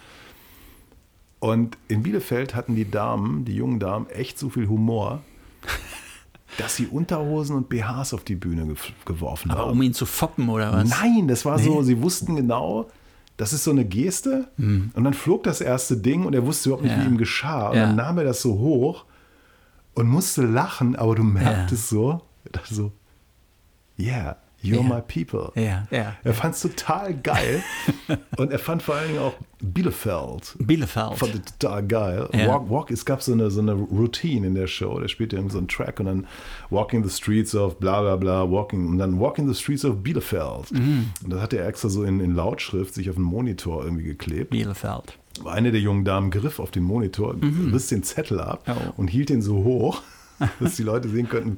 Und 1.39 1.77
in 1.87 2.01
Bielefeld 2.01 2.55
hatten 2.55 2.75
die 2.75 2.89
Damen, 2.89 3.45
die 3.45 3.55
jungen 3.55 3.79
Damen, 3.79 4.09
echt 4.09 4.39
so 4.39 4.49
viel 4.49 4.67
Humor, 4.67 5.21
dass 6.57 6.75
sie 6.75 6.87
Unterhosen 6.87 7.55
und 7.57 7.69
BHs 7.69 8.15
auf 8.15 8.23
die 8.23 8.35
Bühne 8.35 8.73
geworfen 9.05 9.51
Aber 9.51 9.63
haben. 9.63 9.71
um 9.73 9.81
ihn 9.83 9.93
zu 9.93 10.07
foppen 10.07 10.49
oder 10.49 10.73
was? 10.73 10.89
Nein, 10.89 11.27
das 11.27 11.45
war 11.45 11.59
so, 11.59 11.83
sie 11.83 12.01
wussten 12.01 12.35
genau, 12.37 12.89
das 13.37 13.51
ist 13.53 13.63
so 13.65 13.71
eine 13.71 13.85
Geste. 13.85 14.47
Und 14.57 14.91
dann 15.03 15.13
flog 15.13 15.43
das 15.43 15.59
erste 15.61 15.97
Ding 15.97 16.25
und 16.25 16.33
er 16.33 16.45
wusste 16.45 16.69
überhaupt 16.69 16.83
nicht, 16.85 16.95
Mhm. 16.95 17.01
Ja. 17.01 17.05
wie 17.07 17.11
ihm 17.13 17.17
geschah. 17.17 17.69
Und 17.69 17.75
Ja. 17.77 17.85
dann 17.87 17.95
nahm 17.95 18.17
er 18.17 18.23
das 18.23 18.41
so 18.41 18.57
hoch 18.59 19.05
und 19.93 20.07
musste 20.07 20.43
lachen, 20.45 20.95
aber 20.95 21.15
du 21.15 21.23
merktest 21.23 21.89
so, 21.89 22.21
er 22.45 22.51
dachte 22.51 22.73
so, 22.73 22.91
yeah, 23.99 24.37
you're 24.65 24.77
Ja. 24.77 24.95
my 24.95 25.01
people. 25.01 25.51
Ja, 25.61 25.85
ja. 25.91 26.15
Er 26.23 26.33
fand 26.33 26.55
es 26.55 26.61
total 26.61 27.13
geil. 27.15 27.63
und 28.37 28.51
er 28.51 28.59
fand 28.59 28.81
vor 28.83 28.95
allen 28.95 29.07
Dingen 29.09 29.19
auch 29.21 29.33
Bielefeld. 29.61 30.55
Bielefeld. 30.59 31.15
Fand 31.17 31.35
es 31.35 31.57
total 31.57 31.85
geil. 31.87 32.29
Ja. 32.33 32.47
Walk, 32.47 32.69
walk, 32.69 32.91
es 32.91 33.05
gab 33.05 33.21
so 33.21 33.33
eine, 33.33 33.49
so 33.51 33.61
eine 33.61 33.73
Routine 33.73 34.47
in 34.47 34.55
der 34.55 34.67
Show. 34.67 34.99
Der 34.99 35.07
spielte 35.07 35.35
irgendwie 35.35 35.53
so 35.53 35.57
einen 35.59 35.67
Track 35.67 35.99
und 35.99 36.05
dann 36.07 36.27
Walking 36.69 37.03
the 37.03 37.09
Streets 37.09 37.55
of 37.55 37.79
bla 37.79 38.01
bla 38.01 38.15
bla, 38.15 38.49
Walking 38.49 38.87
und 38.87 38.97
dann 38.97 39.19
Walking 39.19 39.47
the 39.51 39.59
Streets 39.59 39.85
of 39.85 39.97
Bielefeld. 40.03 40.71
Mhm. 40.71 41.11
Und 41.23 41.33
das 41.33 41.41
hat 41.41 41.53
er 41.53 41.67
extra 41.67 41.89
so 41.89 42.03
in, 42.03 42.19
in 42.19 42.35
Lautschrift 42.35 42.93
sich 42.93 43.09
auf 43.09 43.15
den 43.15 43.23
Monitor 43.23 43.83
irgendwie 43.83 44.03
geklebt. 44.03 44.51
Bielefeld. 44.51 45.17
Eine 45.45 45.71
der 45.71 45.81
jungen 45.81 46.05
Damen 46.05 46.31
griff 46.31 46.59
auf 46.59 46.71
den 46.71 46.83
Monitor, 46.83 47.35
riss 47.73 47.87
den 47.87 48.03
Zettel 48.03 48.39
ab 48.39 48.65
Mhm. 48.67 48.73
Oh. 48.73 48.93
und 48.97 49.07
hielt 49.09 49.29
den 49.29 49.41
so 49.41 49.63
hoch, 49.65 50.01
dass 50.59 50.75
die 50.75 50.83
Leute 50.83 51.09
sehen 51.09 51.27
könnten, 51.29 51.57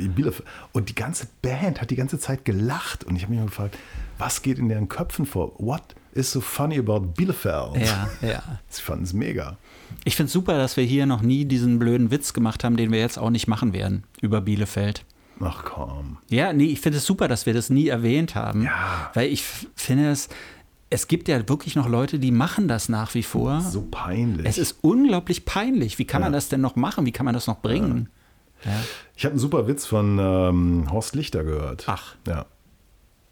wie 0.00 0.08
Bielefeld. 0.08 0.48
Und 0.72 0.88
die 0.88 0.94
ganze 0.94 1.26
Band 1.42 1.80
hat 1.80 1.90
die 1.90 1.96
ganze 1.96 2.18
Zeit 2.18 2.44
gelacht. 2.44 3.04
Und 3.04 3.16
ich 3.16 3.22
habe 3.22 3.32
mich 3.32 3.40
mal 3.40 3.46
gefragt, 3.46 3.78
was 4.18 4.42
geht 4.42 4.58
in 4.58 4.68
deren 4.68 4.88
Köpfen 4.88 5.26
vor? 5.26 5.52
What 5.58 5.82
is 6.12 6.30
so 6.32 6.40
funny 6.40 6.78
about 6.78 7.00
Bielefeld? 7.16 7.76
Ja, 7.76 8.10
ja. 8.20 8.42
Sie 8.68 8.82
fanden 8.82 9.04
es 9.04 9.12
mega. 9.12 9.56
Ich 10.04 10.16
finde 10.16 10.26
es 10.28 10.32
super, 10.32 10.58
dass 10.58 10.76
wir 10.76 10.84
hier 10.84 11.06
noch 11.06 11.22
nie 11.22 11.44
diesen 11.44 11.78
blöden 11.78 12.10
Witz 12.10 12.32
gemacht 12.32 12.64
haben, 12.64 12.76
den 12.76 12.90
wir 12.92 12.98
jetzt 13.00 13.18
auch 13.18 13.30
nicht 13.30 13.46
machen 13.48 13.72
werden 13.72 14.04
über 14.20 14.40
Bielefeld. 14.40 15.04
Ach 15.42 15.64
komm. 15.64 16.18
Ja, 16.28 16.52
nee, 16.52 16.64
ich 16.66 16.80
finde 16.80 16.98
es 16.98 17.06
super, 17.06 17.26
dass 17.28 17.46
wir 17.46 17.54
das 17.54 17.70
nie 17.70 17.88
erwähnt 17.88 18.34
haben. 18.34 18.64
Ja. 18.64 19.10
Weil 19.14 19.28
ich 19.28 19.42
finde 19.74 20.10
es, 20.10 20.28
es 20.90 21.08
gibt 21.08 21.28
ja 21.28 21.48
wirklich 21.48 21.76
noch 21.76 21.88
Leute, 21.88 22.18
die 22.18 22.30
machen 22.30 22.68
das 22.68 22.88
nach 22.90 23.14
wie 23.14 23.22
vor. 23.22 23.60
So 23.62 23.86
peinlich. 23.90 24.44
Es 24.44 24.58
ist 24.58 24.76
unglaublich 24.82 25.46
peinlich. 25.46 25.98
Wie 25.98 26.04
kann 26.04 26.20
man 26.20 26.32
Ja. 26.32 26.36
das 26.36 26.50
denn 26.50 26.60
noch 26.60 26.76
machen? 26.76 27.06
Wie 27.06 27.12
kann 27.12 27.24
man 27.24 27.32
das 27.34 27.46
noch 27.46 27.60
bringen? 27.62 28.10
Ja. 28.64 28.72
ich 29.16 29.24
habe 29.24 29.32
einen 29.32 29.38
super 29.38 29.66
Witz 29.66 29.86
von 29.86 30.18
ähm, 30.18 30.90
Horst 30.90 31.14
Lichter 31.14 31.44
gehört. 31.44 31.84
Ach. 31.86 32.14
Ja. 32.26 32.46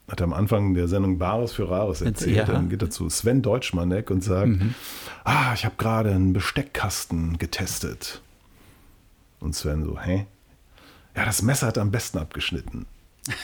Hat 0.08 0.20
er 0.20 0.24
am 0.24 0.32
Anfang 0.32 0.72
der 0.72 0.88
Sendung 0.88 1.18
Bares 1.18 1.52
für 1.52 1.68
Rares 1.68 2.00
erzählt. 2.00 2.36
Ja. 2.36 2.44
Mhm. 2.44 2.52
Dann 2.52 2.68
geht 2.70 2.80
er 2.80 2.90
zu 2.90 3.10
Sven 3.10 3.42
Deutschmanek 3.42 4.10
und 4.10 4.24
sagt, 4.24 4.50
ah, 5.24 5.52
ich 5.52 5.66
habe 5.66 5.74
gerade 5.76 6.10
einen 6.10 6.32
Besteckkasten 6.32 7.36
getestet. 7.36 8.22
Und 9.40 9.54
Sven 9.54 9.84
so, 9.84 10.00
hä? 10.00 10.26
Ja, 11.14 11.26
das 11.26 11.42
Messer 11.42 11.66
hat 11.66 11.78
am 11.78 11.90
besten 11.90 12.18
abgeschnitten. 12.18 12.86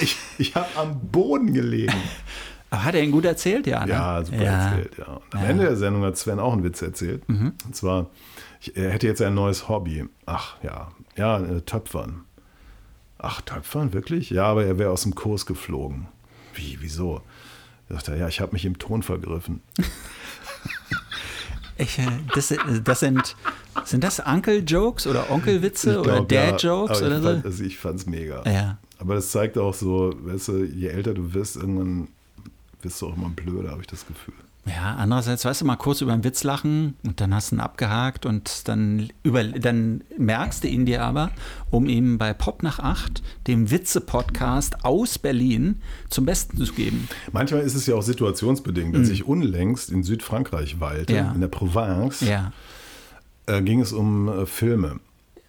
ich 0.00 0.16
ich 0.38 0.54
habe 0.54 0.68
am 0.76 1.00
Boden 1.10 1.52
gelegen. 1.52 1.92
Aber 2.70 2.84
hat 2.84 2.94
er 2.94 3.02
ihn 3.02 3.10
gut 3.10 3.24
erzählt, 3.24 3.66
ja? 3.66 3.84
Ne? 3.86 3.92
Ja, 3.92 4.24
super 4.24 4.38
erzählt, 4.44 4.98
ja. 4.98 5.06
Und 5.06 5.34
am 5.34 5.42
Ja. 5.42 5.48
Ende 5.48 5.64
der 5.64 5.76
Sendung 5.76 6.02
hat 6.04 6.16
Sven 6.16 6.38
auch 6.38 6.52
einen 6.52 6.64
Witz 6.64 6.82
erzählt. 6.82 7.26
Mhm. 7.28 7.54
Und 7.64 7.76
zwar, 7.76 8.06
ich, 8.60 8.76
er 8.76 8.90
hätte 8.90 9.06
jetzt 9.06 9.22
ein 9.22 9.34
neues 9.34 9.68
Hobby. 9.68 10.06
Ach 10.26 10.56
ja, 10.62 10.88
ja, 11.16 11.38
äh, 11.40 11.60
Töpfern. 11.62 12.22
Ach, 13.18 13.40
Töpfern, 13.40 13.92
wirklich? 13.92 14.30
Ja, 14.30 14.44
aber 14.44 14.64
er 14.64 14.78
wäre 14.78 14.90
aus 14.90 15.02
dem 15.02 15.14
Kurs 15.14 15.46
geflogen. 15.46 16.06
Wie, 16.54 16.78
wieso? 16.80 17.22
Da 17.88 17.94
sagt 17.96 18.08
er, 18.08 18.16
ja, 18.16 18.28
ich 18.28 18.40
habe 18.40 18.52
mich 18.52 18.64
im 18.64 18.78
Ton 18.78 19.02
vergriffen. 19.02 19.62
Ich, 21.80 21.96
äh, 22.00 22.06
das, 22.34 22.50
äh, 22.50 22.56
das 22.82 23.00
sind, 23.00 23.36
sind 23.84 24.02
das 24.02 24.18
Uncle-Jokes 24.18 25.06
oder 25.06 25.30
Onkelwitze 25.30 26.00
oder 26.00 26.16
ja, 26.16 26.50
Dad-Jokes 26.50 26.98
aber 26.98 27.06
oder 27.06 27.16
ich 27.18 27.22
so? 27.22 27.28
fand, 27.30 27.44
also 27.44 27.64
ich 27.64 27.78
fand's 27.78 28.06
mega. 28.06 28.42
Ja. 28.50 28.78
Aber 28.98 29.14
das 29.14 29.30
zeigt 29.30 29.56
auch 29.58 29.74
so, 29.74 30.12
weißt 30.18 30.48
du, 30.48 30.64
je 30.64 30.88
älter 30.88 31.14
du 31.14 31.32
wirst, 31.34 31.54
irgendwann 31.54 32.08
wirst 32.82 33.00
du 33.02 33.08
auch 33.08 33.16
immer 33.16 33.30
blöder, 33.30 33.70
habe 33.70 33.80
ich 33.80 33.86
das 33.86 34.06
Gefühl. 34.06 34.34
Ja, 34.66 34.96
andererseits, 34.96 35.46
weißt 35.46 35.62
du, 35.62 35.64
mal 35.64 35.76
kurz 35.76 36.02
über 36.02 36.12
einen 36.12 36.24
Witz 36.24 36.44
lachen 36.44 36.94
und 37.02 37.22
dann 37.22 37.34
hast 37.34 37.52
du 37.52 37.56
ihn 37.56 37.60
abgehakt 37.60 38.26
und 38.26 38.68
dann, 38.68 39.08
über, 39.22 39.42
dann 39.44 40.02
merkst 40.18 40.62
du 40.62 40.68
ihn 40.68 40.84
dir 40.84 41.02
aber, 41.04 41.30
um 41.70 41.86
ihm 41.88 42.18
bei 42.18 42.34
Pop 42.34 42.62
nach 42.62 42.78
8, 42.78 43.22
dem 43.46 43.70
Witze-Podcast 43.70 44.84
aus 44.84 45.18
Berlin, 45.18 45.80
zum 46.10 46.26
Besten 46.26 46.62
zu 46.62 46.72
geben. 46.74 47.08
Manchmal 47.32 47.62
ist 47.62 47.76
es 47.76 47.86
ja 47.86 47.94
auch 47.94 48.02
situationsbedingt. 48.02 48.94
Als 48.94 49.08
ich 49.08 49.26
unlängst 49.26 49.88
in 49.90 50.02
Südfrankreich 50.02 50.80
weilte, 50.80 51.14
Mhm. 51.14 51.18
Ja. 51.18 51.32
in 51.32 51.40
der 51.40 51.48
Provence, 51.48 52.20
Ja. 52.20 52.52
äh, 53.46 53.62
ging 53.62 53.80
es 53.80 53.92
um 53.94 54.28
äh, 54.28 54.44
Filme. 54.44 55.00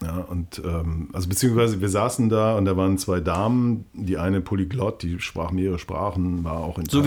Ja, 0.01 0.17
und 0.19 0.61
ähm, 0.63 1.09
also 1.11 1.27
beziehungsweise 1.27 1.81
wir 1.81 1.89
saßen 1.89 2.29
da 2.29 2.57
und 2.57 2.63
da 2.65 2.77
waren 2.77 2.97
zwei 2.97 3.19
Damen, 3.19 3.83
die 3.93 4.17
eine 4.17 4.39
Polyglott, 4.39 5.03
die 5.03 5.19
sprach 5.19 5.51
mehrere 5.51 5.77
Sprachen, 5.77 6.45
war 6.45 6.59
auch 6.59 6.77
in, 6.79 6.85
So 6.87 7.01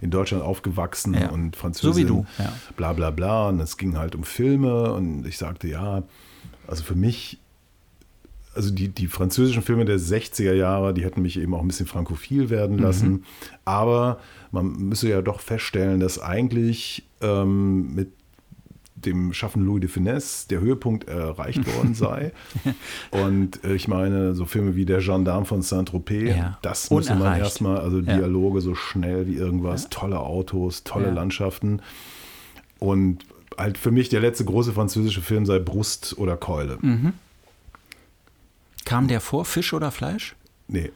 in 0.00 0.10
Deutschland 0.10 0.44
aufgewachsen 0.44 1.14
Ja. 1.14 1.30
und 1.30 1.56
Französin. 1.56 2.06
So 2.06 2.26
ja. 2.38 2.52
Bla 2.76 2.92
bla 2.92 3.10
bla. 3.10 3.48
Und 3.48 3.58
es 3.58 3.76
ging 3.76 3.96
halt 3.98 4.14
um 4.14 4.22
Filme 4.22 4.92
und 4.92 5.26
ich 5.26 5.38
sagte, 5.38 5.66
ja, 5.66 6.04
also 6.68 6.84
für 6.84 6.94
mich, 6.94 7.40
also 8.54 8.70
die, 8.72 8.88
die 8.90 9.08
französischen 9.08 9.62
Filme 9.62 9.84
der 9.84 9.98
60er 9.98 10.52
Jahre, 10.52 10.94
die 10.94 11.02
hätten 11.04 11.22
mich 11.22 11.36
eben 11.36 11.52
auch 11.54 11.62
ein 11.62 11.66
bisschen 11.66 11.86
frankophil 11.86 12.48
werden 12.48 12.76
Mhm. 12.76 12.82
lassen. 12.82 13.24
Aber 13.64 14.20
man 14.52 14.70
müsse 14.76 15.08
ja 15.08 15.20
doch 15.20 15.40
feststellen, 15.40 15.98
dass 15.98 16.20
eigentlich 16.20 17.08
ähm, 17.22 17.92
mit 17.94 18.12
dem 19.04 19.32
Schaffen 19.32 19.64
Louis 19.64 19.80
de 19.80 19.88
Finesse 19.88 20.48
der 20.48 20.60
Höhepunkt 20.60 21.08
erreicht 21.08 21.66
worden 21.76 21.94
sei. 21.94 22.32
Und 23.10 23.62
äh, 23.64 23.74
ich 23.74 23.88
meine, 23.88 24.34
so 24.34 24.44
Filme 24.44 24.76
wie 24.76 24.84
Der 24.84 25.00
Gendarme 25.00 25.46
von 25.46 25.62
Saint-Tropez, 25.62 26.36
Ja, 26.36 26.58
das 26.62 26.90
müsste 26.90 27.14
man 27.14 27.38
erstmal, 27.38 27.78
also 27.78 27.98
Ja. 28.00 28.16
Dialoge 28.16 28.60
so 28.60 28.74
schnell 28.74 29.26
wie 29.26 29.34
irgendwas, 29.34 29.88
tolle 29.90 30.20
Autos, 30.20 30.84
tolle 30.84 31.06
Ja. 31.06 31.12
Landschaften. 31.12 31.80
Und 32.78 33.24
halt 33.58 33.76
für 33.78 33.90
mich 33.90 34.08
der 34.08 34.20
letzte 34.20 34.44
große 34.44 34.72
französische 34.72 35.20
Film 35.22 35.44
sei 35.46 35.58
Brust 35.58 36.16
oder 36.18 36.36
Keule. 36.36 36.78
Mhm. 36.80 37.12
Kam 38.84 39.08
der 39.08 39.20
vor 39.20 39.44
Fisch 39.44 39.72
oder 39.72 39.90
Fleisch? 39.90 40.34
Nee. 40.68 40.90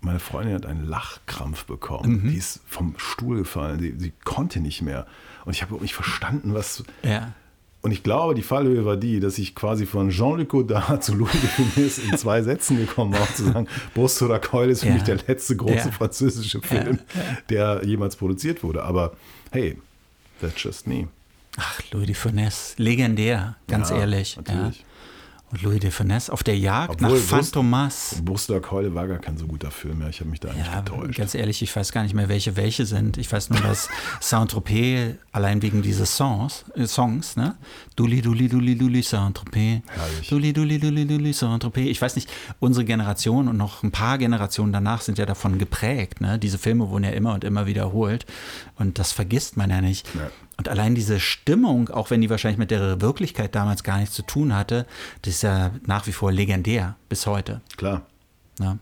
Meine 0.00 0.20
Freundin 0.20 0.54
hat 0.54 0.66
einen 0.66 0.86
Lachkrampf 0.86 1.64
bekommen. 1.64 2.22
Mhm. 2.24 2.30
Die 2.30 2.36
ist 2.36 2.60
vom 2.66 2.94
Stuhl 2.96 3.38
gefallen. 3.38 3.80
Sie, 3.80 3.94
sie 3.98 4.12
konnte 4.24 4.60
nicht 4.60 4.82
mehr. 4.82 5.06
Und 5.46 5.52
ich 5.54 5.62
habe 5.62 5.70
überhaupt 5.70 5.82
nicht 5.82 5.94
verstanden, 5.94 6.52
was. 6.52 6.84
Ja. 7.02 7.32
Und 7.82 7.92
ich 7.92 8.02
glaube, 8.02 8.34
die 8.34 8.42
Fallhöhe 8.42 8.84
war 8.84 8.96
die, 8.96 9.20
dass 9.20 9.38
ich 9.38 9.54
quasi 9.54 9.86
von 9.86 10.10
Jean-Luc 10.10 10.48
Godard 10.48 11.02
zu 11.04 11.14
Louis 11.14 11.30
de 11.32 11.48
Funès 11.48 11.98
in 12.00 12.18
zwei 12.18 12.42
Sätzen 12.42 12.76
gekommen 12.78 13.12
war, 13.14 13.32
zu 13.34 13.44
sagen, 13.44 13.68
Brust 13.94 14.20
oder 14.22 14.38
Keule 14.40 14.72
ist 14.72 14.80
für 14.80 14.88
Ja. 14.88 14.94
mich 14.94 15.04
der 15.04 15.16
letzte 15.28 15.54
große 15.56 15.74
Ja. 15.74 15.90
französische 15.92 16.60
Film, 16.60 16.98
der 17.48 17.82
jemals 17.84 18.16
produziert 18.16 18.62
wurde. 18.64 18.82
Aber 18.82 19.16
hey, 19.52 19.78
that's 20.40 20.60
just 20.62 20.86
me. 20.88 21.06
Ach, 21.58 21.80
Louis 21.92 22.06
de 22.06 22.14
Funès, 22.16 22.74
legendär, 22.76 23.54
ganz 23.68 23.90
ehrlich. 23.90 24.36
natürlich. 24.36 24.84
Und 25.52 25.62
Louis 25.62 25.78
de 25.78 25.90
Funès 25.92 26.28
auf 26.28 26.42
der 26.42 26.58
Jagd 26.58 26.90
Obwohl 27.02 27.18
nach 27.18 27.24
Phantomas. 27.24 28.20
Brust 28.24 28.50
oder 28.50 28.60
Keule 28.60 28.94
war 28.96 29.06
gar 29.06 29.18
kein 29.18 29.38
so 29.38 29.46
guter 29.46 29.70
Film 29.70 29.98
mehr. 29.98 30.08
Ich 30.08 30.18
habe 30.18 30.28
mich 30.28 30.40
da 30.40 30.48
eigentlich 30.50 30.66
Ja, 30.66 30.80
getäuscht. 30.80 31.18
ganz 31.18 31.34
ehrlich, 31.36 31.62
ich 31.62 31.74
weiß 31.74 31.92
gar 31.92 32.02
nicht 32.02 32.14
mehr, 32.14 32.28
welche 32.28 32.56
welche 32.56 32.84
sind. 32.84 33.16
Ich 33.16 33.30
weiß 33.30 33.50
nur, 33.50 33.60
dass 33.60 33.88
Saint-Tropez, 34.20 35.14
allein 35.30 35.62
wegen 35.62 35.82
dieses 35.82 36.16
Songs, 36.16 36.64
äh, 36.74 36.86
Songs, 36.86 37.36
ne? 37.36 37.54
Duli, 37.94 38.20
duli, 38.22 38.48
duli, 38.48 38.76
duli, 38.76 39.02
Saint-Tropez. 39.02 39.82
Duli, 40.28 40.52
duli, 40.52 40.78
duli, 40.80 41.06
duli, 41.06 41.32
Saint-Tropez. 41.32 41.86
Ich 41.90 42.02
weiß 42.02 42.16
nicht, 42.16 42.28
unsere 42.58 42.84
Generation 42.84 43.46
und 43.48 43.56
noch 43.56 43.82
ein 43.84 43.92
paar 43.92 44.18
Generationen 44.18 44.72
danach 44.72 45.00
sind 45.00 45.16
ja 45.18 45.26
davon 45.26 45.58
geprägt, 45.58 46.20
ne? 46.20 46.38
Diese 46.40 46.58
Filme 46.58 46.88
wurden 46.90 47.04
ja 47.04 47.10
immer 47.10 47.34
und 47.34 47.44
immer 47.44 47.66
wiederholt. 47.66 48.26
Und 48.78 48.98
das 48.98 49.12
vergisst 49.12 49.56
man 49.56 49.70
ja 49.70 49.80
nicht. 49.80 50.06
Ja. 50.14 50.30
Und 50.58 50.68
allein 50.68 50.94
diese 50.94 51.18
Stimmung, 51.20 51.88
auch 51.88 52.10
wenn 52.10 52.20
die 52.20 52.30
wahrscheinlich 52.30 52.58
mit 52.58 52.70
der 52.70 53.00
Wirklichkeit 53.00 53.54
damals 53.54 53.82
gar 53.84 53.98
nichts 53.98 54.14
zu 54.14 54.22
tun 54.22 54.54
hatte, 54.54 54.86
das 55.22 55.34
ist 55.34 55.42
ja 55.42 55.70
nach 55.86 56.06
wie 56.06 56.12
vor 56.12 56.30
legendär 56.32 56.96
bis 57.08 57.26
heute. 57.26 57.60
Klar. 57.76 58.02
Ne? 58.58 58.78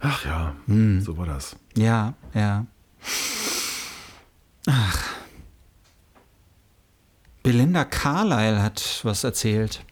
Ach 0.00 0.24
ja, 0.24 0.54
Hm. 0.66 1.00
so 1.00 1.16
war 1.16 1.26
das. 1.26 1.56
Ja, 1.76 2.14
ja. 2.34 2.66
Ach. 4.66 5.10
Belinda 7.42 7.84
Carlyle 7.84 8.62
hat 8.62 9.00
was 9.02 9.24
erzählt 9.24 9.84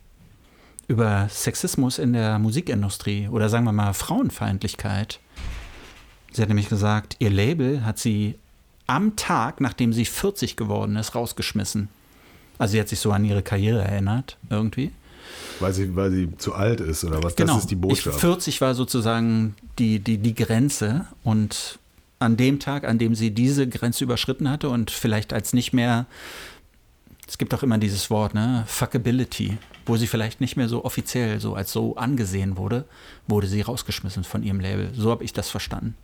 über 0.89 1.29
Sexismus 1.31 1.99
in 1.99 2.13
der 2.13 2.39
Musikindustrie 2.39 3.29
oder 3.29 3.49
sagen 3.49 3.65
wir 3.65 3.73
mal 3.73 3.93
Frauenfeindlichkeit. 3.95 5.21
Sie 6.33 6.41
hat 6.41 6.49
nämlich 6.49 6.69
gesagt, 6.71 7.17
ihr 7.19 7.31
Label 7.31 7.85
hat 7.85 7.99
sie 7.99 8.39
am 8.87 9.17
Tag, 9.17 9.61
nachdem 9.61 9.93
sie 9.93 10.05
40 10.05 10.57
geworden 10.57 10.97
ist, 10.97 11.15
rausgeschmissen. 11.15 11.89
Also 12.59 12.73
sie 12.73 12.81
hat 12.81 12.89
sich 12.89 13.01
so 13.01 13.13
an 13.13 13.25
ihre 13.25 13.43
Karriere 13.43 13.83
erinnert, 13.83 14.37
irgendwie. 14.51 14.93
Weil 15.61 15.73
sie, 15.73 15.95
weil 15.95 16.11
sie 16.11 16.37
zu 16.37 16.55
alt 16.55 16.81
ist 16.81 17.05
oder 17.05 17.23
was? 17.23 17.37
Genau. 17.37 17.55
Das 17.55 17.63
ist 17.63 17.71
die 17.71 17.77
Botschaft. 17.77 18.17
Ich, 18.17 18.21
40 18.21 18.61
war 18.61 18.75
sozusagen 18.75 19.55
die, 19.79 19.99
die, 20.01 20.19
die 20.19 20.35
Grenze 20.35 21.07
und 21.23 21.79
an 22.19 22.37
dem 22.37 22.61
Tag, 22.61 22.85
an 22.85 22.99
dem 22.99 23.15
sie 23.15 23.33
diese 23.33 23.69
Grenze 23.69 24.05
überschritten 24.05 24.49
hatte 24.49 24.69
und 24.69 24.91
vielleicht 24.91 25.33
als 25.33 25.53
nicht 25.53 25.73
mehr, 25.73 26.07
es 27.27 27.39
gibt 27.39 27.53
auch 27.55 27.63
immer 27.63 27.79
dieses 27.79 28.11
Wort, 28.11 28.35
ne, 28.35 28.65
Fuckability, 28.67 29.59
wo 29.87 29.97
sie 29.97 30.07
vielleicht 30.07 30.41
nicht 30.41 30.57
mehr 30.57 30.69
so 30.69 30.85
offiziell 30.85 31.41
so 31.41 31.55
als 31.55 31.73
so 31.73 31.97
angesehen 31.97 32.57
wurde, 32.57 32.85
wurde 33.27 33.49
sie 33.49 33.61
rausgeschmissen 33.61 34.25
von 34.25 34.43
ihrem 34.43 34.61
Label. 34.61 34.91
So 34.95 35.11
habe 35.11 35.25
ich 35.25 35.33
das 35.33 35.49
verstanden. 35.51 35.95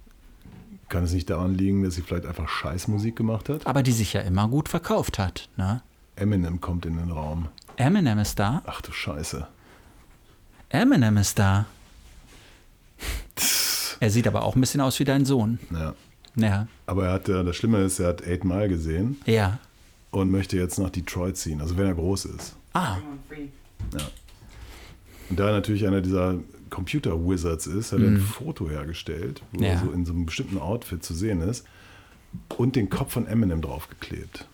Kann 0.89 1.05
es 1.05 1.13
nicht 1.13 1.29
daran 1.29 1.55
liegen, 1.55 1.83
dass 1.85 1.95
sie 1.97 2.03
vielleicht 2.03 2.25
einfach 2.27 2.49
Scheißmusik 2.49 3.15
gemacht 3.17 3.49
hat? 3.49 3.67
Aber 3.67 3.83
die 3.83 3.93
sich 3.93 4.13
ja 4.15 4.23
immer 4.23 4.49
gut 4.49 4.69
verkauft 4.69 5.19
hat. 5.19 5.49
Ne? 5.57 5.83
Eminem 6.17 6.61
kommt 6.61 6.87
in 6.87 6.97
den 6.97 7.11
Raum. 7.11 7.49
Eminem 7.77 8.19
ist 8.19 8.39
da. 8.39 8.63
Ach 8.67 8.81
du 8.81 8.91
Scheiße. 8.93 9.47
Eminem 10.71 11.17
ist 11.19 11.39
da. 11.39 11.67
Er 14.01 14.11
sieht 14.11 14.29
aber 14.29 14.43
auch 14.45 14.55
ein 14.55 14.61
bisschen 14.61 14.81
aus 14.81 14.99
wie 15.01 15.05
dein 15.05 15.25
Sohn. 15.25 15.59
Ja. 15.73 15.95
Ja. 16.37 16.69
Aber 16.87 17.07
er 17.07 17.13
hat, 17.15 17.29
äh, 17.29 17.43
das 17.43 17.57
Schlimme 17.57 17.79
ist, 17.83 17.99
er 17.99 18.07
hat 18.09 18.25
Eight 18.25 18.45
Mile 18.45 18.69
gesehen 18.69 19.21
Ja. 19.27 19.59
und 20.13 20.31
möchte 20.31 20.57
jetzt 20.57 20.79
nach 20.79 20.91
Detroit 20.91 21.37
ziehen, 21.37 21.61
also 21.61 21.77
wenn 21.77 21.87
er 21.87 21.95
groß 21.95 22.27
ist. 22.27 22.55
Ah, 22.75 22.99
Und 25.31 25.41
da 25.41 25.47
er 25.49 25.53
natürlich 25.53 25.85
einer 25.85 26.01
dieser 26.01 26.37
Computer-Wizards 26.69 27.67
ist, 27.67 27.93
hat 27.93 28.01
er 28.01 28.07
ein 28.09 28.21
Foto 28.21 28.69
hergestellt, 28.69 29.43
wo 29.53 29.59
Mhm. 29.59 29.65
Ja. 29.65 29.71
er 29.71 29.79
so 29.81 29.91
in 29.93 30.05
so 30.07 30.13
einem 30.13 30.27
bestimmten 30.27 30.59
Outfit 30.59 31.03
zu 31.05 31.15
sehen 31.15 31.41
ist 31.41 31.65
und 32.57 32.77
den 32.77 32.91
Kopf 32.91 33.13
von 33.13 33.27
Eminem 33.27 33.61
draufgeklebt. 33.63 34.47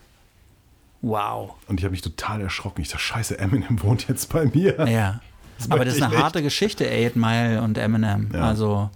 wow. 1.02 1.54
Und 1.68 1.80
ich 1.80 1.84
habe 1.84 1.90
mich 1.92 2.00
total 2.02 2.40
erschrocken. 2.40 2.80
Ich 2.80 2.88
dachte, 2.88 3.02
scheiße, 3.02 3.38
Eminem 3.38 3.82
wohnt 3.82 4.08
jetzt 4.08 4.30
bei 4.32 4.46
mir. 4.46 4.88
Ja. 4.88 5.20
Das 5.56 5.70
Aber 5.70 5.84
das 5.84 5.94
ist 5.94 6.02
eine 6.02 6.12
nicht. 6.12 6.20
harte 6.24 6.42
Geschichte, 6.42 6.84
Eight 6.90 7.14
Mile 7.14 7.62
und 7.62 7.78
Eminem. 7.78 8.28
Ja. 8.34 8.40
Also, 8.40 8.90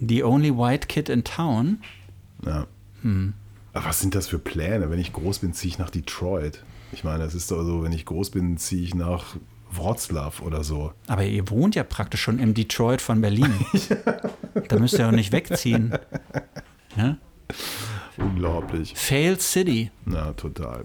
the 0.00 0.24
only 0.24 0.50
white 0.50 0.88
kid 0.88 1.08
in 1.08 1.22
town. 1.22 1.78
Ja. 2.44 2.66
Hm. 3.02 3.34
Aber 3.72 3.84
was 3.84 4.00
sind 4.00 4.16
das 4.16 4.26
für 4.26 4.40
Pläne? 4.40 4.90
Wenn 4.90 4.98
ich 4.98 5.12
groß 5.12 5.38
bin, 5.38 5.52
ziehe 5.52 5.70
ich 5.72 5.78
nach 5.78 5.90
Detroit. 5.90 6.64
Ich 6.90 7.04
meine, 7.04 7.22
es 7.22 7.36
ist 7.36 7.52
doch 7.52 7.62
so, 7.62 7.84
wenn 7.84 7.92
ich 7.92 8.04
groß 8.04 8.30
bin, 8.30 8.56
ziehe 8.58 8.82
ich 8.82 8.96
nach 8.96 9.36
Wroclaw 9.72 10.42
oder 10.42 10.64
so. 10.64 10.92
Aber 11.06 11.24
ihr 11.24 11.48
wohnt 11.50 11.74
ja 11.74 11.84
praktisch 11.84 12.22
schon 12.22 12.38
im 12.38 12.54
Detroit 12.54 13.00
von 13.00 13.20
Berlin. 13.20 13.52
da 14.68 14.78
müsst 14.78 14.98
ihr 14.98 15.06
auch 15.06 15.12
nicht 15.12 15.32
wegziehen. 15.32 15.92
Ja? 16.96 17.16
Unglaublich. 18.16 18.94
Fail 18.96 19.38
City. 19.38 19.90
Na, 20.04 20.32
total. 20.32 20.84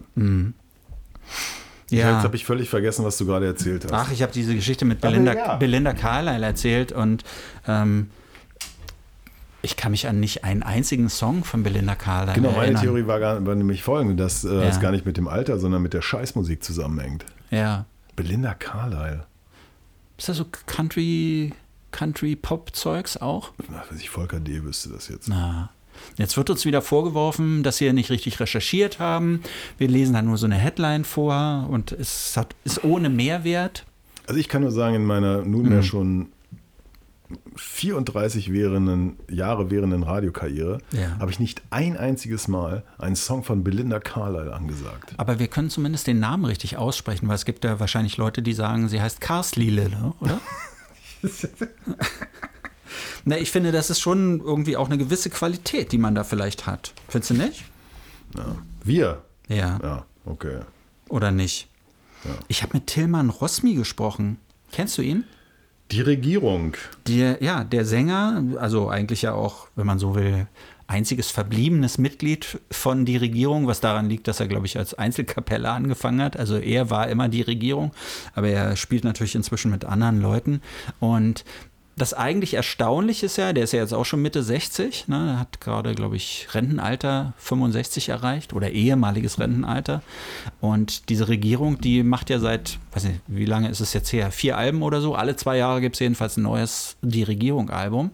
Ja. 1.89 2.15
Jetzt 2.15 2.23
habe 2.23 2.36
ich 2.36 2.45
völlig 2.45 2.69
vergessen, 2.69 3.05
was 3.05 3.17
du 3.17 3.25
gerade 3.25 3.45
erzählt 3.45 3.86
hast. 3.86 3.93
Ach, 3.93 4.11
ich 4.11 4.21
habe 4.21 4.31
diese 4.31 4.55
Geschichte 4.55 4.86
mit 4.86 5.01
Belinda, 5.01 5.34
ja. 5.34 5.55
Belinda 5.55 5.93
Carlyle 5.93 6.45
erzählt 6.45 6.91
und 6.91 7.23
ähm, 7.67 8.09
ich 9.61 9.77
kann 9.77 9.91
mich 9.91 10.07
an 10.07 10.19
nicht 10.19 10.43
einen 10.43 10.61
einzigen 10.63 11.09
Song 11.09 11.43
von 11.43 11.63
Belinda 11.63 11.95
Carlyle 11.95 12.36
genau, 12.36 12.51
meine 12.51 12.63
erinnern. 12.63 12.81
Theorie 12.84 13.07
war, 13.07 13.19
gar, 13.19 13.45
war 13.45 13.55
nämlich 13.55 13.84
folgende, 13.84 14.15
dass 14.21 14.43
äh, 14.43 14.53
Ja. 14.53 14.63
es 14.63 14.79
gar 14.79 14.91
nicht 14.91 15.05
mit 15.05 15.17
dem 15.17 15.27
Alter, 15.27 15.57
sondern 15.57 15.81
mit 15.81 15.93
der 15.93 16.01
Scheißmusik 16.01 16.63
zusammenhängt. 16.63 17.25
Ja. 17.49 17.86
Belinda 18.16 18.53
Carlyle. 18.53 19.26
Ist 20.18 20.30
das 20.30 20.38
so 20.38 20.45
Country, 20.68 21.53
Country-Pop-Zeugs 21.91 23.18
auch? 23.18 23.51
Na, 23.70 23.84
weiß 23.89 23.99
ich, 23.99 24.09
Volker 24.09 24.39
D. 24.39 24.64
wüsste 24.64 24.89
das 24.89 25.07
jetzt. 25.07 25.28
Na. 25.28 25.70
Jetzt 26.18 26.38
wird 26.38 26.49
uns 26.49 26.66
wieder 26.66 26.82
vorgeworfen, 26.82 27.61
dass 27.64 27.80
wir 27.80 27.93
nicht 27.93 28.09
richtig 28.09 28.39
recherchiert 28.39 28.99
haben. 28.99 29.41
Wir 29.78 29.88
lesen 29.88 30.14
da 30.14 30.22
nur 30.22 30.38
so 30.38 30.45
eine 30.45 30.55
Headline 30.55 31.05
vor 31.05 31.68
und 31.70 31.91
es 31.91 32.36
hat, 32.36 32.55
ist 32.64 32.84
ohne 32.84 33.09
Mehrwert. 33.09 33.86
Also 34.28 34.39
ich 34.39 34.49
kann 34.49 34.64
nur 34.64 34.72
sagen, 34.72 34.95
in 34.95 35.05
meiner 35.05 35.43
nunmehr 35.43 35.80
Mhm. 35.80 35.84
schon 35.84 36.28
34 37.55 38.51
währenden, 38.53 39.17
Jahre 39.29 39.69
währenden 39.71 40.03
Radiokarriere 40.03 40.79
Ja. 40.91 41.17
habe 41.19 41.31
ich 41.31 41.39
nicht 41.39 41.61
ein 41.69 41.97
einziges 41.97 42.47
Mal 42.47 42.84
einen 42.97 43.15
Song 43.15 43.43
von 43.43 43.63
Belinda 43.63 43.99
Carlyle 43.99 44.53
angesagt. 44.53 45.13
Aber 45.17 45.39
wir 45.39 45.47
können 45.47 45.69
zumindest 45.69 46.07
den 46.07 46.19
Namen 46.19 46.45
richtig 46.45 46.77
aussprechen, 46.77 47.27
weil 47.27 47.36
es 47.36 47.45
gibt 47.45 47.63
ja 47.63 47.79
wahrscheinlich 47.79 48.17
Leute, 48.17 48.41
die 48.41 48.53
sagen, 48.53 48.88
sie 48.89 49.01
heißt 49.01 49.21
Karsli 49.21 49.69
Lille, 49.69 50.13
oder? 50.19 50.39
Na, 53.25 53.38
ich 53.38 53.51
finde, 53.51 53.71
das 53.71 53.89
ist 53.89 53.99
schon 54.01 54.39
irgendwie 54.41 54.75
auch 54.77 54.88
eine 54.88 54.97
gewisse 54.97 55.29
Qualität, 55.29 55.91
die 55.91 55.97
man 55.97 56.13
da 56.15 56.23
vielleicht 56.23 56.67
hat. 56.67 56.93
Findest 57.07 57.31
du 57.31 57.34
nicht? 57.36 57.63
Wir? 58.84 59.21
Ja. 59.47 59.79
Ja, 59.81 60.05
okay. 60.25 60.59
Oder 61.09 61.31
nicht? 61.31 61.67
Ich 62.47 62.61
habe 62.63 62.73
mit 62.73 62.88
Tillmann 62.88 63.29
Rosmi 63.29 63.73
gesprochen. 63.75 64.38
Kennst 64.71 64.97
du 64.97 65.01
ihn? 65.01 65.23
Die 65.91 66.01
Regierung. 66.01 66.75
Der, 67.07 67.43
ja, 67.43 67.63
der 67.63 67.86
Sänger, 67.86 68.43
also 68.57 68.89
eigentlich 68.89 69.21
ja 69.21 69.34
auch, 69.34 69.67
wenn 69.75 69.86
man 69.86 69.99
so 69.99 70.15
will, 70.15 70.47
einziges 70.88 71.31
verbliebenes 71.31 71.97
Mitglied 71.97 72.59
von 72.69 73.05
die 73.05 73.17
Regierung, 73.17 73.67
was 73.67 73.79
daran 73.79 74.09
liegt, 74.09 74.27
dass 74.27 74.39
er, 74.39 74.47
glaube 74.47 74.65
ich, 74.65 74.77
als 74.77 74.93
Einzelkapelle 74.93 75.69
angefangen 75.69 76.21
hat. 76.21 76.38
Also 76.38 76.57
er 76.57 76.89
war 76.89 77.07
immer 77.07 77.29
die 77.29 77.41
Regierung, 77.41 77.91
aber 78.36 78.49
er 78.49 78.75
spielt 78.75 79.03
natürlich 79.03 79.36
inzwischen 79.36 79.71
mit 79.71 79.86
anderen 79.86 80.21
Leuten. 80.21 80.61
Und 80.99 81.45
das 81.95 82.13
eigentlich 82.13 82.55
Erstaunliche 82.55 83.27
ist 83.27 83.37
ja, 83.37 83.53
der 83.53 83.65
ist 83.65 83.73
ja 83.73 83.79
jetzt 83.79 83.93
auch 83.93 84.05
schon 84.05 84.21
Mitte 84.21 84.41
60, 84.41 85.07
ne, 85.07 85.39
hat 85.39 85.61
gerade, 85.61 85.93
glaube 85.93 86.15
ich, 86.15 86.47
Rentenalter 86.53 87.33
65 87.37 88.09
erreicht 88.09 88.53
oder 88.53 88.71
ehemaliges 88.71 89.39
Rentenalter. 89.39 90.01
Und 90.59 91.09
diese 91.09 91.27
Regierung, 91.27 91.79
die 91.79 92.01
macht 92.01 92.31
ja 92.31 92.39
seit, 92.39 92.79
weiß 92.93 93.03
nicht, 93.05 93.21
wie 93.27 93.45
lange 93.45 93.69
ist 93.69 93.79
es 93.79 93.93
jetzt 93.93 94.11
her? 94.11 94.31
Vier 94.31 94.57
Alben 94.57 94.81
oder 94.81 95.01
so. 95.01 95.13
Alle 95.13 95.35
zwei 95.35 95.57
Jahre 95.57 95.81
gibt 95.81 95.95
es 95.95 95.99
jedenfalls 95.99 96.37
ein 96.37 96.43
neues 96.43 96.95
Die 97.03 97.23
Regierung-Album. 97.23 98.09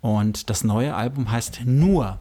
Und 0.00 0.50
das 0.50 0.64
neue 0.64 0.94
Album 0.94 1.30
heißt 1.30 1.60
Nur. 1.64 2.18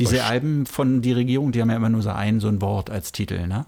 Diese 0.00 0.16
Was? 0.16 0.22
Alben 0.24 0.66
von 0.66 1.02
Die 1.02 1.12
Regierung, 1.12 1.52
die 1.52 1.60
haben 1.60 1.70
ja 1.70 1.76
immer 1.76 1.88
nur 1.88 2.02
so 2.02 2.10
ein, 2.10 2.40
so 2.40 2.48
ein 2.48 2.60
Wort 2.60 2.90
als 2.90 3.12
Titel, 3.12 3.46
ne? 3.46 3.66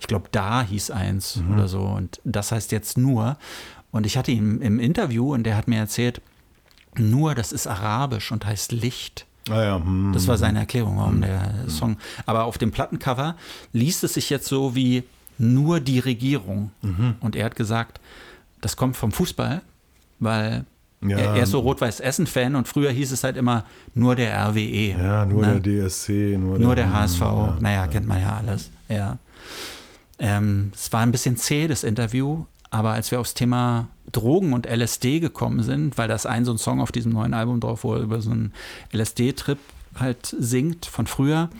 Ich 0.00 0.08
glaube, 0.08 0.26
da 0.32 0.64
hieß 0.64 0.90
eins 0.90 1.40
oder 1.52 1.68
so. 1.68 1.82
Und 1.82 2.20
das 2.24 2.50
heißt 2.50 2.72
jetzt 2.72 2.98
nur. 2.98 3.36
Und 3.92 4.04
ich 4.06 4.16
hatte 4.16 4.32
ihn 4.32 4.60
im 4.60 4.80
Interview 4.80 5.32
und 5.34 5.44
der 5.44 5.56
hat 5.56 5.68
mir 5.68 5.78
erzählt, 5.78 6.20
nur, 6.96 7.34
das 7.34 7.52
ist 7.52 7.66
arabisch 7.66 8.32
und 8.32 8.44
heißt 8.44 8.72
Licht. 8.72 9.26
Ah 9.50 9.62
ja, 9.62 9.76
hm. 9.76 10.10
Das 10.12 10.26
war 10.28 10.36
seine 10.38 10.58
Erklärung, 10.60 10.98
warum 10.98 11.20
der 11.20 11.68
Song. 11.68 11.96
Aber 12.26 12.44
auf 12.44 12.58
dem 12.58 12.70
Plattencover 12.72 13.36
liest 13.72 14.02
es 14.04 14.14
sich 14.14 14.28
jetzt 14.30 14.46
so 14.48 14.74
wie 14.74 15.04
nur 15.38 15.80
die 15.80 15.98
Regierung. 15.98 16.70
Und 17.20 17.34
er 17.36 17.44
hat 17.46 17.56
gesagt, 17.56 18.00
das 18.60 18.76
kommt 18.76 18.96
vom 18.96 19.10
Fußball, 19.12 19.62
weil 20.20 20.64
Ja. 21.00 21.16
er, 21.18 21.34
er 21.36 21.42
ist 21.42 21.50
so 21.50 21.58
Rot-Weiß-Essen-Fan 21.60 22.54
und 22.54 22.68
früher 22.68 22.90
hieß 22.92 23.10
es 23.10 23.24
halt 23.24 23.36
immer 23.36 23.64
nur 23.94 24.14
der 24.14 24.36
RWE. 24.48 24.90
Ja, 24.96 25.24
nur 25.26 25.44
ne? 25.44 25.60
der 25.60 25.88
DSC, 25.88 26.36
nur, 26.38 26.58
Nur 26.58 26.76
der 26.76 26.86
hm, 26.86 26.92
HSV. 26.94 27.20
ja. 27.20 27.56
naja, 27.60 27.86
kennt 27.88 28.06
man 28.06 28.20
ja 28.20 28.36
alles. 28.36 28.70
Ja. 28.88 29.18
Ähm, 30.18 30.70
es 30.74 30.92
war 30.92 31.00
ein 31.00 31.10
bisschen 31.10 31.36
zäh, 31.36 31.66
das 31.66 31.82
Interview, 31.82 32.44
aber 32.72 32.92
als 32.92 33.10
wir 33.10 33.20
aufs 33.20 33.34
Thema 33.34 33.88
Drogen 34.10 34.54
und 34.54 34.66
LSD 34.66 35.20
gekommen 35.20 35.62
sind, 35.62 35.98
weil 35.98 36.08
das 36.08 36.24
ein 36.24 36.46
so 36.46 36.52
ein 36.52 36.58
Song 36.58 36.80
auf 36.80 36.90
diesem 36.90 37.12
neuen 37.12 37.34
Album 37.34 37.60
drauf, 37.60 37.84
wo 37.84 37.94
er 37.94 38.00
über 38.00 38.22
so 38.22 38.30
einen 38.30 38.52
LSD-Trip 38.92 39.58
halt 40.00 40.34
singt 40.38 40.86
von 40.86 41.06
früher, 41.06 41.50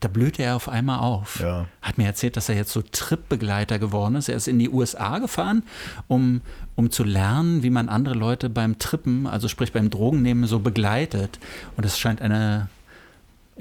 da 0.00 0.08
blühte 0.08 0.42
er 0.42 0.56
auf 0.56 0.68
einmal 0.68 0.98
auf. 0.98 1.38
Ja. 1.38 1.66
Hat 1.80 1.96
mir 1.96 2.06
erzählt, 2.06 2.36
dass 2.36 2.48
er 2.48 2.56
jetzt 2.56 2.72
so 2.72 2.82
Trip-Begleiter 2.82 3.78
geworden 3.78 4.16
ist. 4.16 4.28
Er 4.28 4.34
ist 4.34 4.48
in 4.48 4.58
die 4.58 4.68
USA 4.68 5.20
gefahren, 5.20 5.62
um, 6.08 6.40
um 6.74 6.90
zu 6.90 7.04
lernen, 7.04 7.62
wie 7.62 7.70
man 7.70 7.88
andere 7.88 8.14
Leute 8.14 8.50
beim 8.50 8.80
Trippen, 8.80 9.28
also 9.28 9.46
sprich 9.46 9.72
beim 9.72 9.90
Drogennehmen, 9.90 10.46
so 10.46 10.58
begleitet. 10.58 11.38
Und 11.76 11.86
es 11.86 12.00
scheint 12.00 12.20
eine, 12.20 12.68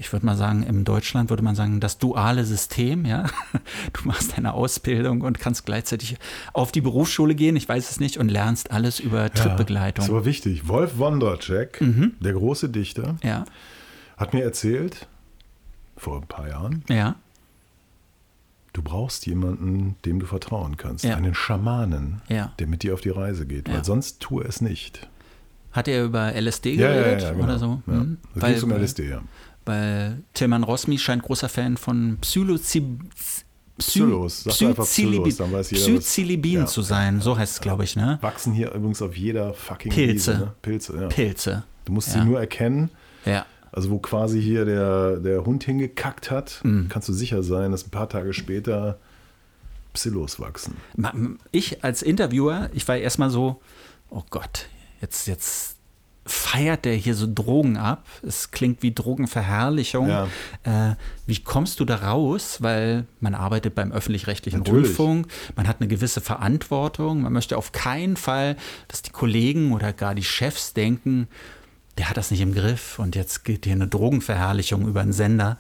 ich 0.02 0.12
würde 0.12 0.26
mal 0.26 0.36
sagen, 0.36 0.64
im 0.64 0.84
Deutschland 0.84 1.30
würde 1.30 1.44
man 1.44 1.56
sagen, 1.56 1.80
das 1.80 2.00
duale 2.00 2.44
System, 2.44 3.06
ja. 3.06 3.26
Du 3.94 4.08
machst 4.08 4.36
deine 4.36 4.54
Ausbildung 4.54 5.22
und 5.22 5.38
kannst 5.40 5.66
gleichzeitig 5.66 6.18
auf 6.54 6.72
die 6.72 6.82
Berufsschule 6.82 7.36
gehen, 7.36 7.56
ich 7.56 7.70
weiß 7.70 7.90
es 7.92 8.00
nicht, 8.00 8.18
und 8.18 8.30
lernst 8.30 8.72
alles 8.72 9.00
über 9.00 9.22
Ja, 9.24 9.30
Tripbegleitung. 9.30 10.04
Das 10.06 10.14
war 10.14 10.26
wichtig. 10.26 10.68
Wolf 10.68 10.98
Wondracek, 10.98 11.78
der 12.20 12.34
große 12.34 12.70
Dichter, 12.70 13.16
Ja, 13.24 13.46
hat 14.18 14.34
mir 14.34 14.44
erzählt, 14.44 15.08
vor 15.96 16.18
ein 16.22 16.28
paar 16.28 16.48
Jahren, 16.50 16.84
ja, 16.90 17.16
du 18.74 18.82
brauchst 18.82 19.26
jemanden, 19.28 19.96
dem 20.06 20.20
du 20.20 20.26
vertrauen 20.26 20.78
kannst. 20.78 21.04
Ja. 21.04 21.16
Einen 21.16 21.36
Schamanen, 21.36 22.22
Ja. 22.28 22.54
der 22.60 22.68
mit 22.68 22.82
dir 22.84 22.94
auf 22.96 23.02
die 23.02 23.10
Reise 23.10 23.46
geht. 23.46 23.68
Ja. 23.68 23.76
Weil 23.76 23.86
sonst 23.86 24.20
tue 24.20 24.44
es 24.46 24.62
nicht. 24.62 25.08
Hat 25.74 25.88
er 25.88 26.04
über 26.06 26.34
LSD 26.34 26.74
Ja, 26.76 26.90
ja, 26.90 26.94
geredet 27.02 27.22
ja, 27.22 27.28
ja, 27.28 27.34
genau. 27.34 27.44
oder 27.46 27.60
so? 27.60 27.82
Ja. 27.88 27.94
Mhm. 27.94 28.18
Das 28.36 28.44
Weil, 28.44 28.64
um 28.64 28.72
LSD, 28.72 29.10
ja. 29.10 29.22
Weil 29.72 30.22
Tilman 30.34 30.64
Rosmi 30.64 30.98
scheint 30.98 31.24
großer 31.24 31.50
Fan 31.50 31.78
von 31.78 32.18
Psilocybin 32.22 33.10
Psilos. 33.78 34.44
Psilos, 34.44 34.44
Ja. 36.62 36.66
zu 36.68 36.82
sein, 36.84 37.20
so 37.22 37.36
heißt 37.38 37.54
es, 37.56 37.62
glaube 37.62 37.84
ich, 37.84 37.96
ne? 37.96 38.20
Wachsen 38.22 38.54
hier 38.54 38.72
übrigens 38.74 39.02
auf 39.02 39.16
jeder 39.18 39.54
fucking 39.56 39.92
Pilze. 39.92 40.34
Wiese, 40.34 40.40
ne? 40.46 40.54
Pilze, 40.62 40.96
ja. 41.02 41.08
Pilze. 41.08 41.64
Du 41.86 41.94
musst 41.94 42.10
Ja. 42.14 42.22
sie 42.22 42.28
nur 42.28 42.40
erkennen. 42.40 42.92
Ja. 43.26 43.46
Also 43.72 43.90
wo 43.90 43.98
quasi 43.98 44.40
hier 44.42 44.66
der, 44.66 45.18
der 45.18 45.46
Hund 45.46 45.64
hingekackt 45.64 46.30
hat, 46.30 46.60
Mhm. 46.64 46.90
kannst 46.90 47.10
du 47.10 47.14
sicher 47.14 47.42
sein, 47.42 47.72
dass 47.72 47.88
ein 47.88 47.90
paar 47.90 48.10
Tage 48.10 48.34
später 48.34 49.00
Psillos 49.94 50.40
wachsen. 50.40 50.76
Ich 51.52 51.84
als 51.84 52.02
Interviewer, 52.04 52.70
ich 52.74 52.88
war 52.88 52.98
erstmal 52.98 53.30
so, 53.32 53.62
oh 54.10 54.24
Gott, 54.30 54.68
jetzt, 55.02 55.28
jetzt 55.28 55.78
feiert 56.26 56.86
der 56.86 56.94
hier 56.94 57.16
so 57.16 57.28
Drogen 57.32 57.78
ab. 57.78 58.06
Es 58.26 58.52
klingt 58.52 58.84
wie 58.84 58.94
Drogenverherrlichung. 58.94 60.08
Ja. 60.08 60.28
Äh, 60.64 60.96
wie 61.26 61.40
kommst 61.40 61.80
du 61.80 61.86
da 61.86 61.96
raus? 61.96 62.58
Weil 62.62 63.06
man 63.20 63.34
arbeitet 63.34 63.74
beim 63.74 63.92
öffentlich-rechtlichen 63.92 64.60
Natürlich. 64.60 64.90
Rundfunk, 64.90 65.28
man 65.56 65.68
hat 65.68 65.78
eine 65.80 65.88
gewisse 65.88 66.22
Verantwortung. 66.22 67.24
Man 67.24 67.34
möchte 67.34 67.58
auf 67.58 67.72
keinen 67.72 68.18
Fall, 68.18 68.56
dass 68.88 69.02
die 69.02 69.12
Kollegen 69.12 69.74
oder 69.74 69.94
gar 69.94 70.14
die 70.14 70.24
Chefs 70.24 70.74
denken, 70.74 71.28
der 71.98 72.10
hat 72.10 72.18
das 72.18 72.32
nicht 72.32 72.42
im 72.42 72.54
Griff 72.54 73.00
und 73.00 73.16
jetzt 73.16 73.44
geht 73.44 73.66
hier 73.66 73.74
eine 73.74 73.88
Drogenverherrlichung 73.88 74.88
über 74.88 75.02
einen 75.02 75.14
Sender. 75.14 75.58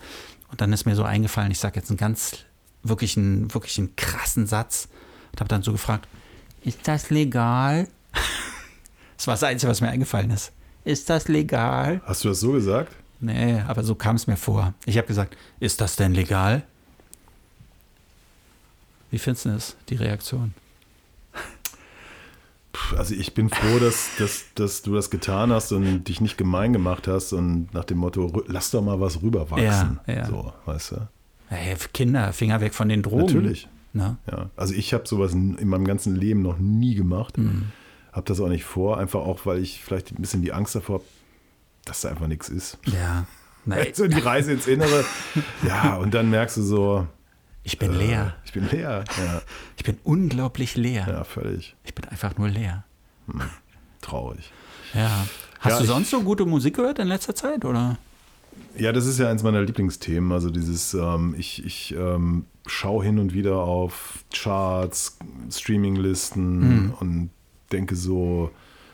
Und 0.50 0.62
dann 0.62 0.72
ist 0.74 0.86
mir 0.86 0.96
so 0.96 1.04
eingefallen, 1.04 1.52
ich 1.52 1.60
sage 1.60 1.80
jetzt 1.80 1.90
einen 1.90 1.98
ganz, 1.98 2.38
wirklich 2.84 3.18
einen, 3.18 3.54
wirklich 3.54 3.78
einen 3.80 3.96
krassen 3.96 4.48
Satz 4.48 4.90
und 5.32 5.40
habe 5.40 5.50
dann 5.50 5.64
so 5.64 5.72
gefragt, 5.72 6.08
ist 6.64 6.80
das 6.88 7.10
legal? 7.10 7.88
Das 9.22 9.28
war 9.28 9.34
das 9.36 9.44
Einzige, 9.44 9.70
was 9.70 9.82
mir 9.82 9.90
eingefallen 9.90 10.32
ist. 10.32 10.52
Ist 10.84 11.08
das 11.12 11.28
legal? 11.28 12.02
Hast 12.06 12.24
du 12.24 12.30
das 12.30 12.40
so 12.40 12.54
gesagt? 12.54 12.92
Nee, 13.20 13.62
aber 13.68 13.84
so 13.84 13.94
kam 13.94 14.16
es 14.16 14.26
mir 14.26 14.36
vor. 14.36 14.74
Ich 14.88 14.98
habe 14.98 15.06
gesagt, 15.06 15.38
ist 15.60 15.80
das 15.80 15.96
denn 15.96 16.16
legal? 16.16 16.64
Wie 19.12 19.20
findest 19.20 19.46
du 19.46 19.50
das, 19.50 19.76
die 19.90 19.96
Reaktion? 19.96 20.56
Also 22.98 23.14
ich 23.14 23.36
bin 23.36 23.52
froh, 23.52 23.78
dass, 23.78 24.10
dass, 24.18 24.46
dass 24.56 24.82
du 24.82 24.96
das 24.96 25.12
getan 25.12 25.52
hast 25.52 25.72
und 25.72 26.06
dich 26.06 26.20
nicht 26.20 26.36
gemein 26.40 26.74
gemacht 26.74 27.08
hast 27.08 27.32
und 27.32 27.72
nach 27.76 27.86
dem 27.86 28.00
Motto, 28.00 28.44
lass 28.48 28.72
doch 28.72 28.82
mal 28.82 29.00
was 29.00 29.22
rüberwachsen. 29.22 30.00
Ja, 30.08 30.14
ja. 30.14 30.26
So, 30.26 30.52
weißt 30.66 30.94
du? 30.94 31.08
Hey, 31.50 31.76
Kinder, 31.94 32.34
Finger 32.34 32.60
weg 32.60 32.74
von 32.74 32.90
den 32.90 33.04
Drogen. 33.04 33.26
Natürlich. 33.28 33.70
Ne? 33.94 34.18
Ja. 34.32 34.50
Also 34.56 34.74
ich 34.74 34.96
habe 34.96 35.08
sowas 35.08 35.34
in 35.34 35.60
in 35.60 35.68
meinem 35.68 35.86
ganzen 35.86 36.16
Leben 36.16 36.42
noch 36.42 36.58
nie 36.58 36.96
gemacht. 36.96 37.38
Mhm. 37.38 37.72
Habe 38.12 38.26
das 38.28 38.40
auch 38.40 38.50
nicht 38.50 38.64
vor, 38.66 38.98
einfach 38.98 39.22
auch, 39.22 39.46
weil 39.46 39.60
ich 39.60 39.82
vielleicht 39.82 40.12
ein 40.12 40.22
bisschen 40.22 40.42
die 40.42 40.52
Angst 40.54 40.76
davor 40.76 40.96
habe, 41.00 41.06
dass 41.86 42.02
da 42.02 42.10
einfach 42.10 42.28
nichts 42.28 42.50
ist. 42.50 42.78
Ja. 42.86 43.26
Nein, 43.66 43.88
So 43.94 44.08
die 44.08 44.20
Reise 44.20 44.54
ins 44.54 44.68
Innere. 44.68 45.06
Ja, 45.68 45.96
und 45.98 46.14
dann 46.14 46.30
merkst 46.30 46.58
du 46.58 46.62
so, 46.64 47.08
ich 47.64 47.78
bin 47.78 47.94
leer. 47.94 48.36
ich 48.44 48.54
bin 48.54 48.68
leer. 48.70 49.04
Ja, 49.24 49.42
Ich 49.78 49.84
bin 49.84 49.98
unglaublich 50.04 50.76
leer. 50.76 51.06
ja 51.08 51.24
völlig 51.24 51.76
Ich 51.84 51.94
bin 51.94 52.06
einfach 52.06 52.36
nur 52.38 52.50
leer. 52.50 52.84
traurig. 54.02 54.52
Ja. 54.94 55.26
Hast 55.60 55.72
Ja, 55.74 55.78
du 55.78 55.84
ich- 55.84 55.90
sonst 55.90 56.10
so 56.10 56.22
gute 56.24 56.46
Musik 56.46 56.76
gehört 56.78 56.98
in 57.00 57.08
letzter 57.08 57.36
Zeit, 57.36 57.64
oder? 57.66 57.98
Ja, 58.78 58.92
das 58.92 59.06
ist 59.06 59.20
ja 59.20 59.30
eins 59.30 59.44
meiner 59.44 59.62
Lieblingsthemen. 59.62 60.32
Also 60.32 60.50
dieses, 60.50 60.94
ähm, 60.96 61.36
ich, 61.38 61.64
ich 61.66 61.94
ähm, 61.96 62.46
schaue 62.66 63.06
hin 63.06 63.20
und 63.20 63.34
wieder 63.34 63.58
auf 63.58 64.26
Charts, 64.34 65.18
Streaminglisten 65.52 66.86
Mhm. 66.88 66.94
und 67.00 67.30
denke 67.72 67.96
so, 67.96 68.52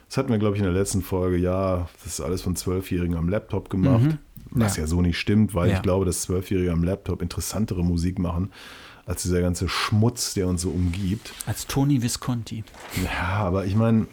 das 0.07 0.17
hatten 0.17 0.29
wir, 0.29 0.37
glaube 0.37 0.55
ich, 0.55 0.61
in 0.61 0.65
der 0.65 0.73
letzten 0.73 1.01
Folge, 1.01 1.37
ja, 1.37 1.89
das 2.03 2.13
ist 2.13 2.21
alles 2.21 2.41
von 2.41 2.55
Zwölfjährigen 2.55 3.15
am 3.17 3.27
Laptop 3.29 3.69
gemacht. 3.69 4.03
Mhm. 4.03 4.17
Was 4.51 4.77
Ja. 4.77 4.83
ja. 4.83 4.87
so 4.87 5.01
nicht 5.01 5.17
stimmt, 5.19 5.53
weil 5.53 5.69
Ja. 5.69 5.75
ich 5.75 5.81
glaube, 5.81 6.05
dass 6.05 6.21
Zwölfjährige 6.21 6.71
am 6.71 6.83
Laptop 6.83 7.21
interessantere 7.21 7.83
Musik 7.83 8.17
machen, 8.19 8.51
als 9.05 9.23
dieser 9.23 9.41
ganze 9.41 9.67
Schmutz, 9.69 10.33
der 10.33 10.47
uns 10.47 10.61
so 10.61 10.69
umgibt. 10.69 11.31
Als 11.45 11.67
Tony 11.67 12.01
Visconti. 12.01 12.63
Ja, 13.03 13.35
aber 13.37 13.65
ich 13.65 13.75
meine, 13.75 14.07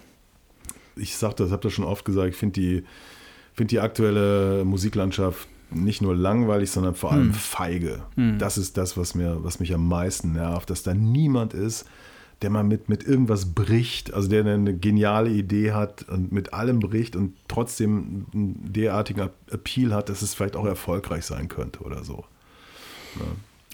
ich 0.96 1.16
sag 1.16 1.34
das, 1.36 1.50
habe 1.50 1.62
das 1.62 1.72
schon 1.72 1.84
oft 1.84 2.04
gesagt, 2.04 2.28
ich 2.30 2.36
finde 2.36 2.60
die, 2.60 2.84
find 3.54 3.70
die 3.70 3.80
aktuelle 3.80 4.64
Musiklandschaft 4.64 5.48
nicht 5.70 6.02
nur 6.02 6.14
langweilig, 6.14 6.70
sondern 6.70 6.94
vor 6.94 7.10
allem 7.12 7.32
feige. 7.32 8.02
Das 8.38 8.58
ist 8.58 8.76
das, 8.76 8.96
was, 8.96 9.14
mir, 9.16 9.42
was 9.42 9.58
mich 9.58 9.74
am 9.74 9.88
meisten 9.88 10.32
nervt, 10.32 10.70
dass 10.70 10.82
da 10.84 10.94
niemand 10.94 11.52
ist, 11.54 11.84
der 12.44 12.50
mal 12.50 12.62
mit, 12.62 12.90
mit 12.90 13.04
irgendwas 13.04 13.54
bricht, 13.54 14.12
also 14.12 14.28
der 14.28 14.44
eine 14.44 14.76
geniale 14.76 15.30
Idee 15.30 15.72
hat 15.72 16.06
und 16.10 16.30
mit 16.30 16.52
allem 16.52 16.78
bricht 16.78 17.16
und 17.16 17.32
trotzdem 17.48 18.26
einen 18.34 18.70
derartigen 18.70 19.30
Appeal 19.50 19.94
hat, 19.94 20.10
dass 20.10 20.20
es 20.20 20.34
vielleicht 20.34 20.54
auch 20.54 20.66
erfolgreich 20.66 21.24
sein 21.24 21.48
könnte 21.48 21.80
oder 21.80 22.04
so. 22.04 22.26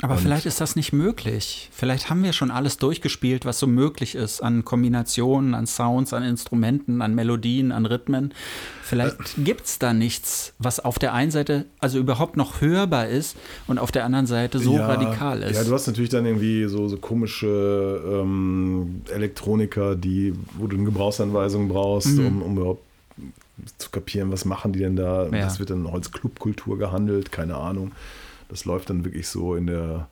Aber 0.03 0.15
Und- 0.15 0.21
vielleicht 0.21 0.47
ist 0.47 0.61
das 0.61 0.77
nicht 0.77 0.93
möglich. 0.93 1.69
Vielleicht 1.73 2.09
haben 2.09 2.23
wir 2.23 2.33
schon 2.33 2.51
alles 2.51 2.79
durchgespielt, 2.79 3.45
was 3.45 3.59
so 3.59 3.67
möglich 3.67 4.15
ist 4.15 4.43
an 4.43 4.65
Kombinationen, 4.65 5.55
an 5.55 5.67
Sounds, 5.67 6.13
an 6.15 6.23
Instrumenten, 6.23 7.03
an 7.03 7.15
Melodien, 7.15 7.71
an 7.71 7.85
Rhythmen. 7.85 8.33
Vielleicht 8.83 9.17
gibt 9.37 9.67
es 9.67 9.79
da 9.79 9.93
nichts, 9.93 10.55
was 10.59 10.81
auf 10.81 10.99
der 10.99 11.13
einen 11.13 11.31
Seite 11.31 11.67
also 11.79 11.99
überhaupt 11.99 12.37
noch 12.37 12.61
hörbar 12.61 13.09
ist 13.09 13.37
und 13.67 13.79
auf 13.79 13.93
der 13.93 14.05
anderen 14.05 14.27
Seite 14.27 14.59
so 14.59 14.75
Ja, 14.75 14.87
radikal 14.87 15.43
ist. 15.43 15.57
Ja, 15.57 15.65
du 15.65 15.73
hast 15.73 15.87
natürlich 15.87 16.11
dann 16.11 16.25
irgendwie 16.25 16.67
so, 16.67 16.89
so 16.89 16.97
komische 16.97 18.01
ähm, 18.05 19.03
Elektroniker, 19.13 19.95
die, 19.97 20.35
wo 20.57 20.67
du 20.67 20.77
eine 20.77 20.87
Gebrauchsanweisung 20.87 21.69
brauchst, 21.69 22.19
um, 22.19 22.43
um 22.43 22.57
überhaupt 22.57 22.83
zu 23.79 23.91
kapieren, 23.91 24.33
was 24.33 24.45
machen 24.45 24.73
die 24.73 24.79
denn 24.79 24.97
da. 24.97 25.25
Ja. 25.25 25.31
Das 25.43 25.59
wird 25.59 25.71
dann 25.71 25.87
auch 25.87 25.95
als 25.95 26.11
Clubkultur 26.11 26.79
gehandelt, 26.79 27.31
keine 27.31 27.57
Ahnung. 27.57 27.93
Das 28.51 28.65
läuft 28.65 28.91
dann 28.91 29.05
wirklich 29.05 29.29
so 29.29 29.55
in 29.55 29.67
der 29.67 30.09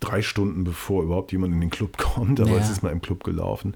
drei 0.00 0.20
Stunden, 0.20 0.64
bevor 0.64 1.04
überhaupt 1.04 1.30
jemand 1.32 1.54
in 1.54 1.60
den 1.60 1.70
Club 1.70 1.96
kommt, 1.98 2.40
aber 2.40 2.50
Ja. 2.52 2.58
es 2.58 2.70
ist 2.70 2.82
mal 2.82 2.90
im 2.90 3.00
Club 3.00 3.22
gelaufen. 3.24 3.74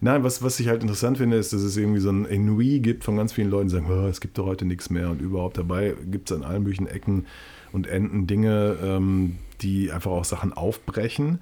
Nein, 0.00 0.22
was, 0.22 0.42
was 0.42 0.60
ich 0.60 0.68
halt 0.68 0.82
interessant 0.82 1.18
finde, 1.18 1.36
ist, 1.36 1.52
dass 1.52 1.62
es 1.62 1.76
irgendwie 1.76 1.98
so 2.00 2.10
ein 2.10 2.26
Ennui 2.26 2.78
gibt 2.80 3.02
von 3.04 3.16
ganz 3.16 3.32
vielen 3.32 3.50
Leuten, 3.50 3.68
die 3.68 3.74
sagen, 3.74 3.86
"Oh, 3.90 4.06
es 4.06 4.20
gibt 4.20 4.38
doch 4.38 4.46
heute 4.46 4.64
nichts 4.66 4.88
mehr 4.90 5.10
und 5.10 5.20
überhaupt 5.20 5.58
dabei 5.58 5.94
gibt 6.10 6.30
es 6.30 6.36
an 6.36 6.44
allen 6.44 6.62
möglichen 6.62 6.86
Ecken 6.86 7.26
und 7.72 7.86
Enden 7.88 8.26
Dinge, 8.28 8.76
ähm, 8.82 9.36
die 9.62 9.90
einfach 9.90 10.12
auch 10.12 10.24
Sachen 10.24 10.52
aufbrechen 10.52 11.40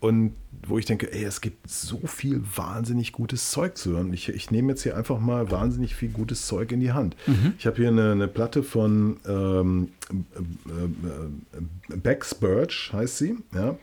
und 0.00 0.32
wo 0.66 0.78
ich 0.78 0.84
denke, 0.84 1.12
ey, 1.12 1.24
es 1.24 1.40
gibt 1.40 1.68
so 1.70 2.00
viel 2.06 2.42
wahnsinnig 2.56 3.12
gutes 3.12 3.50
Zeug 3.50 3.76
zu 3.76 3.92
hören. 3.92 4.12
Ich, 4.12 4.28
ich 4.28 4.50
nehme 4.50 4.70
jetzt 4.70 4.82
hier 4.82 4.96
einfach 4.96 5.20
mal 5.20 5.50
wahnsinnig 5.50 5.94
viel 5.94 6.10
gutes 6.10 6.46
Zeug 6.46 6.72
in 6.72 6.80
die 6.80 6.92
Hand. 6.92 7.16
Ich 7.58 7.66
habe 7.66 7.76
hier 7.76 7.88
eine, 7.88 8.12
eine 8.12 8.28
Platte 8.28 8.62
von 8.62 9.18
ähm, 9.26 9.90
äh, 10.10 11.94
äh, 11.94 11.96
Bex 11.96 12.34
Birch, 12.34 12.90
heißt 12.92 13.18
sie, 13.18 13.36
ja. 13.54 13.76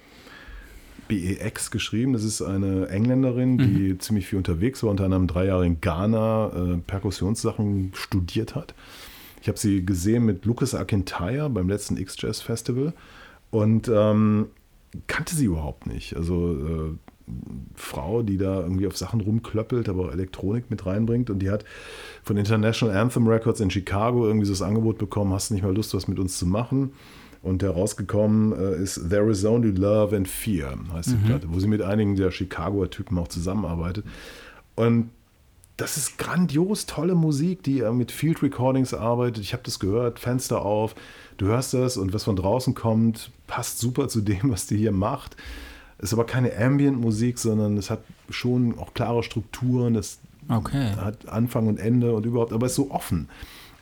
BEX 1.08 1.70
geschrieben. 1.70 2.14
Das 2.14 2.24
ist 2.24 2.42
eine 2.42 2.88
Engländerin, 2.88 3.60
die 3.60 3.98
ziemlich 4.00 4.28
viel 4.28 4.38
unterwegs 4.38 4.82
war, 4.82 4.90
unter 4.90 5.06
anderem 5.06 5.28
drei 5.28 5.46
Jahre 5.46 5.66
in 5.66 5.80
Ghana 5.80 6.48
äh, 6.48 6.78
Perkussionssachen 6.78 7.92
studiert 7.94 8.56
hat. 8.56 8.74
Ich 9.42 9.48
habe 9.48 9.60
sie 9.60 9.86
gesehen 9.86 10.26
mit 10.26 10.46
Lucas 10.46 10.74
Argentire 10.74 11.50
beim 11.52 11.70
letzten 11.70 11.98
X-Jazz 11.98 12.42
Festival 12.42 12.94
und 13.52 13.88
ähm, 13.94 14.48
kannte 15.08 15.36
sie 15.36 15.46
überhaupt 15.46 15.88
nicht. 15.88 16.16
Also 16.16 16.54
äh, 16.54 17.32
Frau, 17.76 18.22
die 18.22 18.38
da 18.38 18.62
irgendwie 18.62 18.88
auf 18.88 18.98
Sachen 18.98 19.22
rumklöppelt, 19.22 19.90
aber 19.90 20.06
auch 20.06 20.12
Elektronik 20.12 20.70
mit 20.70 20.86
reinbringt 20.86 21.30
und 21.30 21.40
die 21.40 21.50
hat 21.50 21.66
von 22.24 22.38
International 22.38 22.96
Anthem 22.96 23.28
Records 23.28 23.60
in 23.60 23.72
Chicago 23.72 24.28
irgendwie 24.28 24.46
so 24.46 24.54
das 24.54 24.62
Angebot 24.62 24.98
bekommen, 24.98 25.34
hast 25.34 25.50
du 25.50 25.56
nicht 25.56 25.64
mal 25.64 25.76
Lust, 25.76 25.94
was 25.94 26.08
mit 26.08 26.20
uns 26.20 26.38
zu 26.38 26.46
machen? 26.46 26.94
Und 27.42 27.62
herausgekommen 27.62 28.54
äh, 28.54 28.82
ist 28.82 29.10
There 29.10 29.30
is 29.30 29.46
Only 29.46 29.72
Love 29.72 30.16
and 30.16 30.28
Fear, 30.28 30.78
heißt 30.94 31.12
die 31.12 31.28
Platte, 31.28 31.48
wo 31.52 31.60
sie 31.60 31.68
mit 31.68 31.82
einigen 31.82 32.16
der 32.16 32.32
Chicagoer 32.32 32.90
Typen 32.90 33.18
auch 33.20 33.28
zusammenarbeitet. 33.28 34.04
Und 34.76 35.10
das 35.78 35.98
ist 35.98 36.18
grandios 36.18 36.86
tolle 36.86 37.16
Musik, 37.16 37.64
die 37.64 37.80
äh, 37.82 37.92
mit 37.92 38.12
Field 38.12 38.42
Recordings 38.42 38.94
arbeitet. 38.94 39.44
Ich 39.44 39.54
habe 39.54 39.64
das 39.64 39.80
gehört, 39.80 40.20
Fenster 40.20 40.62
auf, 40.64 40.96
du 41.38 41.48
hörst 41.48 41.74
das 41.74 41.98
und 41.98 42.14
was 42.14 42.24
von 42.24 42.36
draußen 42.36 42.74
kommt, 42.76 43.32
passt 43.48 43.80
super 43.80 44.08
zu 44.08 44.22
dem, 44.22 44.52
was 44.52 44.68
die 44.68 44.78
hier 44.78 44.92
macht. 44.94 45.36
Ist 46.00 46.14
aber 46.14 46.26
keine 46.26 46.56
Ambient-Musik, 46.58 47.40
sondern 47.40 47.78
es 47.78 47.90
hat 47.90 48.00
schon 48.30 48.78
auch 48.78 48.94
klare 48.94 49.24
Strukturen, 49.24 49.94
das 49.94 50.20
Okay. 50.48 50.92
hat 50.98 51.28
Anfang 51.28 51.68
und 51.68 51.80
Ende 51.80 52.14
und 52.14 52.26
überhaupt, 52.26 52.54
aber 52.54 52.68
ist 52.68 52.76
so 52.76 52.92
offen. 52.92 53.30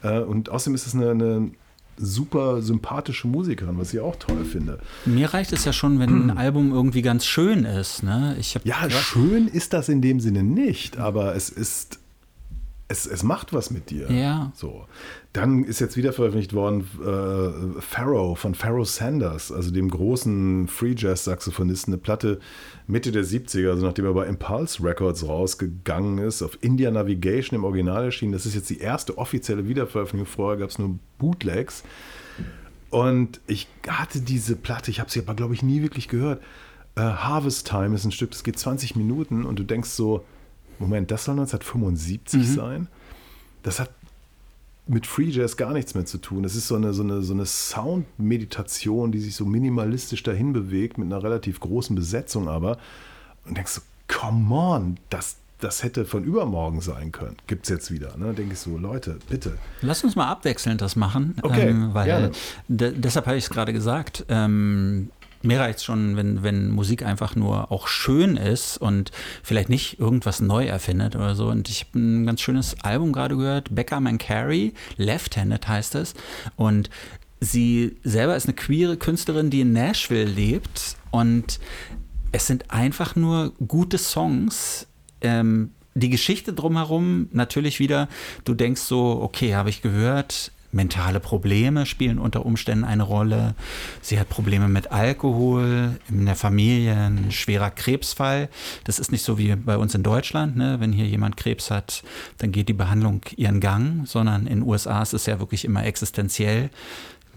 Äh, 0.02 0.20
Und 0.22 0.50
außerdem 0.50 0.76
ist 0.76 0.88
es 0.88 0.96
eine, 0.96 1.12
eine 1.12 1.52
super 1.98 2.62
sympathische 2.62 3.28
Musikerin, 3.28 3.78
was 3.78 3.94
ich 3.94 4.00
auch 4.00 4.16
toll 4.18 4.46
finde. 4.46 4.80
Mir 5.06 5.34
reicht 5.34 5.54
es 5.54 5.66
ja 5.66 5.74
schon, 5.74 6.00
wenn 6.00 6.30
ein 6.30 6.38
Album 6.38 6.72
irgendwie 6.72 7.02
ganz 7.02 7.26
schön 7.26 7.66
ist. 7.66 8.04
Ne? 8.04 8.36
Ich 8.39 8.58
Ja, 8.64 8.89
schön 8.89 9.48
ist 9.48 9.74
das 9.74 9.89
in 9.89 10.02
dem 10.02 10.20
Sinne 10.20 10.44
nicht, 10.44 10.98
aber 10.98 11.36
es 11.36 11.50
ist, 11.50 12.00
es, 12.94 13.08
es 13.08 13.24
macht 13.24 13.54
was 13.54 13.72
mit 13.72 13.89
dir. 13.89 14.10
Ja. 14.12 14.52
So. 14.56 14.86
Dann 15.34 15.64
ist 15.64 15.80
jetzt 15.80 15.98
wieder 15.98 16.14
veröffentlicht 16.14 16.54
worden 16.54 16.88
äh, 17.02 17.82
Pharaoh 17.82 18.36
von 18.36 18.54
Pharaoh 18.54 18.84
Sanders, 18.84 19.52
also 19.52 19.72
dem 19.72 19.89
großen 19.89 20.68
Free 20.68 20.94
Jazz 20.96 21.24
Saxophonisten, 21.24 21.94
eine 21.94 22.02
Platte 22.02 22.39
Mitte 22.86 23.12
der 23.12 23.26
70er, 23.26 23.72
also 23.72 23.86
nachdem 23.86 24.06
er 24.06 24.14
bei 24.14 24.28
Impulse 24.28 24.84
Records 24.84 25.28
rausgegangen 25.28 26.20
ist, 26.20 26.44
auf 26.44 26.60
India 26.62 26.91
Navigation 26.91 27.58
im 27.58 27.66
Original 27.66 28.06
erschienen. 28.06 28.32
Das 28.32 28.46
ist 28.46 28.54
jetzt 28.54 28.70
die 28.70 28.80
erste 28.80 29.18
offizielle 29.18 29.68
Wiederveröffentlichung. 29.68 30.32
Vorher 30.32 30.60
gab 30.60 30.70
es 30.70 30.78
nur 30.78 31.00
Bootlegs. 31.18 31.84
Und 32.91 33.41
ich 33.48 33.68
hatte 33.88 34.22
diese 34.22 34.56
Platte, 34.56 34.91
ich 34.91 35.00
habe 35.00 35.10
sie 35.10 35.20
aber, 35.20 35.34
glaube 35.34 35.56
ich, 35.56 35.64
nie 35.64 35.82
wirklich 35.82 36.08
gehört. 36.10 36.44
Äh, 36.96 37.02
Harvest 37.02 37.68
Time 37.68 37.96
ist 37.96 38.06
ein 38.06 38.12
Stück, 38.12 38.30
das 38.30 38.44
geht 38.44 38.60
20 38.60 38.96
Minuten 38.96 39.46
und 39.46 39.58
du 39.58 39.64
denkst 39.64 39.89
so, 39.89 40.24
Moment, 40.80 41.11
das 41.11 41.26
soll 41.26 41.34
1975 41.34 42.47
sein? 42.47 42.88
Das 43.63 43.80
hat 43.80 43.89
mit 44.86 45.07
Free 45.07 45.30
Jazz 45.30 45.55
gar 45.55 45.71
nichts 45.71 45.95
mehr 45.95 46.05
zu 46.05 46.17
tun. 46.17 46.43
Es 46.43 46.55
ist 46.55 46.67
so 46.67 46.76
eine, 46.76 46.93
so 46.93 47.03
eine, 47.03 47.21
so 47.21 47.34
eine 47.34 47.45
Sound-Meditation, 47.45 49.11
die 49.11 49.19
sich 49.19 49.36
so 49.36 49.45
minimalistisch 49.45 50.24
dahin 50.24 50.51
bewegt, 50.53 50.97
mit 50.97 51.05
einer 51.07 51.24
relativ 51.24 51.59
großen 51.59 51.95
Besetzung 51.95 52.49
aber. 52.49 52.78
Und 53.45 53.57
denkst 53.57 53.71
so, 53.71 53.82
come 54.07 54.53
on, 54.53 54.97
das, 55.09 55.38
das 55.59 55.84
hätte 55.84 56.05
von 56.05 56.24
übermorgen 56.26 56.82
sein 56.82 57.13
können. 57.13 57.38
Gibt 57.47 57.63
es 57.63 57.69
jetzt 57.69 57.91
wieder. 57.91 58.17
Ne? 58.17 58.34
Denke 58.34 58.53
ich 58.53 58.59
so, 58.59 58.78
Leute, 58.78 59.19
bitte. 59.30 59.57
Lass 59.82 60.03
uns 60.03 60.15
mal 60.15 60.28
abwechselnd 60.28 60.82
das 60.82 60.95
machen. 60.97 61.36
Okay, 61.41 61.69
ähm, 61.69 61.93
weil 61.93 62.32
deshalb 62.67 63.26
habe 63.26 63.38
ich 63.38 63.45
es 63.45 63.49
gerade 63.49 63.71
gesagt. 63.71 64.26
Ähm, 64.28 65.09
mir 65.44 65.60
reicht 65.60 65.80
es 65.80 65.84
schon, 65.84 66.16
wenn, 66.16 66.41
wenn 66.41 66.72
Musik 66.72 67.06
einfach 67.06 67.36
nur 67.36 67.72
auch 67.72 67.88
schön 67.88 68.38
ist 68.38 68.78
und 68.78 69.12
vielleicht 69.44 69.70
nicht 69.70 70.00
irgendwas 70.00 70.39
neu 70.39 70.66
erfindet 70.66 71.16
oder 71.16 71.36
so. 71.36 71.48
Und 71.48 71.70
ich 71.70 71.82
habe 71.82 72.00
ein 72.00 72.26
ganz 72.26 72.41
schönes 72.41 72.76
Album 72.82 73.12
gerade 73.12 73.36
gehört, 73.36 73.76
Becca 73.76 74.00
Mancari, 74.00 74.74
Left-Handed 74.98 75.68
heißt 75.68 75.96
es. 75.96 76.14
Und 76.56 76.89
sie 77.41 77.98
selber 78.04 78.36
ist 78.36 78.46
eine 78.46 78.56
queere 78.56 78.98
Künstlerin, 78.98 79.50
die 79.50 79.62
in 79.62 79.74
Nashville 79.74 80.26
lebt. 80.26 80.96
Und 81.12 81.60
es 82.32 82.48
sind 82.48 82.72
einfach 82.72 83.16
nur 83.16 83.54
gute 83.68 83.98
Songs. 83.98 84.88
Ähm, 85.22 85.72
die 85.96 86.10
Geschichte 86.10 86.54
drumherum 86.54 87.28
natürlich 87.32 87.80
wieder, 87.80 88.08
du 88.46 88.54
denkst 88.56 88.82
so, 88.82 89.22
okay, 89.22 89.56
habe 89.56 89.70
ich 89.70 89.82
gehört, 89.82 90.52
mentale 90.74 91.19
Probleme 91.19 91.86
spielen 91.86 92.19
unter 92.19 92.45
Umständen 92.45 92.84
eine 92.84 93.03
Rolle. 93.03 93.55
Sie 94.01 94.19
hat 94.19 94.30
Probleme 94.30 94.67
mit 94.67 94.91
Alkohol, 94.91 95.99
in 96.09 96.26
der 96.26 96.36
Familie 96.36 96.95
ein 96.95 97.32
schwerer 97.32 97.71
Krebsfall. 97.71 98.49
Das 98.84 98.99
ist 98.99 99.11
nicht 99.11 99.24
so 99.24 99.38
wie 99.38 99.55
bei 99.55 99.78
uns 99.78 99.95
in 99.95 100.03
Deutschland, 100.03 100.55
ne? 100.55 100.80
wenn 100.80 100.93
hier 100.93 101.05
jemand 101.05 101.38
Krebs 101.38 101.71
hat, 101.71 102.03
dann 102.38 102.51
geht 102.51 102.69
die 102.69 102.74
Behandlung 102.74 103.21
ihren 103.36 103.59
Gang, 103.59 104.05
sondern 104.05 104.47
in 104.47 104.59
den 104.59 104.63
USA 104.67 105.01
ist 105.01 105.13
es 105.13 105.26
ja 105.26 105.39
wirklich 105.39 105.65
immer 105.65 105.86
existenziell. 105.86 106.69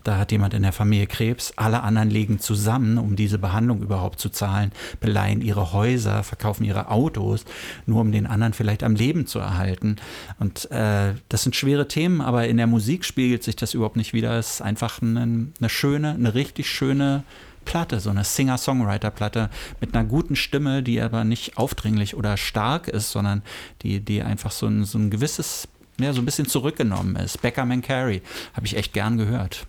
Da 0.07 0.19
hat 0.19 0.31
jemand 0.31 0.55
in 0.55 0.63
der 0.63 0.73
Familie 0.73 1.09
Krebs, 1.09 1.53
alle 1.57 1.83
anderen 1.83 2.11
legen 2.11 2.39
zusammen, 2.39 2.97
um 2.97 3.17
diese 3.17 3.39
Behandlung 3.39 3.83
überhaupt 3.83 4.21
zu 4.21 4.29
zahlen, 4.29 4.71
beleihen 5.01 5.41
ihre 5.41 5.73
Häuser, 5.73 6.23
verkaufen 6.23 6.63
ihre 6.63 6.93
Autos, 6.93 7.45
nur 7.87 8.03
um 8.03 8.13
den 8.13 8.25
anderen 8.25 8.53
vielleicht 8.53 8.85
am 8.85 8.95
Leben 8.95 9.27
zu 9.27 9.41
erhalten. 9.41 9.97
Und 10.39 10.71
äh, 10.71 11.15
das 11.29 11.43
sind 11.43 11.57
schwere 11.57 11.89
Themen, 11.89 12.21
aber 12.21 12.47
in 12.47 12.57
der 12.57 12.69
Musik 12.69 13.05
spiegelt 13.05 13.43
sich 13.43 13.57
das 13.57 13.75
überhaupt 13.75 13.97
nicht 13.97 14.13
wieder. 14.13 14.39
Es 14.39 14.53
ist 14.53 14.61
einfach 14.61 15.03
eine, 15.03 15.49
eine 15.59 15.69
schöne, 15.69 16.11
eine 16.11 16.35
richtig 16.35 16.71
schöne 16.71 17.25
Platte, 17.65 17.99
so 17.99 18.11
eine 18.11 18.23
Singer-Songwriter-Platte 18.23 19.51
mit 19.81 19.93
einer 19.93 20.07
guten 20.07 20.37
Stimme, 20.37 20.85
die 20.85 21.01
aber 21.01 21.25
nicht 21.25 21.59
aufdringlich 21.59 22.15
oder 22.15 22.37
stark 22.37 22.87
ist, 22.87 23.11
sondern 23.11 23.43
die, 23.83 23.99
die 23.99 24.23
einfach 24.23 24.53
so 24.53 24.69
ein, 24.69 24.85
so 24.85 24.99
ein 24.99 25.11
gewisses, 25.11 25.67
ja, 25.99 26.13
so 26.13 26.23
ein 26.23 26.27
bisschen 26.27 26.47
zurückgenommen 26.47 27.17
ist. 27.17 27.43
Becca 27.43 27.65
Mancari 27.65 28.23
habe 28.55 28.67
ich 28.67 28.77
echt 28.77 28.93
gern 28.93 29.17
gehört. 29.17 29.67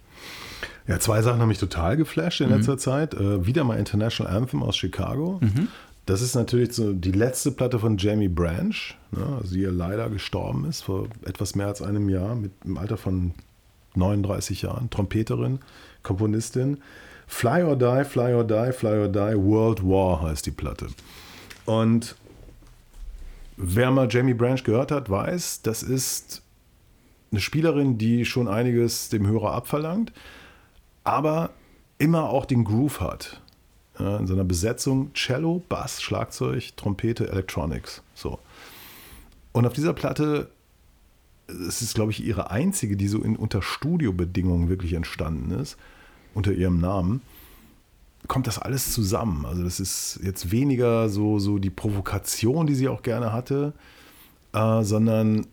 Ja, 0.87 0.99
zwei 0.99 1.21
Sachen 1.21 1.41
haben 1.41 1.49
mich 1.49 1.59
total 1.59 1.97
geflasht 1.97 2.39
in 2.41 2.49
letzter 2.49 2.77
Zeit. 2.77 3.13
Äh, 3.13 3.45
wieder 3.45 3.63
mal 3.63 3.77
International 3.77 4.33
Anthem 4.35 4.63
aus 4.63 4.77
Chicago. 4.77 5.39
Das 6.05 6.21
ist 6.21 6.35
natürlich 6.35 6.71
so 6.71 6.93
die 6.93 7.11
letzte 7.11 7.51
Platte 7.51 7.79
von 7.79 7.97
Jamie 7.97 8.29
Branch, 8.29 8.73
ne, 9.11 9.41
die 9.43 9.59
ja 9.59 9.69
leider 9.69 10.09
gestorben 10.09 10.63
ist 10.63 10.83
vor 10.83 11.09
etwas 11.25 11.55
mehr 11.55 11.67
als 11.67 11.81
einem 11.81 12.07
Jahr 12.07 12.35
mit 12.35 12.51
im 12.63 12.77
Alter 12.77 12.95
von 12.95 13.33
39 13.95 14.61
Jahren. 14.61 14.89
Trompeterin, 14.89 15.59
Komponistin. 16.03 16.77
Fly 17.27 17.63
or 17.63 17.75
Die, 17.75 18.05
Fly 18.05 18.33
or 18.33 18.45
Die, 18.45 18.71
Fly 18.71 18.99
or 18.99 19.09
Die, 19.09 19.35
World 19.35 19.83
War 19.83 20.21
heißt 20.21 20.45
die 20.45 20.51
Platte. 20.51 20.87
Und 21.65 22.15
wer 23.57 23.91
mal 23.91 24.07
Jamie 24.09 24.33
Branch 24.33 24.63
gehört 24.63 24.91
hat, 24.91 25.09
weiß, 25.09 25.61
das 25.63 25.83
ist 25.83 26.41
eine 27.31 27.41
Spielerin, 27.41 27.97
die 27.97 28.23
schon 28.23 28.47
einiges 28.47 29.09
dem 29.09 29.27
Hörer 29.27 29.51
abverlangt, 29.51 30.13
aber 31.07 31.51
immer 31.97 32.29
auch 32.29 32.45
den 32.45 32.65
Groove 32.65 32.99
hat. 32.99 33.41
Ja, 33.97 34.17
in 34.17 34.27
seiner 34.27 34.43
Besetzung 34.43 35.13
Cello, 35.13 35.63
Bass, 35.69 36.01
Schlagzeug, 36.01 36.75
Trompete, 36.75 37.29
Electronics. 37.29 38.03
So. 38.13 38.39
Und 39.53 39.65
auf 39.65 39.73
dieser 39.73 39.93
Platte, 39.93 40.51
es 41.47 41.81
ist, 41.81 41.95
glaube 41.95 42.11
ich, 42.11 42.23
ihre 42.23 42.51
einzige, 42.51 42.95
die 42.95 43.07
so 43.07 43.23
in, 43.23 43.35
unter 43.37 43.63
Studiobedingungen 43.63 44.69
wirklich 44.69 44.93
entstanden 44.93 45.51
ist, 45.51 45.77
unter 46.35 46.51
ihrem 46.51 46.79
Namen, 46.79 47.21
kommt 48.27 48.45
das 48.45 48.59
alles 48.59 48.93
zusammen. 48.93 49.45
Also 49.45 49.63
das 49.63 49.79
ist 49.79 50.19
jetzt 50.21 50.51
weniger 50.51 51.09
so, 51.09 51.39
so 51.39 51.57
die 51.57 51.69
Provokation, 51.69 52.67
die 52.67 52.75
sie 52.75 52.89
auch 52.89 53.01
gerne 53.01 53.31
hatte, 53.31 53.73
äh, 54.53 54.83
sondern 54.83 55.47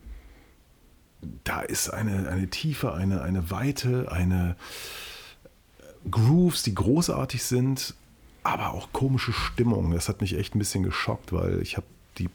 da 1.44 1.61
ist 1.61 1.88
eine, 1.88 2.28
eine 2.28 2.48
Tiefe, 2.50 2.92
eine, 2.92 3.22
eine 3.22 3.50
Weite, 3.50 4.12
eine 4.12 4.57
Grooves, 6.11 6.62
die 6.62 6.74
großartig 6.74 7.42
sind, 7.42 7.94
aber 8.42 8.72
auch 8.72 8.92
komische 8.92 9.32
Stimmung. 9.32 9.90
Das 9.92 10.09
hat 10.09 10.20
mich 10.20 10.36
echt 10.36 10.55
ein 10.55 10.59
bisschen 10.59 10.82
geschockt, 10.82 11.32
weil 11.32 11.62
ich 11.62 11.76
habe 11.76 11.86
die 12.18 12.28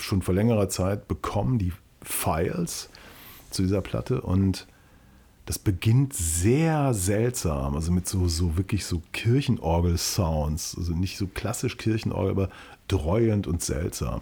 schon 0.00 0.22
vor 0.22 0.34
längerer 0.34 0.68
Zeit 0.68 1.08
bekommen, 1.08 1.58
die 1.58 1.72
Files 2.02 2.88
zu 3.50 3.62
dieser 3.62 3.80
Platte 3.80 4.20
und 4.20 4.66
das 5.48 5.58
beginnt 5.58 6.12
sehr 6.12 6.92
seltsam, 6.92 7.74
also 7.74 7.90
mit 7.90 8.06
so, 8.06 8.28
so 8.28 8.58
wirklich 8.58 8.84
so 8.84 9.00
Kirchenorgel-Sounds, 9.12 10.76
also 10.76 10.92
nicht 10.92 11.16
so 11.16 11.26
klassisch 11.26 11.78
Kirchenorgel, 11.78 12.30
aber 12.30 12.50
dreuend 12.86 13.46
und 13.46 13.62
seltsam. 13.62 14.20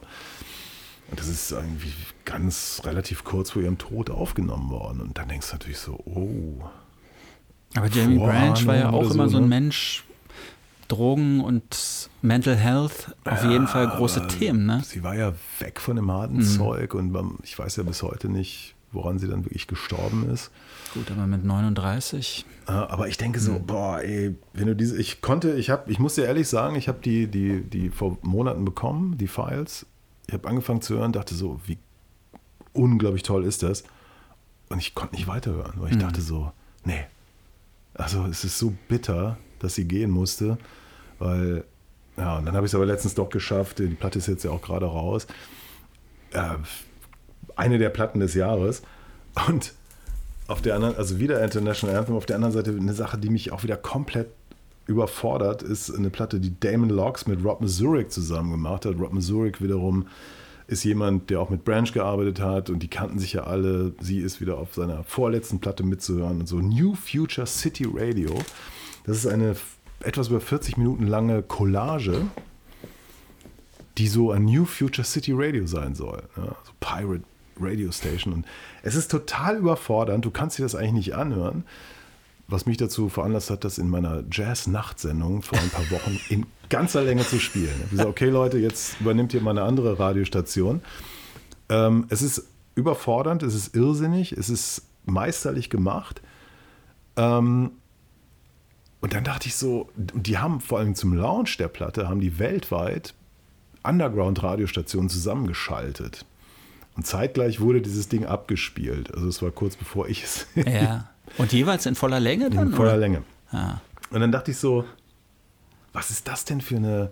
Und 1.10 1.18
das 1.18 1.26
ist 1.26 1.50
irgendwie 1.50 1.92
ganz 2.24 2.82
relativ 2.84 3.24
kurz 3.24 3.50
vor 3.50 3.62
ihrem 3.62 3.76
Tod 3.76 4.08
aufgenommen 4.08 4.70
worden. 4.70 5.00
Und 5.00 5.18
dann 5.18 5.28
denkst 5.28 5.48
du 5.48 5.54
natürlich 5.54 5.78
so, 5.78 6.00
oh. 6.04 6.64
Aber 7.76 7.88
Jamie 7.88 8.18
Branch 8.18 8.66
war 8.66 8.76
ja 8.76 8.90
auch 8.90 9.04
oder 9.04 9.14
immer 9.14 9.24
so, 9.28 9.32
so 9.32 9.36
ein 9.38 9.42
ne? 9.44 9.48
Mensch, 9.48 10.04
Drogen 10.88 11.40
und 11.40 12.08
Mental 12.22 12.54
Health, 12.56 13.14
auf 13.24 13.44
jeden 13.44 13.66
Fall 13.66 13.88
große 13.88 14.28
Themen, 14.28 14.66
ne? 14.66 14.82
Sie 14.84 15.02
war 15.02 15.14
ja 15.16 15.32
weg 15.58 15.80
von 15.80 15.96
dem 15.96 16.10
harten 16.10 16.42
Zeug 16.42 16.94
und 16.94 17.16
ich 17.42 17.58
weiß 17.58 17.76
ja 17.76 17.82
bis 17.82 18.02
heute 18.02 18.28
nicht, 18.28 18.74
woran 18.92 19.18
sie 19.18 19.26
dann 19.28 19.44
wirklich 19.44 19.66
gestorben 19.66 20.28
ist. 20.30 20.50
Gut, 20.94 21.10
aber 21.10 21.26
mit 21.26 21.44
39. 21.44 22.46
Äh, 22.68 22.72
Aber 22.72 23.08
ich 23.08 23.16
denke 23.18 23.40
so, 23.40 23.56
Hm. 23.56 23.66
boah, 23.66 24.00
ey, 24.00 24.34
wenn 24.54 24.66
du 24.68 24.76
diese, 24.76 24.96
ich 24.98 25.20
konnte, 25.20 25.54
ich 25.54 25.70
habe, 25.70 25.90
ich 25.90 25.98
muss 25.98 26.14
dir 26.14 26.24
ehrlich 26.24 26.48
sagen, 26.48 26.76
ich 26.76 26.86
habe 26.88 26.98
die, 27.02 27.26
die, 27.26 27.60
die 27.62 27.90
vor 27.90 28.16
Monaten 28.22 28.64
bekommen, 28.64 29.18
die 29.18 29.26
Files. 29.28 29.84
Ich 30.28 30.34
habe 30.34 30.48
angefangen 30.48 30.80
zu 30.82 30.94
hören, 30.96 31.12
dachte 31.12 31.34
so, 31.34 31.60
wie 31.66 31.78
unglaublich 32.72 33.22
toll 33.24 33.44
ist 33.44 33.62
das. 33.62 33.84
Und 34.68 34.78
ich 34.78 34.94
konnte 34.94 35.14
nicht 35.16 35.26
weiterhören, 35.26 35.74
weil 35.76 35.88
ich 35.88 35.94
Hm. 35.94 36.00
dachte 36.00 36.20
so, 36.20 36.52
nee. 36.84 37.04
Also 37.96 38.24
es 38.26 38.44
ist 38.44 38.58
so 38.58 38.74
bitter, 38.88 39.38
dass 39.58 39.74
sie 39.74 39.84
gehen 39.84 40.10
musste, 40.10 40.58
weil, 41.18 41.64
ja, 42.16 42.38
und 42.38 42.46
dann 42.46 42.54
habe 42.54 42.66
ich 42.66 42.70
es 42.70 42.74
aber 42.74 42.86
letztens 42.86 43.14
doch 43.14 43.30
geschafft, 43.30 43.78
die 43.78 43.86
Platte 43.86 44.18
ist 44.18 44.28
jetzt 44.28 44.44
ja 44.44 44.50
auch 44.50 44.62
gerade 44.62 44.86
raus. 44.86 45.26
Äh, 46.32 46.56
eine 47.56 47.78
der 47.78 47.88
Platten 47.88 48.20
des 48.20 48.34
Jahres. 48.34 48.82
Und 49.48 49.72
auf 50.46 50.62
der 50.62 50.74
anderen, 50.74 50.96
also 50.96 51.18
wieder 51.18 51.42
International 51.42 51.96
Anthem, 51.96 52.14
auf 52.14 52.26
der 52.26 52.36
anderen 52.36 52.52
Seite 52.52 52.70
eine 52.70 52.92
Sache, 52.92 53.18
die 53.18 53.30
mich 53.30 53.50
auch 53.52 53.62
wieder 53.62 53.76
komplett 53.76 54.28
überfordert, 54.86 55.62
ist 55.62 55.90
eine 55.90 56.10
Platte, 56.10 56.38
die 56.38 56.58
Damon 56.60 56.90
Locks 56.90 57.26
mit 57.26 57.44
Rob 57.44 57.60
Mazurik 57.60 58.12
zusammen 58.12 58.52
gemacht 58.52 58.84
hat. 58.84 58.98
Rob 58.98 59.12
Mazurik 59.12 59.60
wiederum 59.60 60.06
ist 60.68 60.84
jemand, 60.84 61.30
der 61.30 61.40
auch 61.40 61.50
mit 61.50 61.64
Branch 61.64 61.90
gearbeitet 61.92 62.40
hat 62.40 62.70
und 62.70 62.82
die 62.82 62.88
kannten 62.88 63.18
sich 63.18 63.34
ja 63.34 63.44
alle. 63.44 63.94
Sie 64.00 64.18
ist 64.18 64.40
wieder 64.40 64.58
auf 64.58 64.74
seiner 64.74 65.04
vorletzten 65.04 65.60
Platte 65.60 65.84
mitzuhören 65.84 66.40
und 66.40 66.48
so. 66.48 66.58
New 66.58 66.94
Future 66.94 67.46
City 67.46 67.86
Radio. 67.88 68.34
Das 69.04 69.18
ist 69.18 69.26
eine 69.26 69.56
etwas 70.00 70.28
über 70.28 70.40
40 70.40 70.76
Minuten 70.76 71.06
lange 71.06 71.42
Collage, 71.42 72.22
die 73.98 74.08
so 74.08 74.32
ein 74.32 74.44
New 74.44 74.64
Future 74.64 75.06
City 75.06 75.32
Radio 75.34 75.66
sein 75.66 75.94
soll. 75.94 76.22
Ja, 76.36 76.56
so 76.64 76.72
Pirate 76.80 77.24
Radio 77.60 77.92
Station. 77.92 78.34
Und 78.34 78.46
es 78.82 78.96
ist 78.96 79.10
total 79.10 79.56
überfordernd. 79.56 80.24
Du 80.24 80.30
kannst 80.30 80.58
dir 80.58 80.62
das 80.62 80.74
eigentlich 80.74 80.92
nicht 80.92 81.14
anhören. 81.14 81.64
Was 82.48 82.66
mich 82.66 82.76
dazu 82.76 83.08
veranlasst 83.08 83.50
hat, 83.50 83.64
das 83.64 83.78
in 83.78 83.88
meiner 83.88 84.22
Jazz-Nachtsendung 84.30 85.42
vor 85.42 85.58
ein 85.58 85.70
paar 85.70 85.90
Wochen 85.90 86.20
in 86.28 86.46
ganzer 86.68 87.02
Länge 87.02 87.26
zu 87.26 87.38
spielen. 87.38 87.74
Ich 87.84 87.90
gesagt, 87.90 88.08
okay 88.08 88.28
Leute, 88.28 88.58
jetzt 88.58 89.00
übernimmt 89.00 89.34
ihr 89.34 89.40
mal 89.40 89.50
eine 89.52 89.62
andere 89.62 89.98
Radiostation. 89.98 90.82
Ähm, 91.68 92.06
es 92.08 92.22
ist 92.22 92.46
überfordernd, 92.74 93.42
es 93.42 93.54
ist 93.54 93.74
irrsinnig, 93.74 94.32
es 94.32 94.50
ist 94.50 94.82
meisterlich 95.04 95.70
gemacht. 95.70 96.20
Ähm, 97.16 97.72
und 99.00 99.14
dann 99.14 99.24
dachte 99.24 99.48
ich 99.48 99.56
so, 99.56 99.88
die 99.96 100.38
haben 100.38 100.60
vor 100.60 100.78
allem 100.78 100.94
zum 100.94 101.14
Launch 101.14 101.56
der 101.58 101.68
Platte, 101.68 102.08
haben 102.08 102.20
die 102.20 102.38
weltweit 102.38 103.14
Underground-Radiostationen 103.84 105.08
zusammengeschaltet. 105.08 106.24
Und 106.96 107.06
zeitgleich 107.06 107.60
wurde 107.60 107.82
dieses 107.82 108.08
Ding 108.08 108.24
abgespielt. 108.24 109.14
Also 109.14 109.28
es 109.28 109.42
war 109.42 109.50
kurz 109.50 109.76
bevor 109.76 110.08
ich 110.08 110.24
es 110.24 110.46
Ja. 110.56 111.10
Und 111.38 111.52
jeweils 111.52 111.86
in 111.86 111.94
voller 111.94 112.20
Länge 112.20 112.50
dann? 112.50 112.68
in 112.68 112.74
voller 112.74 112.92
oder? 112.92 112.98
Länge. 112.98 113.22
Ah. 113.52 113.74
Und 114.10 114.20
dann 114.20 114.32
dachte 114.32 114.52
ich 114.52 114.56
so, 114.56 114.84
was 115.96 116.10
ist 116.10 116.28
das 116.28 116.44
denn 116.44 116.60
für 116.60 116.76
eine 116.76 117.10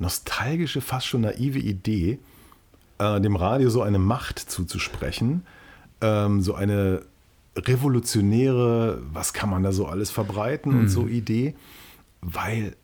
nostalgische, 0.00 0.80
fast 0.80 1.06
schon 1.06 1.20
naive 1.20 1.60
Idee, 1.60 2.18
äh, 2.98 3.20
dem 3.20 3.36
Radio 3.36 3.70
so 3.70 3.82
eine 3.82 4.00
Macht 4.00 4.40
zuzusprechen, 4.40 5.46
ähm, 6.00 6.42
so 6.42 6.54
eine 6.54 7.02
revolutionäre, 7.54 9.00
was 9.12 9.32
kann 9.32 9.48
man 9.48 9.62
da 9.62 9.70
so 9.70 9.86
alles 9.86 10.10
verbreiten 10.10 10.76
und 10.76 10.88
so 10.88 11.06
Idee, 11.06 11.54
weil 12.20 12.74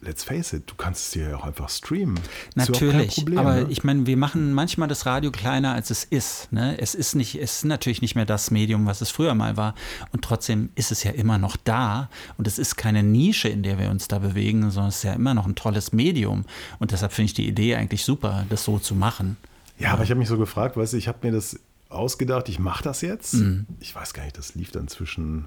let's 0.00 0.24
face 0.24 0.52
it, 0.52 0.70
du 0.70 0.74
kannst 0.76 1.06
es 1.06 1.10
dir 1.10 1.30
ja 1.30 1.36
auch 1.36 1.44
einfach 1.44 1.68
streamen. 1.68 2.18
Natürlich, 2.54 3.16
Problem, 3.16 3.38
aber 3.38 3.54
ne? 3.56 3.66
ich 3.68 3.84
meine, 3.84 4.06
wir 4.06 4.16
machen 4.16 4.52
manchmal 4.52 4.88
das 4.88 5.06
Radio 5.06 5.30
kleiner, 5.30 5.72
als 5.72 5.90
es 5.90 6.04
ist. 6.04 6.52
Ne? 6.52 6.80
Es 6.80 6.94
ist 6.94 7.14
nicht, 7.14 7.34
es 7.34 7.58
ist 7.58 7.64
natürlich 7.64 8.02
nicht 8.02 8.14
mehr 8.14 8.24
das 8.26 8.50
Medium, 8.50 8.86
was 8.86 9.00
es 9.00 9.10
früher 9.10 9.34
mal 9.34 9.56
war. 9.56 9.74
Und 10.12 10.22
trotzdem 10.22 10.70
ist 10.74 10.92
es 10.92 11.02
ja 11.02 11.10
immer 11.10 11.38
noch 11.38 11.56
da. 11.56 12.08
Und 12.36 12.46
es 12.46 12.58
ist 12.58 12.76
keine 12.76 13.02
Nische, 13.02 13.48
in 13.48 13.62
der 13.62 13.78
wir 13.78 13.90
uns 13.90 14.08
da 14.08 14.18
bewegen, 14.18 14.70
sondern 14.70 14.88
es 14.90 14.96
ist 14.96 15.02
ja 15.04 15.14
immer 15.14 15.34
noch 15.34 15.46
ein 15.46 15.54
tolles 15.54 15.92
Medium. 15.92 16.44
Und 16.78 16.92
deshalb 16.92 17.12
finde 17.12 17.26
ich 17.26 17.34
die 17.34 17.48
Idee 17.48 17.74
eigentlich 17.76 18.04
super, 18.04 18.46
das 18.48 18.64
so 18.64 18.78
zu 18.78 18.94
machen. 18.94 19.36
Ja, 19.78 19.92
aber 19.92 20.02
ich 20.02 20.10
habe 20.10 20.18
mich 20.18 20.28
so 20.28 20.38
gefragt, 20.38 20.76
weißt 20.76 20.92
du, 20.92 20.96
ich 20.96 21.08
habe 21.08 21.18
mir 21.26 21.32
das 21.32 21.58
ausgedacht, 21.88 22.48
ich 22.48 22.58
mache 22.58 22.84
das 22.84 23.00
jetzt. 23.00 23.34
Mhm. 23.34 23.66
Ich 23.80 23.94
weiß 23.94 24.12
gar 24.12 24.24
nicht, 24.24 24.36
das 24.36 24.54
lief 24.54 24.70
dann 24.72 24.88
zwischen 24.88 25.46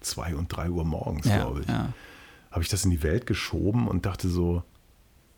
zwei 0.00 0.34
und 0.34 0.48
drei 0.48 0.70
Uhr 0.70 0.84
morgens, 0.84 1.26
Ja, 1.26 1.36
glaube 1.36 1.60
ich. 1.60 1.68
ja. 1.68 1.92
Habe 2.50 2.62
ich 2.62 2.68
das 2.68 2.84
in 2.84 2.90
die 2.90 3.02
Welt 3.02 3.26
geschoben 3.26 3.86
und 3.88 4.06
dachte 4.06 4.28
so, 4.28 4.62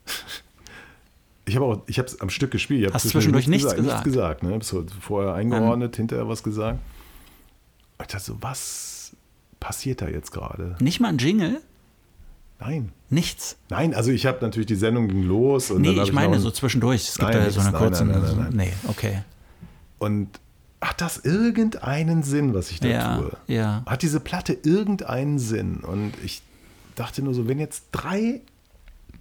ich 1.45 1.57
habe 1.57 1.67
auch, 1.67 1.83
ich 1.87 1.99
habe 1.99 2.09
es 2.09 2.21
am 2.21 2.31
Stück 2.31 2.51
gespielt. 2.51 2.89
Ich 2.89 2.95
Hast 2.95 3.09
zwischendurch 3.11 3.45
zwischendurch 3.47 3.75
nichts 3.77 3.87
Nichts 3.87 4.05
gesagt, 4.05 4.43
ne? 4.43 4.59
So 4.63 4.85
vorher 5.01 5.35
eingeordnet, 5.35 5.97
hinterher 5.97 6.29
was 6.29 6.43
gesagt. 6.43 6.79
Und 7.99 8.03
ich 8.07 8.13
dachte 8.13 8.25
so, 8.25 8.37
was 8.41 9.13
passiert 9.61 10.01
da 10.03 10.09
jetzt 10.09 10.31
gerade? 10.33 10.77
Nicht 10.81 11.01
mal 11.01 11.09
ein 11.09 11.19
Jingle? 11.19 11.61
Nein. 12.61 12.93
Nichts. 13.11 13.57
Nein, 13.71 13.93
also 13.93 14.11
ich 14.13 14.25
habe 14.25 14.39
natürlich, 14.41 14.67
die 14.69 14.77
Sendung 14.77 15.09
ging 15.09 15.25
los 15.25 15.71
und 15.71 15.83
nee, 15.83 15.95
dann 15.95 16.05
ich 16.07 16.13
meine 16.13 16.37
noch- 16.37 16.43
so 16.43 16.51
zwischendurch. 16.51 17.09
Es 17.09 17.19
gibt 17.19 17.29
Nein, 17.33 17.43
ja 17.43 17.51
so 17.51 17.61
nichts. 17.61 17.67
eine 17.67 17.73
Nein, 17.73 17.83
kurze. 17.89 18.05
nein, 18.05 18.21
nein, 18.23 18.37
nein, 18.37 18.45
nein. 18.45 18.57
Nee, 18.69 18.73
okay. 18.89 19.23
Und 19.99 20.29
hat 20.81 21.01
das 21.01 21.19
irgendeinen 21.19 22.23
Sinn, 22.23 22.55
was 22.55 22.71
ich 22.71 22.81
da 22.81 22.89
Ja, 22.89 23.17
tue? 23.19 23.37
ja. 23.49 23.83
Hat 23.87 24.03
diese 24.03 24.21
Platte 24.21 24.53
irgendeinen 24.63 25.39
Sinn? 25.39 25.79
Und 25.79 26.13
ich 26.25 26.43
dachte 26.95 27.23
nur 27.23 27.35
so, 27.35 27.49
wenn 27.49 27.59
jetzt 27.59 27.85
drei 27.93 28.41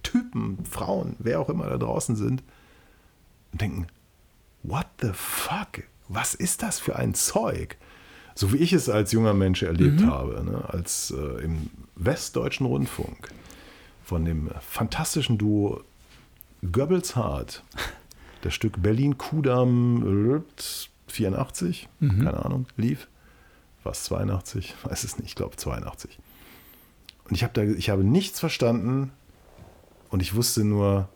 Typen, 0.02 0.64
Frauen, 0.64 1.16
wer 1.18 1.40
auch 1.40 1.48
immer 1.48 1.66
da 1.68 1.78
draußen 1.78 2.16
sind, 2.16 2.42
und 3.52 3.60
denken, 3.60 3.86
what 4.62 4.86
the 5.00 5.10
fuck? 5.12 5.84
Was 6.08 6.34
ist 6.34 6.62
das 6.62 6.78
für 6.78 6.96
ein 6.96 7.14
Zeug? 7.14 7.76
So 8.34 8.52
wie 8.52 8.56
ich 8.58 8.72
es 8.72 8.88
als 8.88 9.12
junger 9.12 9.34
Mensch 9.34 9.62
erlebt 9.62 10.00
Mhm. 10.00 10.06
habe, 10.10 10.42
ne? 10.44 10.64
als 10.68 11.10
äh, 11.16 11.44
im 11.44 11.70
Westdeutschen 11.96 12.66
Rundfunk 12.66 13.28
von 14.04 14.24
dem 14.24 14.50
fantastischen 14.66 15.38
Duo 15.38 15.82
Goebbels 16.70 17.14
Hart, 17.16 17.62
das 18.42 18.54
Stück 18.54 18.82
Berlin 18.82 19.18
Kudamm 19.18 20.42
äh, 20.56 20.62
84, 21.08 21.88
Mhm. 22.00 22.24
keine 22.24 22.44
Ahnung, 22.44 22.66
lief. 22.76 23.06
Was 23.84 24.04
82? 24.04 24.74
Weiß 24.84 25.04
es 25.04 25.18
nicht, 25.18 25.28
ich 25.28 25.34
glaube 25.34 25.56
82. 25.56 26.18
Und 27.32 27.36
ich 27.36 27.44
habe 27.44 27.54
da, 27.54 27.62
ich 27.62 27.88
habe 27.88 28.04
nichts 28.04 28.40
verstanden 28.40 29.10
und 30.10 30.20
ich 30.20 30.34
wusste 30.34 30.64
nur, 30.64 31.08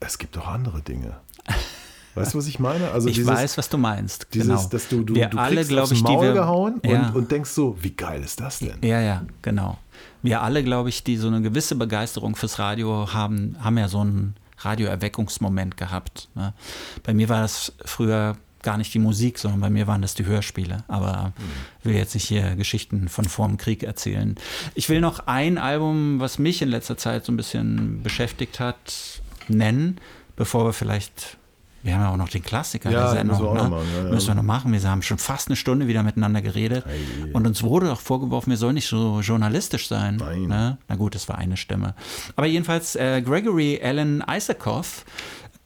es 0.00 0.16
gibt 0.16 0.38
auch 0.38 0.48
andere 0.48 0.80
Dinge. 0.80 1.20
Weißt 2.14 2.32
du, 2.32 2.38
was 2.38 2.46
ich 2.46 2.58
meine? 2.58 2.90
Also 2.90 3.06
ich 3.06 3.16
dieses, 3.16 3.30
weiß, 3.30 3.58
was 3.58 3.68
du 3.68 3.76
meinst. 3.76 4.28
dieses, 4.32 4.48
genau. 4.48 4.68
dass 4.70 4.88
du, 4.88 5.02
du, 5.02 5.14
wir 5.14 5.28
du 5.28 5.36
alle, 5.36 5.62
glaube 5.66 5.92
ich, 5.92 6.02
die 6.02 6.10
Maul 6.10 6.28
wir, 6.28 6.32
gehauen 6.32 6.80
ja, 6.82 7.08
und, 7.08 7.16
und 7.16 7.30
denkst 7.30 7.50
so, 7.50 7.76
wie 7.82 7.90
geil 7.90 8.22
ist 8.22 8.40
das 8.40 8.60
denn? 8.60 8.78
ja, 8.80 9.02
ja, 9.02 9.26
genau. 9.42 9.76
Wir 10.22 10.40
alle, 10.40 10.64
glaube 10.64 10.88
ich, 10.88 11.04
die 11.04 11.18
so 11.18 11.26
eine 11.26 11.42
gewisse 11.42 11.74
Begeisterung 11.74 12.34
fürs 12.34 12.58
Radio 12.58 13.12
haben, 13.12 13.58
haben 13.60 13.76
ja 13.76 13.88
so 13.88 14.00
einen 14.00 14.36
Radioerweckungsmoment 14.56 15.76
gehabt. 15.76 16.30
Ne? 16.34 16.54
Bei 17.02 17.12
mir 17.12 17.28
war 17.28 17.42
das 17.42 17.74
früher 17.84 18.38
gar 18.62 18.76
nicht 18.76 18.92
die 18.94 18.98
Musik, 18.98 19.38
sondern 19.38 19.60
bei 19.60 19.70
mir 19.70 19.86
waren 19.86 20.02
das 20.02 20.14
die 20.14 20.26
Hörspiele. 20.26 20.84
Aber 20.88 21.32
ich 21.80 21.86
will 21.86 21.94
jetzt 21.94 22.14
nicht 22.14 22.26
hier 22.28 22.56
Geschichten 22.56 23.08
von 23.08 23.24
vorm 23.24 23.56
Krieg 23.56 23.82
erzählen. 23.82 24.36
Ich 24.74 24.88
will 24.88 25.00
noch 25.00 25.26
ein 25.26 25.58
Album, 25.58 26.20
was 26.20 26.38
mich 26.38 26.62
in 26.62 26.68
letzter 26.68 26.96
Zeit 26.96 27.24
so 27.24 27.32
ein 27.32 27.36
bisschen 27.36 28.02
beschäftigt 28.02 28.60
hat, 28.60 29.22
nennen, 29.48 29.98
bevor 30.36 30.64
wir 30.64 30.72
vielleicht. 30.72 31.36
Wir 31.82 31.94
haben 31.94 32.02
ja 32.02 32.12
auch 32.12 32.16
noch 32.18 32.28
den 32.28 32.42
Klassiker 32.42 32.90
Ja, 32.90 33.14
der 33.14 33.24
müssen 33.24 33.38
Sendung. 33.38 33.40
wir 33.40 33.48
auch 33.48 33.54
ne? 33.54 33.62
noch 33.62 33.70
machen, 33.70 33.88
ja, 33.96 34.04
ja. 34.04 34.10
Müssen 34.10 34.26
wir 34.28 34.34
noch 34.34 34.42
machen. 34.42 34.70
Wir 34.70 34.82
haben 34.82 35.00
schon 35.00 35.16
fast 35.16 35.48
eine 35.48 35.56
Stunde 35.56 35.86
wieder 35.88 36.02
miteinander 36.02 36.42
geredet. 36.42 36.84
Ei. 36.86 37.32
Und 37.32 37.46
uns 37.46 37.62
wurde 37.62 37.90
auch 37.90 38.00
vorgeworfen, 38.00 38.50
wir 38.50 38.58
sollen 38.58 38.74
nicht 38.74 38.86
so 38.86 39.20
journalistisch 39.22 39.88
sein. 39.88 40.16
Nein. 40.16 40.42
Ne? 40.42 40.76
Na 40.88 40.96
gut, 40.96 41.14
das 41.14 41.26
war 41.30 41.38
eine 41.38 41.56
Stimme. 41.56 41.94
Aber 42.36 42.46
jedenfalls 42.46 42.96
äh, 42.96 43.22
Gregory 43.22 43.80
Alan 43.82 44.22
Isaacoff, 44.30 45.06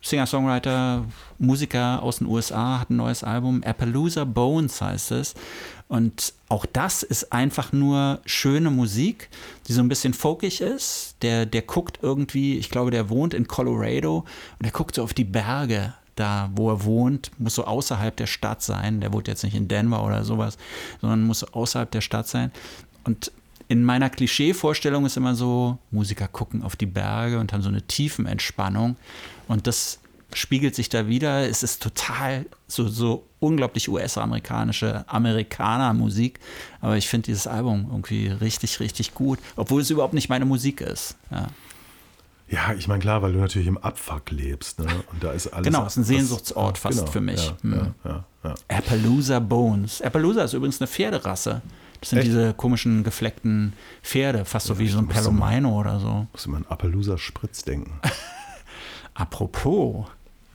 Singer-Songwriter, 0.04 1.06
Musiker 1.38 2.02
aus 2.02 2.18
den 2.18 2.26
USA, 2.26 2.80
hat 2.80 2.90
ein 2.90 2.96
neues 2.96 3.24
Album. 3.24 3.62
Appaloosa 3.64 4.24
Bones 4.24 4.80
heißt 4.80 5.12
es. 5.12 5.34
Und 5.88 6.34
auch 6.48 6.66
das 6.66 7.02
ist 7.02 7.32
einfach 7.32 7.72
nur 7.72 8.20
schöne 8.26 8.70
Musik, 8.70 9.30
die 9.66 9.72
so 9.72 9.80
ein 9.80 9.88
bisschen 9.88 10.14
folkig 10.14 10.60
ist. 10.60 11.16
Der, 11.22 11.46
der 11.46 11.62
guckt 11.62 11.98
irgendwie, 12.02 12.58
ich 12.58 12.68
glaube, 12.68 12.90
der 12.90 13.08
wohnt 13.08 13.32
in 13.32 13.48
Colorado 13.48 14.18
und 14.18 14.62
der 14.62 14.72
guckt 14.72 14.94
so 14.94 15.02
auf 15.02 15.14
die 15.14 15.24
Berge 15.24 15.94
da, 16.16 16.50
wo 16.54 16.70
er 16.70 16.84
wohnt, 16.84 17.32
muss 17.38 17.56
so 17.56 17.64
außerhalb 17.64 18.16
der 18.16 18.26
Stadt 18.26 18.62
sein. 18.62 19.00
Der 19.00 19.12
wohnt 19.12 19.26
jetzt 19.26 19.42
nicht 19.42 19.56
in 19.56 19.68
Denver 19.68 20.04
oder 20.04 20.24
sowas, 20.24 20.58
sondern 21.00 21.24
muss 21.24 21.44
außerhalb 21.44 21.90
der 21.90 22.02
Stadt 22.02 22.28
sein. 22.28 22.52
Und 23.04 23.32
in 23.74 23.82
meiner 23.82 24.08
Klischee-Vorstellung 24.08 25.04
ist 25.04 25.16
immer 25.16 25.34
so, 25.34 25.78
Musiker 25.90 26.28
gucken 26.28 26.62
auf 26.62 26.76
die 26.76 26.86
Berge 26.86 27.40
und 27.40 27.52
haben 27.52 27.60
so 27.60 27.68
eine 27.68 27.82
Tiefenentspannung. 27.82 28.94
Und 29.48 29.66
das 29.66 29.98
spiegelt 30.32 30.76
sich 30.76 30.90
da 30.90 31.08
wieder. 31.08 31.48
Es 31.48 31.64
ist 31.64 31.82
total 31.82 32.46
so, 32.68 32.86
so 32.86 33.26
unglaublich 33.40 33.88
US-amerikanische 33.88 35.04
Amerikaner-Musik. 35.08 36.38
Aber 36.80 36.96
ich 36.96 37.08
finde 37.08 37.26
dieses 37.26 37.48
Album 37.48 37.88
irgendwie 37.90 38.28
richtig, 38.28 38.78
richtig 38.78 39.12
gut, 39.12 39.40
obwohl 39.56 39.82
es 39.82 39.90
überhaupt 39.90 40.14
nicht 40.14 40.28
meine 40.28 40.44
Musik 40.44 40.80
ist. 40.80 41.16
Ja. 41.32 41.48
Ja, 42.46 42.74
ich 42.78 42.86
meine, 42.86 43.00
klar, 43.00 43.22
weil 43.22 43.32
du 43.32 43.40
natürlich 43.40 43.66
im 43.66 43.78
Abfuck 43.78 44.30
lebst. 44.30 44.78
Ne? 44.78 44.86
Und 45.10 45.24
da 45.24 45.32
ist 45.32 45.48
alles. 45.48 45.64
Genau, 45.66 45.84
ist 45.84 45.96
ein 45.96 46.04
Sehnsuchtsort 46.04 46.78
fast 46.78 46.98
genau, 47.00 47.10
für 47.10 47.20
mich. 47.20 47.44
Ja, 47.44 47.56
Hm. 47.62 47.94
ja. 48.04 48.24
Appaloosa 48.68 49.40
Bones. 49.40 50.00
Appaloosa 50.00 50.44
ist 50.44 50.52
übrigens 50.52 50.80
eine 50.80 50.86
Pferderasse. 50.86 51.62
Das 52.04 52.10
sind 52.10 52.18
Echt? 52.18 52.28
diese 52.28 52.52
komischen 52.52 53.02
gefleckten 53.02 53.72
Pferde, 54.02 54.44
fast 54.44 54.66
so 54.66 54.78
wie 54.78 54.88
so 54.88 54.98
ein 54.98 55.08
Palomino 55.08 55.80
oder 55.80 55.98
so. 55.98 56.26
Musst 56.32 56.44
du 56.44 56.50
mal 56.50 56.58
an 56.58 56.66
Appaloosa 56.68 57.16
Spritz 57.16 57.62
denken. 57.62 57.98
Apropos, 59.14 60.04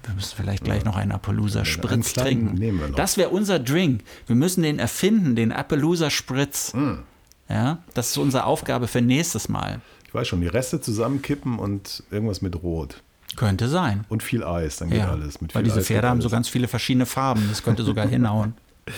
wir 0.04 0.14
müssen 0.14 0.36
vielleicht 0.38 0.64
gleich 0.64 0.86
noch 0.86 0.96
einen 0.96 1.12
Appaloosa 1.12 1.66
Spritz 1.66 1.92
einen 1.92 2.04
trinken. 2.04 2.54
nehmen 2.54 2.80
wir 2.80 2.90
noch. 2.90 2.96
Das 2.96 3.18
wäre 3.18 3.30
unser 3.30 3.58
Drink. 3.58 4.04
Wir 4.28 4.36
müssen 4.36 4.62
den 4.62 4.78
erfinden, 4.78 5.36
den 5.36 5.52
Appaloosa 5.52 6.12
Spritz. 6.12 6.72
Hm. 6.74 7.00
Ja, 7.50 7.80
das 7.96 8.12
ist 8.12 8.18
unsere 8.18 8.44
Aufgabe 8.44 8.88
für 8.88 9.02
nächstes 9.02 9.50
Mal. 9.50 9.82
Ich 10.06 10.14
weiß 10.14 10.28
schon, 10.28 10.42
die 10.42 10.48
Reste 10.48 10.80
zusammenkippen 10.82 11.58
und 11.58 12.04
irgendwas 12.12 12.44
mit 12.44 12.62
Rot. 12.62 13.02
Könnte 13.38 13.70
sein. 13.70 14.06
Und 14.08 14.22
viel 14.22 14.44
Eis, 14.44 14.78
dann 14.78 14.92
geht 14.92 15.00
Ja, 15.00 15.10
alles. 15.10 15.42
Mit 15.42 15.56
weil 15.56 15.64
diese 15.64 15.80
Eis 15.80 15.88
Pferde 15.88 16.10
haben 16.10 16.22
so 16.22 16.30
ganz 16.30 16.48
viele 16.48 16.68
verschiedene 16.68 17.08
Farben. 17.08 17.44
Das 17.50 17.64
könnte 17.64 17.82
sogar 17.82 18.08
hinhauen. 18.08 18.54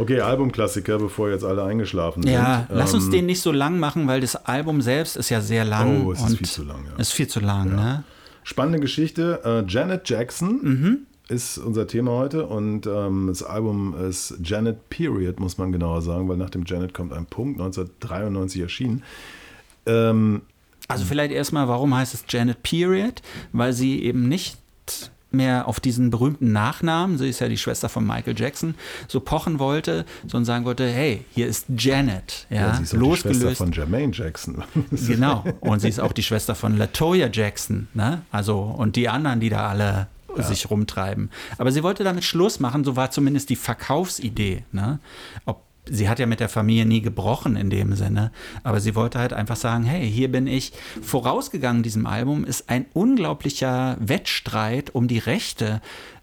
Okay, 0.00 0.20
Albumklassiker, 0.20 0.98
bevor 0.98 1.30
jetzt 1.30 1.44
alle 1.44 1.62
eingeschlafen 1.64 2.22
sind. 2.22 2.32
Ja, 2.32 2.66
lass 2.70 2.94
uns 2.94 3.04
Ähm, 3.06 3.10
den 3.12 3.26
nicht 3.26 3.42
so 3.42 3.52
lang 3.52 3.78
machen, 3.78 4.06
weil 4.06 4.20
das 4.20 4.34
Album 4.46 4.80
selbst 4.80 5.16
ist 5.16 5.28
ja 5.30 5.40
sehr 5.40 5.64
lang. 5.64 6.06
Oh, 6.06 6.12
es 6.12 6.22
ist 6.22 6.36
viel 6.38 6.46
zu 6.48 6.64
lang, 6.64 6.84
ja. 6.90 6.96
Ist 6.98 7.12
viel 7.12 7.28
zu 7.28 7.40
lang, 7.40 7.74
ne? 7.74 8.04
Spannende 8.42 8.80
Geschichte. 8.80 9.40
Äh, 9.44 9.70
Janet 9.70 10.08
Jackson 10.08 10.58
Mhm. 10.62 10.98
ist 11.28 11.58
unser 11.58 11.86
Thema 11.86 12.12
heute 12.12 12.46
und 12.46 12.86
ähm, 12.86 13.26
das 13.28 13.42
Album 13.42 13.94
ist 14.08 14.34
Janet 14.42 14.88
Period, 14.88 15.38
muss 15.38 15.58
man 15.58 15.70
genauer 15.70 16.00
sagen, 16.02 16.28
weil 16.28 16.36
nach 16.38 16.50
dem 16.50 16.64
Janet 16.66 16.94
kommt 16.94 17.12
ein 17.12 17.26
Punkt, 17.26 17.60
1993 17.60 18.62
erschienen. 18.62 19.02
Ähm, 19.86 20.42
Also 20.88 21.04
vielleicht 21.04 21.32
erstmal, 21.32 21.68
warum 21.68 21.94
heißt 21.94 22.14
es 22.14 22.24
Janet 22.28 22.62
Period? 22.62 23.22
Weil 23.52 23.72
sie 23.74 24.02
eben 24.02 24.28
nicht 24.28 24.56
mehr 25.32 25.68
auf 25.68 25.80
diesen 25.80 26.10
berühmten 26.10 26.52
Nachnamen, 26.52 27.18
sie 27.18 27.28
ist 27.28 27.40
ja 27.40 27.48
die 27.48 27.56
Schwester 27.56 27.88
von 27.88 28.06
Michael 28.06 28.38
Jackson, 28.38 28.74
so 29.08 29.20
pochen 29.20 29.58
wollte, 29.58 30.04
sondern 30.22 30.44
sagen 30.44 30.64
wollte, 30.64 30.88
hey, 30.88 31.24
hier 31.30 31.46
ist 31.46 31.66
Janet, 31.76 32.46
ja, 32.50 32.56
ja, 32.56 32.74
sie 32.74 32.82
ist 32.82 32.94
auch 32.94 32.98
die 32.98 33.06
Schwester 33.06 33.28
losgelöst. 33.28 33.58
von 33.58 33.72
Jermaine 33.72 34.12
Jackson. 34.12 34.62
Genau. 35.06 35.44
Und 35.60 35.80
sie 35.80 35.88
ist 35.88 36.00
auch 36.00 36.12
die 36.12 36.22
Schwester 36.22 36.54
von 36.54 36.76
Latoya 36.76 37.28
Jackson, 37.32 37.88
ne? 37.94 38.22
Also, 38.30 38.60
und 38.60 38.96
die 38.96 39.08
anderen, 39.08 39.40
die 39.40 39.48
da 39.48 39.68
alle 39.68 40.08
sich 40.36 40.70
rumtreiben. 40.70 41.30
Aber 41.58 41.72
sie 41.72 41.82
wollte 41.82 42.04
damit 42.04 42.24
Schluss 42.24 42.60
machen, 42.60 42.84
so 42.84 42.96
war 42.96 43.10
zumindest 43.10 43.50
die 43.50 43.56
Verkaufsidee, 43.56 44.64
ne? 44.72 45.00
Ob, 45.44 45.62
sie 45.88 46.08
hat 46.08 46.18
ja 46.18 46.26
mit 46.26 46.40
der 46.40 46.48
Familie 46.48 46.86
nie 46.86 47.00
gebrochen 47.00 47.56
in 47.56 47.70
dem 47.70 47.94
Sinne, 47.94 48.32
aber 48.62 48.80
sie 48.80 48.94
wollte 48.94 49.18
halt 49.18 49.32
einfach 49.32 49.56
sagen, 49.56 49.84
hey, 49.84 50.08
hier 50.10 50.30
bin 50.30 50.46
ich. 50.46 50.72
Vorausgegangen 51.02 51.82
diesem 51.82 52.06
Album 52.06 52.44
ist 52.44 52.68
ein 52.68 52.86
unglaublicher 52.92 53.96
Wettstreit 54.00 54.94
um 54.94 55.08
die 55.08 55.18
Rechte 55.18 55.80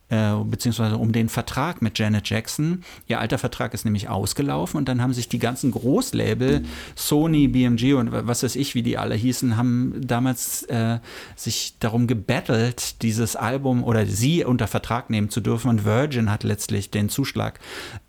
äh, 0.09 0.33
beziehungsweise 0.43 0.97
um 0.97 1.11
den 1.11 1.29
Vertrag 1.29 1.81
mit 1.81 1.99
Janet 1.99 2.29
Jackson. 2.29 2.83
Ihr 3.07 3.19
alter 3.19 3.37
Vertrag 3.37 3.73
ist 3.73 3.85
nämlich 3.85 4.09
ausgelaufen 4.09 4.77
und 4.77 4.87
dann 4.87 5.01
haben 5.01 5.13
sich 5.13 5.29
die 5.29 5.39
ganzen 5.39 5.71
Großlabel, 5.71 6.63
Sony, 6.95 7.47
BMG 7.47 7.93
und 7.93 8.11
was 8.11 8.43
weiß 8.43 8.55
ich, 8.55 8.75
wie 8.75 8.83
die 8.83 8.97
alle 8.97 9.15
hießen, 9.15 9.57
haben 9.57 9.95
damals 9.99 10.63
äh, 10.63 10.99
sich 11.35 11.75
darum 11.79 12.07
gebettelt, 12.07 13.01
dieses 13.01 13.35
Album 13.35 13.83
oder 13.83 14.05
sie 14.05 14.45
unter 14.45 14.67
Vertrag 14.67 15.09
nehmen 15.09 15.29
zu 15.29 15.41
dürfen 15.41 15.69
und 15.69 15.85
Virgin 15.85 16.31
hat 16.31 16.43
letztlich 16.43 16.91
den 16.91 17.09
Zuschlag 17.09 17.59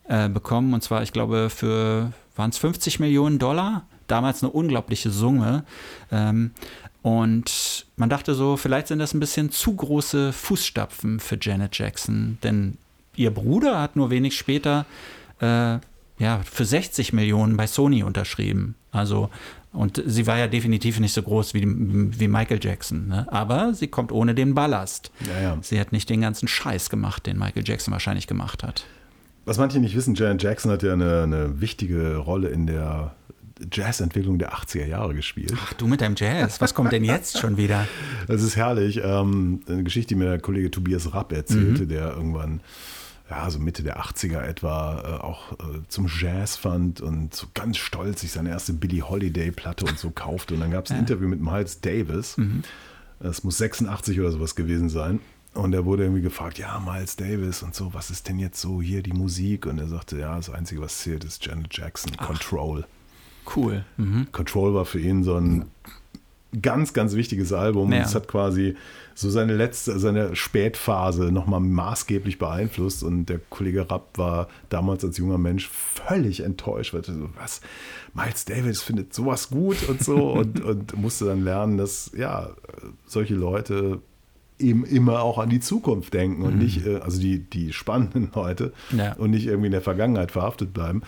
äh, 0.09 0.29
bekommen 0.29 0.75
und 0.75 0.83
zwar, 0.83 1.03
ich 1.03 1.13
glaube, 1.13 1.51
für 1.51 2.13
waren 2.39 2.51
es 2.51 2.59
50 2.59 3.01
Millionen 3.01 3.39
Dollar? 3.39 3.87
Damals 4.07 4.43
eine 4.43 4.53
unglaubliche 4.53 5.11
Summe. 5.11 5.65
Ähm, 6.11 6.53
und 7.03 7.87
man 7.97 8.11
dachte 8.11 8.35
so, 8.35 8.57
vielleicht 8.57 8.89
sind 8.89 8.99
das 8.99 9.15
ein 9.15 9.21
bisschen 9.21 9.51
zu 9.51 9.75
große 9.75 10.33
Fußstapfen 10.33 11.21
für 11.21 11.39
Janet 11.41 11.79
Jackson, 11.79 12.39
denn 12.43 12.77
ihr 13.17 13.31
Bruder 13.31 13.81
hat 13.81 13.97
nur 13.97 14.11
wenig 14.11 14.37
später 14.37 14.87
äh, 15.41 15.79
ja, 16.19 16.41
für 16.45 16.65
60 16.65 17.13
Millionen 17.13 17.57
bei 17.57 17.67
Sony 17.67 18.03
unterschrieben. 18.03 18.75
Also, 18.91 19.31
und 19.73 20.03
sie 20.05 20.27
war 20.27 20.39
ja 20.39 20.49
definitiv 20.49 20.99
nicht 20.99 21.13
so 21.13 21.23
groß 21.23 21.55
wie, 21.55 21.63
wie 21.65 22.29
Michael 22.29 22.59
Jackson. 22.61 23.09
Ne? 23.09 23.27
Aber 23.31 23.75
sie 23.75 23.87
kommt 23.87 24.11
ohne 24.11 24.35
den 24.35 24.55
Ballast. 24.55 25.13
Ja, 25.29 25.41
ja. 25.41 25.59
Sie 25.63 25.79
hat 25.79 25.93
nicht 25.93 26.11
den 26.11 26.21
ganzen 26.21 26.49
Scheiß 26.49 26.91
gemacht, 26.91 27.27
den 27.27 27.39
Michael 27.39 27.63
Jackson 27.65 27.93
wahrscheinlich 27.93 28.27
gemacht 28.27 28.65
hat. 28.65 28.85
Was 29.45 29.59
manche 29.59 29.79
nicht 29.79 29.95
wissen, 29.95 30.15
Janet 30.15 30.43
Jackson 30.43 30.73
hat 30.73 30.83
ja 30.83 30.93
eine, 30.93 31.23
eine 31.23 31.61
wichtige 31.61 32.17
Rolle 32.17 32.49
in 32.49 32.67
der 32.67 33.15
Jazzentwicklung 33.73 34.39
der 34.39 34.53
80er 34.53 34.87
Jahre 34.87 35.15
gespielt. 35.15 35.55
Ach, 35.57 35.73
du 35.75 35.87
mit 35.87 36.01
deinem 36.01 36.15
Jazz, 36.17 36.61
was 36.61 36.75
kommt 36.75 36.93
denn 36.93 37.05
jetzt 37.05 37.39
schon 37.39 37.57
wieder? 37.57 37.87
Das 38.27 38.43
ist 38.43 38.57
herrlich. 38.57 39.01
Ähm, 39.03 39.61
eine 39.67 39.85
Geschichte, 39.85 40.09
die 40.09 40.15
mir 40.17 40.27
der 40.27 40.39
Kollege 40.39 40.71
Tobias 40.71 41.15
Rapp 41.15 41.33
erzählte, 41.33 41.85
mhm. 41.85 41.89
der 41.89 42.13
irgendwann 42.13 42.61
ja, 43.31 43.51
so 43.51 43.59
Mitte 43.59 43.83
der 43.83 44.01
80er 44.01 44.43
etwa 44.43 45.01
äh, 45.01 45.23
auch 45.23 45.53
äh, 45.53 45.81
zum 45.89 46.09
Jazz 46.09 46.57
fand 46.57 47.01
und 47.01 47.35
so 47.35 47.47
ganz 47.55 47.77
stolz 47.77 48.21
sich 48.21 48.33
seine 48.33 48.51
erste 48.51 48.73
Billie 48.73 49.03
Holiday-Platte 49.03 49.85
und 49.85 49.99
so 49.99 50.11
kaufte. 50.11 50.55
Und 50.55 50.61
dann 50.61 50.71
gab 50.71 50.87
es 50.87 50.91
ein 50.91 50.97
ja. 50.97 51.01
Interview 51.01 51.29
mit 51.29 51.41
Miles 51.41 51.81
Davis. 51.81 52.37
Mhm. 52.37 52.63
Das 53.21 53.45
muss 53.45 53.59
86 53.59 54.19
oder 54.21 54.31
sowas 54.31 54.55
gewesen 54.55 54.89
sein. 54.89 55.21
Und 55.55 55.75
er 55.75 55.85
wurde 55.85 56.05
irgendwie 56.05 56.23
gefragt, 56.23 56.59
ja, 56.59 56.79
Miles 56.79 57.17
Davis 57.17 57.63
und 57.63 57.75
so, 57.75 57.93
was 57.93 58.11
ist 58.11 58.29
denn 58.29 58.39
jetzt 58.39 58.61
so 58.61 58.81
hier 58.81 59.03
die 59.03 59.13
Musik? 59.13 59.67
Und 59.67 59.79
er 59.79 59.89
sagte, 59.89 60.19
ja, 60.19 60.37
das 60.37 60.51
Einzige, 60.51 60.81
was 60.81 60.99
zählt, 60.99 61.25
ist 61.25 61.45
Janet 61.45 61.77
Jackson, 61.77 62.13
Ach. 62.19 62.27
Control. 62.27 62.85
Cool. 63.55 63.85
Mhm. 63.97 64.29
Control 64.33 64.75
war 64.75 64.85
für 64.85 65.01
ihn 65.01 65.25
so 65.25 65.35
ein 65.35 65.67
ganz, 66.63 66.93
ganz 66.93 67.15
wichtiges 67.15 67.53
Album. 67.53 67.93
Ja. 67.93 68.01
Es 68.01 68.15
hat 68.15 68.29
quasi 68.29 68.77
so 69.15 69.31
seine 69.31 69.55
letzte, 69.55 69.99
seine 69.99 70.35
Spätphase 70.37 71.33
nochmal 71.33 71.61
maßgeblich 71.61 72.39
beeinflusst. 72.39 73.03
Und 73.03 73.27
der 73.27 73.41
Kollege 73.51 73.91
Rapp 73.91 74.17
war 74.17 74.49
damals 74.69 75.05
als 75.05 75.19
junger 75.19 75.39
Mensch 75.39 75.69
völlig 75.69 76.41
enttäuscht, 76.41 76.95
weil 76.95 77.05
so, 77.05 77.29
was, 77.37 77.61
Miles 78.15 78.45
Davis 78.45 78.83
findet 78.83 79.13
sowas 79.13 79.51
gut 79.51 79.89
und 79.89 80.03
so 80.03 80.33
und, 80.33 80.63
und 80.63 80.97
musste 80.97 81.27
dann 81.27 81.45
lernen, 81.45 81.77
dass 81.79 82.13
ja, 82.17 82.51
solche 83.07 83.35
Leute 83.35 84.01
eben 84.59 84.85
immer 84.85 85.23
auch 85.23 85.39
an 85.39 85.51
die 85.51 85.61
Zukunft 85.61 86.15
denken 86.15 86.43
und 86.43 86.55
mhm. 86.55 86.63
nicht, 86.63 86.87
äh, 86.87 86.97
also 86.97 87.21
die, 87.21 87.39
die 87.39 87.73
spannenden 87.73 88.31
Leute 88.35 88.73
ja. 88.97 89.13
und 89.15 89.31
nicht 89.31 89.47
irgendwie 89.47 89.67
in 89.67 89.73
der 89.73 89.83
Vergangenheit 89.83 90.33
verhaftet 90.33 90.73
bleiben. 90.73 91.03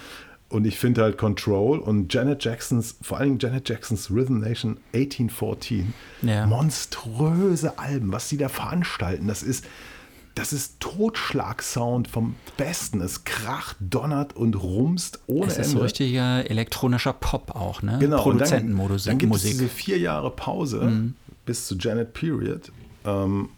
Und 0.51 0.67
ich 0.67 0.79
finde 0.79 1.03
halt 1.03 1.17
Control 1.17 1.79
und 1.79 2.13
Janet 2.13 2.45
Jacksons, 2.45 2.97
vor 3.01 3.19
allem 3.19 3.39
Janet 3.39 3.69
Jacksons 3.69 4.11
Rhythm 4.11 4.41
Nation 4.41 4.79
1814, 4.93 5.95
ja. 6.23 6.45
monströse 6.45 7.79
Alben, 7.79 8.11
was 8.11 8.29
sie 8.29 8.37
da 8.37 8.49
veranstalten, 8.49 9.29
das 9.29 9.45
ist, 9.45 9.65
das 10.35 10.53
ist 10.53 10.81
Totschlagsound 10.81 12.09
vom 12.09 12.35
Besten. 12.57 13.01
Es 13.01 13.23
kracht, 13.25 13.77
donnert 13.79 14.35
und 14.35 14.61
rumst 14.61 15.21
ohne 15.29 15.47
Es 15.47 15.53
ist 15.53 15.59
Ende. 15.59 15.71
so 15.71 15.79
richtiger 15.85 16.51
elektronischer 16.51 17.13
Pop 17.13 17.55
auch, 17.55 17.83
ne? 17.83 17.99
Genau. 18.01 18.21
Produzentenmodus. 18.21 19.05
Dann, 19.05 19.13
dann 19.13 19.19
gibt 19.19 19.35
es 19.37 19.43
diese 19.43 19.69
vier 19.69 19.99
Jahre 19.99 20.31
Pause 20.33 20.83
mhm. 20.83 21.15
bis 21.47 21.69
zu 21.69 21.77
Janet 21.77 22.13
Period. 22.13 22.73
Ähm, 23.05 23.51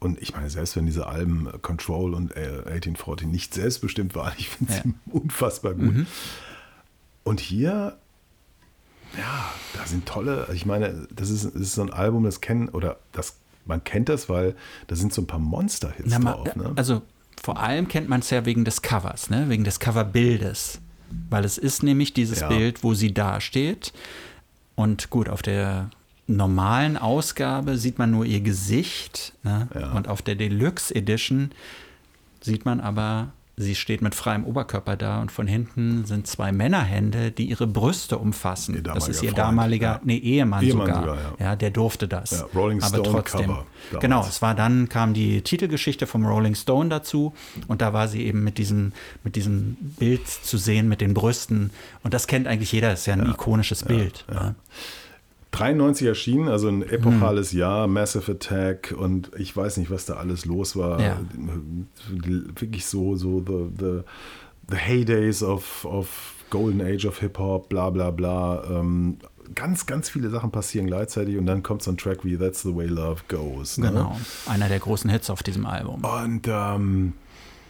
und 0.00 0.20
ich 0.20 0.34
meine, 0.34 0.48
selbst 0.48 0.76
wenn 0.76 0.86
diese 0.86 1.06
Alben 1.06 1.48
äh, 1.48 1.58
Control 1.58 2.14
und 2.14 2.36
1840 2.36 3.26
äh, 3.26 3.30
nicht 3.30 3.54
selbstbestimmt 3.54 4.14
waren, 4.14 4.32
ich 4.38 4.48
finde 4.48 4.72
ja. 4.72 4.82
sie 4.82 4.94
unfassbar 5.10 5.74
gut. 5.74 5.94
Mhm. 5.94 6.06
Und 7.24 7.40
hier, 7.40 7.98
ja, 9.16 9.52
da 9.74 9.86
sind 9.86 10.06
tolle, 10.06 10.42
also 10.42 10.52
ich 10.52 10.66
meine, 10.66 11.06
das 11.10 11.30
ist, 11.30 11.44
das 11.44 11.54
ist 11.54 11.74
so 11.74 11.82
ein 11.82 11.90
Album, 11.90 12.24
das 12.24 12.40
kennen, 12.40 12.68
oder 12.68 12.98
das, 13.12 13.36
man 13.66 13.82
kennt 13.84 14.08
das, 14.08 14.28
weil 14.28 14.54
da 14.86 14.96
sind 14.96 15.12
so 15.12 15.22
ein 15.22 15.26
paar 15.26 15.40
Monster-Hits 15.40 16.18
drauf. 16.20 16.56
Ne? 16.56 16.72
Also 16.76 17.02
vor 17.42 17.58
allem 17.60 17.88
kennt 17.88 18.08
man 18.08 18.20
es 18.20 18.30
ja 18.30 18.44
wegen 18.44 18.64
des 18.64 18.82
Covers, 18.82 19.30
ne? 19.30 19.48
wegen 19.48 19.64
des 19.64 19.80
Coverbildes. 19.80 20.80
Weil 21.30 21.44
es 21.44 21.58
ist 21.58 21.82
nämlich 21.82 22.12
dieses 22.12 22.40
ja. 22.40 22.48
Bild, 22.48 22.82
wo 22.84 22.94
sie 22.94 23.14
dasteht. 23.14 23.92
Und 24.74 25.10
gut, 25.10 25.28
auf 25.28 25.42
der 25.42 25.90
normalen 26.28 26.96
Ausgabe 26.96 27.78
sieht 27.78 27.98
man 27.98 28.10
nur 28.10 28.24
ihr 28.24 28.40
Gesicht 28.40 29.32
ne? 29.42 29.68
ja. 29.74 29.92
und 29.92 30.08
auf 30.08 30.22
der 30.22 30.34
Deluxe 30.34 30.94
Edition 30.94 31.50
sieht 32.40 32.64
man 32.66 32.80
aber, 32.80 33.32
sie 33.56 33.74
steht 33.74 34.02
mit 34.02 34.14
freiem 34.14 34.44
Oberkörper 34.44 34.96
da 34.96 35.20
und 35.20 35.32
von 35.32 35.46
hinten 35.46 36.04
sind 36.04 36.26
zwei 36.26 36.52
Männerhände, 36.52 37.32
die 37.32 37.46
ihre 37.48 37.66
Brüste 37.66 38.18
umfassen. 38.18 38.82
Das 38.84 39.08
ist 39.08 39.22
ihr 39.22 39.30
Freund, 39.30 39.38
damaliger 39.38 39.86
ja. 39.86 40.00
nee, 40.04 40.18
Ehemann, 40.18 40.62
Ehemann 40.62 40.86
sogar. 40.86 41.00
sogar 41.00 41.16
ja. 41.16 41.46
ja. 41.46 41.56
der 41.56 41.70
durfte 41.70 42.06
das. 42.06 42.44
Rolling 42.54 42.82
aber 42.82 42.98
Stone 42.98 43.10
trotzdem. 43.10 43.46
Cover 43.46 43.66
genau, 43.98 44.20
es 44.20 44.42
war 44.42 44.54
dann 44.54 44.88
kam 44.90 45.14
die 45.14 45.40
Titelgeschichte 45.40 46.06
vom 46.06 46.26
Rolling 46.26 46.54
Stone 46.54 46.90
dazu 46.90 47.32
und 47.68 47.80
da 47.80 47.94
war 47.94 48.06
sie 48.06 48.24
eben 48.26 48.44
mit 48.44 48.58
diesem 48.58 48.92
mit 49.24 49.34
diesem 49.34 49.76
Bild 49.98 50.28
zu 50.28 50.58
sehen 50.58 50.88
mit 50.88 51.00
den 51.00 51.14
Brüsten 51.14 51.70
und 52.04 52.12
das 52.12 52.26
kennt 52.26 52.46
eigentlich 52.46 52.72
jeder, 52.72 52.90
das 52.90 53.00
ist 53.00 53.06
ja 53.06 53.14
ein 53.14 53.30
ikonisches 53.30 53.82
Bild. 53.82 54.26
93 55.50 56.06
erschienen, 56.06 56.48
also 56.48 56.68
ein 56.68 56.82
epochales 56.82 57.52
hm. 57.52 57.58
Jahr, 57.58 57.86
Massive 57.86 58.32
Attack 58.32 58.94
und 58.96 59.30
ich 59.38 59.56
weiß 59.56 59.78
nicht, 59.78 59.90
was 59.90 60.04
da 60.04 60.14
alles 60.14 60.44
los 60.44 60.76
war. 60.76 61.00
Ja. 61.00 61.18
Wirklich 62.18 62.86
so, 62.86 63.16
so 63.16 63.40
the, 63.40 63.70
the, 63.78 64.00
the 64.68 64.76
Heydays 64.76 65.42
of, 65.42 65.84
of 65.84 66.34
Golden 66.50 66.80
Age 66.80 67.06
of 67.06 67.18
Hip-Hop, 67.20 67.68
bla 67.68 67.90
bla 67.90 68.10
bla. 68.10 68.62
Ähm, 68.70 69.18
ganz, 69.54 69.86
ganz 69.86 70.08
viele 70.08 70.30
Sachen 70.30 70.50
passieren 70.50 70.86
gleichzeitig 70.86 71.36
und 71.36 71.46
dann 71.46 71.62
kommt 71.62 71.82
so 71.82 71.90
ein 71.90 71.96
Track 71.96 72.24
wie 72.24 72.36
That's 72.36 72.62
the 72.62 72.74
Way 72.74 72.86
Love 72.86 73.22
Goes. 73.28 73.78
Ne? 73.78 73.88
Genau, 73.88 74.18
einer 74.46 74.68
der 74.68 74.78
großen 74.78 75.10
Hits 75.10 75.30
auf 75.30 75.42
diesem 75.42 75.66
Album. 75.66 76.04
Und 76.04 76.46
ähm, 76.46 77.14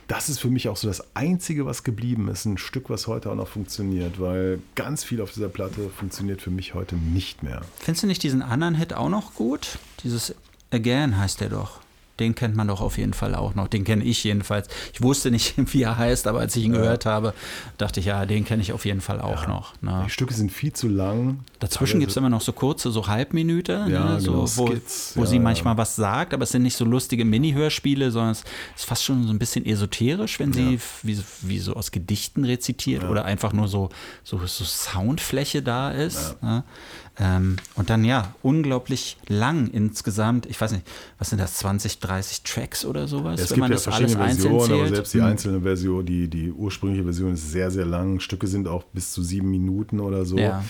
das 0.08 0.30
ist 0.30 0.40
für 0.40 0.48
mich 0.48 0.68
auch 0.68 0.76
so 0.76 0.88
das 0.88 1.14
Einzige, 1.14 1.66
was 1.66 1.84
geblieben 1.84 2.28
ist. 2.28 2.46
Ein 2.46 2.58
Stück, 2.58 2.90
was 2.90 3.06
heute 3.06 3.30
auch 3.30 3.34
noch 3.34 3.48
funktioniert, 3.48 4.18
weil 4.18 4.60
ganz 4.74 5.04
viel 5.04 5.20
auf 5.20 5.32
dieser 5.32 5.48
Platte 5.48 5.90
funktioniert 5.90 6.42
für 6.42 6.50
mich 6.50 6.74
heute 6.74 6.96
nicht 6.96 7.42
mehr. 7.42 7.60
Findest 7.78 8.02
du 8.02 8.06
nicht 8.06 8.22
diesen 8.22 8.42
anderen 8.42 8.74
Hit 8.74 8.94
auch 8.94 9.10
noch 9.10 9.34
gut? 9.34 9.78
Dieses 10.02 10.34
Again 10.70 11.18
heißt 11.18 11.42
der 11.42 11.50
doch. 11.50 11.80
Den 12.20 12.34
kennt 12.34 12.56
man 12.56 12.68
doch 12.68 12.80
auf 12.80 12.98
jeden 12.98 13.14
Fall 13.14 13.34
auch 13.34 13.54
noch. 13.54 13.68
Den 13.68 13.84
kenne 13.84 14.04
ich 14.04 14.24
jedenfalls. 14.24 14.68
Ich 14.92 15.02
wusste 15.02 15.30
nicht, 15.30 15.54
wie 15.72 15.82
er 15.82 15.96
heißt, 15.96 16.26
aber 16.26 16.40
als 16.40 16.56
ich 16.56 16.64
ihn 16.64 16.74
ja. 16.74 16.80
gehört 16.80 17.06
habe, 17.06 17.34
dachte 17.76 18.00
ich, 18.00 18.06
ja, 18.06 18.26
den 18.26 18.44
kenne 18.44 18.62
ich 18.62 18.72
auf 18.72 18.84
jeden 18.84 19.00
Fall 19.00 19.20
auch 19.20 19.42
ja. 19.42 19.48
noch. 19.48 19.74
Ne? 19.82 20.02
Die 20.06 20.10
Stücke 20.10 20.34
sind 20.34 20.50
viel 20.50 20.72
zu 20.72 20.88
lang. 20.88 21.40
Dazwischen 21.58 22.00
gibt 22.00 22.10
es 22.10 22.16
immer 22.16 22.30
noch 22.30 22.40
so 22.40 22.52
kurze, 22.52 22.90
so 22.90 23.06
Halbminute, 23.06 23.86
ja, 23.88 24.14
ne? 24.14 24.20
so, 24.20 24.32
genau, 24.32 24.48
wo, 24.56 25.20
wo 25.20 25.24
sie 25.26 25.38
manchmal 25.38 25.76
was 25.76 25.96
sagt, 25.96 26.34
aber 26.34 26.44
es 26.44 26.50
sind 26.50 26.62
nicht 26.62 26.76
so 26.76 26.84
lustige 26.84 27.24
Mini-Hörspiele, 27.24 28.10
sondern 28.10 28.32
es 28.32 28.44
ist 28.76 28.84
fast 28.84 29.04
schon 29.04 29.26
so 29.26 29.32
ein 29.32 29.38
bisschen 29.38 29.66
esoterisch, 29.66 30.38
wenn 30.38 30.52
sie 30.52 30.78
wie, 31.02 31.18
wie 31.42 31.58
so 31.58 31.74
aus 31.74 31.90
Gedichten 31.90 32.44
rezitiert 32.44 33.04
oder 33.04 33.24
einfach 33.24 33.52
nur 33.52 33.68
so, 33.68 33.90
so, 34.24 34.38
so 34.46 34.64
Soundfläche 34.64 35.62
da 35.62 35.90
ist. 35.90 36.40
Ne? 36.42 36.64
Ähm, 37.20 37.56
und 37.74 37.90
dann 37.90 38.04
ja, 38.04 38.34
unglaublich 38.42 39.16
lang 39.26 39.68
insgesamt. 39.68 40.46
Ich 40.46 40.60
weiß 40.60 40.72
nicht, 40.72 40.86
was 41.18 41.30
sind 41.30 41.40
das, 41.40 41.54
20, 41.54 41.98
30 41.98 42.42
Tracks 42.42 42.84
oder 42.84 43.08
sowas? 43.08 43.38
Ja, 43.38 43.44
es 43.44 43.50
wenn 43.50 43.60
man 43.60 43.70
ja 43.70 43.76
das 43.76 43.88
alles 43.88 44.16
einzeln 44.16 44.60
zählt. 44.60 44.80
Aber 44.80 44.88
selbst 44.88 45.14
die 45.14 45.18
hm. 45.18 45.26
einzelne 45.26 45.60
Version, 45.62 46.06
die, 46.06 46.28
die 46.28 46.52
ursprüngliche 46.52 47.04
Version 47.04 47.32
ist 47.32 47.50
sehr, 47.50 47.70
sehr 47.70 47.86
lang. 47.86 48.20
Stücke 48.20 48.46
sind 48.46 48.68
auch 48.68 48.84
bis 48.84 49.12
zu 49.12 49.22
sieben 49.22 49.50
Minuten 49.50 50.00
oder 50.00 50.24
so. 50.24 50.38
Ja. 50.38 50.62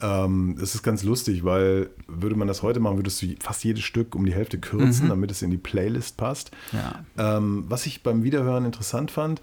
Ähm, 0.00 0.58
es 0.60 0.74
ist 0.74 0.82
ganz 0.82 1.04
lustig, 1.04 1.44
weil 1.44 1.90
würde 2.08 2.34
man 2.34 2.48
das 2.48 2.62
heute 2.62 2.80
machen, 2.80 2.98
würdest 2.98 3.22
du 3.22 3.36
fast 3.38 3.62
jedes 3.62 3.84
Stück 3.84 4.16
um 4.16 4.26
die 4.26 4.34
Hälfte 4.34 4.58
kürzen, 4.58 5.04
mhm. 5.04 5.10
damit 5.10 5.30
es 5.30 5.42
in 5.42 5.50
die 5.50 5.58
Playlist 5.58 6.16
passt. 6.16 6.50
Ja. 6.72 7.04
Ähm, 7.16 7.64
was 7.68 7.86
ich 7.86 8.02
beim 8.02 8.24
Wiederhören 8.24 8.64
interessant 8.64 9.12
fand, 9.12 9.40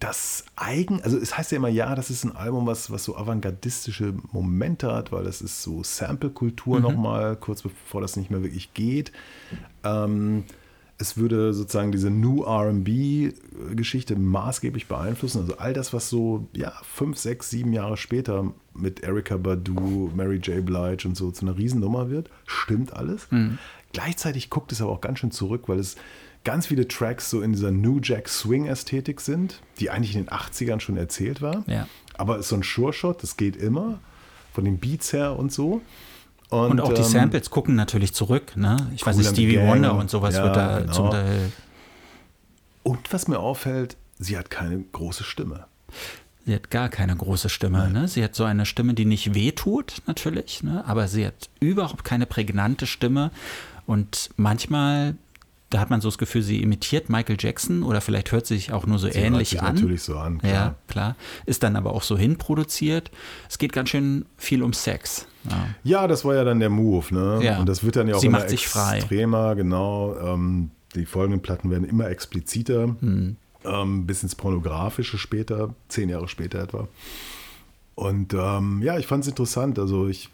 das 0.00 0.44
Eigen, 0.56 1.02
also 1.02 1.18
es 1.18 1.36
heißt 1.36 1.52
ja 1.52 1.56
immer, 1.56 1.68
ja, 1.68 1.94
das 1.94 2.10
ist 2.10 2.24
ein 2.24 2.34
Album, 2.34 2.66
was, 2.66 2.90
was 2.90 3.04
so 3.04 3.16
avantgardistische 3.16 4.14
Momente 4.32 4.92
hat, 4.92 5.12
weil 5.12 5.24
das 5.24 5.40
ist 5.40 5.62
so 5.62 5.82
Sample-Kultur 5.82 6.76
mhm. 6.76 6.82
nochmal, 6.82 7.36
kurz 7.36 7.62
bevor 7.62 8.00
das 8.00 8.16
nicht 8.16 8.30
mehr 8.30 8.42
wirklich 8.42 8.74
geht. 8.74 9.12
Ähm, 9.84 10.44
es 10.96 11.16
würde 11.16 11.52
sozusagen 11.52 11.92
diese 11.92 12.10
New 12.10 12.42
RB-Geschichte 12.42 14.16
maßgeblich 14.16 14.86
beeinflussen. 14.86 15.42
Also 15.42 15.58
all 15.58 15.72
das, 15.72 15.92
was 15.92 16.08
so 16.08 16.48
ja, 16.54 16.72
fünf, 16.82 17.18
sechs, 17.18 17.50
sieben 17.50 17.72
Jahre 17.72 17.96
später 17.96 18.52
mit 18.74 19.00
Erika 19.00 19.36
Badu, 19.36 20.10
Mary 20.14 20.36
J. 20.36 20.64
Blige 20.64 21.08
und 21.08 21.16
so 21.16 21.30
zu 21.30 21.46
einer 21.46 21.58
Riesennummer 21.58 22.10
wird, 22.10 22.30
stimmt 22.46 22.92
alles. 22.92 23.26
Mhm. 23.30 23.58
Gleichzeitig 23.92 24.50
guckt 24.50 24.72
es 24.72 24.80
aber 24.80 24.92
auch 24.92 25.00
ganz 25.00 25.18
schön 25.18 25.30
zurück, 25.30 25.68
weil 25.68 25.78
es 25.78 25.96
ganz 26.44 26.66
viele 26.66 26.86
Tracks 26.86 27.30
so 27.30 27.40
in 27.40 27.52
dieser 27.52 27.70
New 27.70 28.00
Jack 28.02 28.28
Swing 28.28 28.66
Ästhetik 28.66 29.20
sind, 29.20 29.60
die 29.80 29.90
eigentlich 29.90 30.14
in 30.14 30.24
den 30.24 30.30
80ern 30.30 30.80
schon 30.80 30.96
erzählt 30.96 31.42
war. 31.42 31.64
Ja. 31.66 31.88
Aber 32.16 32.36
es 32.36 32.42
ist 32.42 32.48
so 32.50 32.56
ein 32.56 32.62
Sure 32.62 32.92
Shot, 32.92 33.22
das 33.22 33.36
geht 33.36 33.56
immer 33.56 33.98
von 34.52 34.64
den 34.64 34.78
Beats 34.78 35.12
her 35.12 35.36
und 35.36 35.52
so. 35.52 35.82
Und, 36.50 36.80
auch 36.80 36.92
die 36.92 37.00
ähm, 37.00 37.08
Samples 37.08 37.50
gucken 37.50 37.74
natürlich 37.74 38.14
zurück. 38.14 38.56
Ne? 38.56 38.90
Ich 38.94 39.04
weiß 39.04 39.16
Cool 39.16 39.22
nicht, 39.22 39.28
and 39.28 39.36
the 39.36 39.42
Stevie 39.42 39.56
Gang. 39.56 39.68
Wonder 39.68 39.94
und 39.96 40.10
sowas 40.10 40.34
Ja, 40.34 40.44
wird 40.44 40.56
da 40.56 40.80
genau. 40.80 40.92
zum 40.92 41.10
Teil. 41.10 41.52
Und 42.84 43.12
was 43.12 43.26
mir 43.26 43.40
auffällt, 43.40 43.96
sie 44.18 44.38
hat 44.38 44.50
keine 44.50 44.78
große 44.92 45.24
Stimme. 45.24 45.66
Sie 46.46 46.54
hat 46.54 46.70
gar 46.70 46.90
keine 46.90 47.16
große 47.16 47.48
Stimme. 47.48 47.90
Ne? 47.90 48.06
Sie 48.06 48.22
hat 48.22 48.34
so 48.34 48.44
eine 48.44 48.66
Stimme, 48.66 48.92
die 48.94 49.06
nicht 49.06 49.34
wehtut, 49.34 50.02
natürlich, 50.06 50.62
ne? 50.62 50.84
aber 50.86 51.08
sie 51.08 51.26
hat 51.26 51.48
überhaupt 51.58 52.04
keine 52.04 52.26
prägnante 52.26 52.86
Stimme. 52.86 53.30
Und 53.86 54.30
manchmal, 54.36 55.16
da 55.74 55.80
hat 55.80 55.90
man 55.90 56.00
so 56.00 56.08
das 56.08 56.18
Gefühl, 56.18 56.42
sie 56.42 56.62
imitiert 56.62 57.10
Michael 57.10 57.36
Jackson 57.38 57.82
oder 57.82 58.00
vielleicht 58.00 58.30
hört 58.30 58.46
sie 58.46 58.54
sich 58.54 58.72
auch 58.72 58.86
nur 58.86 58.98
so 58.98 59.08
Sie 59.08 59.14
hört 59.18 59.26
ähnlich 59.26 59.48
sich 59.50 59.60
an. 59.60 59.74
natürlich 59.74 60.02
so 60.02 60.16
an, 60.16 60.38
klar. 60.38 60.52
Ja, 60.52 60.74
klar. 60.86 61.16
Ist 61.46 61.64
dann 61.64 61.74
aber 61.74 61.92
auch 61.92 62.02
so 62.02 62.16
hinproduziert. 62.16 63.10
Es 63.50 63.58
geht 63.58 63.72
ganz 63.72 63.88
schön 63.88 64.24
viel 64.36 64.62
um 64.62 64.72
Sex. 64.72 65.26
Ja. 65.50 65.66
Ja, 65.82 66.06
das 66.06 66.24
war 66.24 66.34
ja 66.36 66.44
dann 66.44 66.60
der 66.60 66.70
Move, 66.70 67.12
ne? 67.12 67.40
Ja. 67.42 67.58
Und 67.58 67.68
das 67.68 67.82
wird 67.82 67.96
dann 67.96 68.06
ja 68.08 68.14
auch 68.14 68.20
Sie 68.20 68.28
immer 68.28 68.38
macht 68.38 68.50
sich 68.50 68.68
frei. 68.68 68.98
extremer, 68.98 69.54
genau. 69.56 70.16
Ähm, 70.18 70.70
die 70.94 71.06
folgenden 71.06 71.42
Platten 71.42 71.70
werden 71.70 71.84
immer 71.88 72.08
expliziter, 72.08 72.94
Hm. 73.00 73.36
ähm, 73.64 74.06
bis 74.06 74.22
ins 74.22 74.36
Pornografische 74.36 75.18
später, 75.18 75.74
zehn 75.88 76.08
Jahre 76.08 76.28
später 76.28 76.60
etwa. 76.62 76.86
Und 77.96 78.34
ähm, 78.34 78.80
ja, 78.82 78.98
ich 78.98 79.06
fand 79.06 79.22
es 79.24 79.28
interessant. 79.28 79.78
Also 79.78 80.08
ich, 80.08 80.28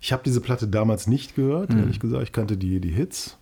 ich 0.00 0.12
habe 0.12 0.22
diese 0.24 0.40
Platte 0.40 0.68
damals 0.68 1.06
nicht 1.06 1.34
gehört, 1.34 1.70
Hm. 1.70 1.80
ehrlich 1.80 2.00
gesagt. 2.00 2.22
Ich 2.22 2.32
kannte 2.32 2.56
die, 2.56 2.80
die 2.80 2.90
Hits. 2.90 3.36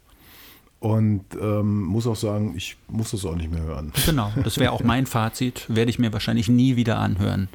Und 0.82 1.24
ähm, 1.40 1.82
muss 1.84 2.08
auch 2.08 2.16
sagen, 2.16 2.54
ich 2.56 2.76
muss 2.88 3.12
das 3.12 3.24
auch 3.24 3.36
nicht 3.36 3.52
mehr 3.52 3.62
hören. 3.62 3.92
Genau, 4.04 4.32
das 4.42 4.58
wäre 4.58 4.72
auch 4.72 4.82
mein 4.84 5.06
Fazit. 5.06 5.64
Werde 5.68 5.90
ich 5.90 6.00
mir 6.00 6.12
wahrscheinlich 6.12 6.48
nie 6.48 6.74
wieder 6.74 6.98
anhören. 6.98 7.48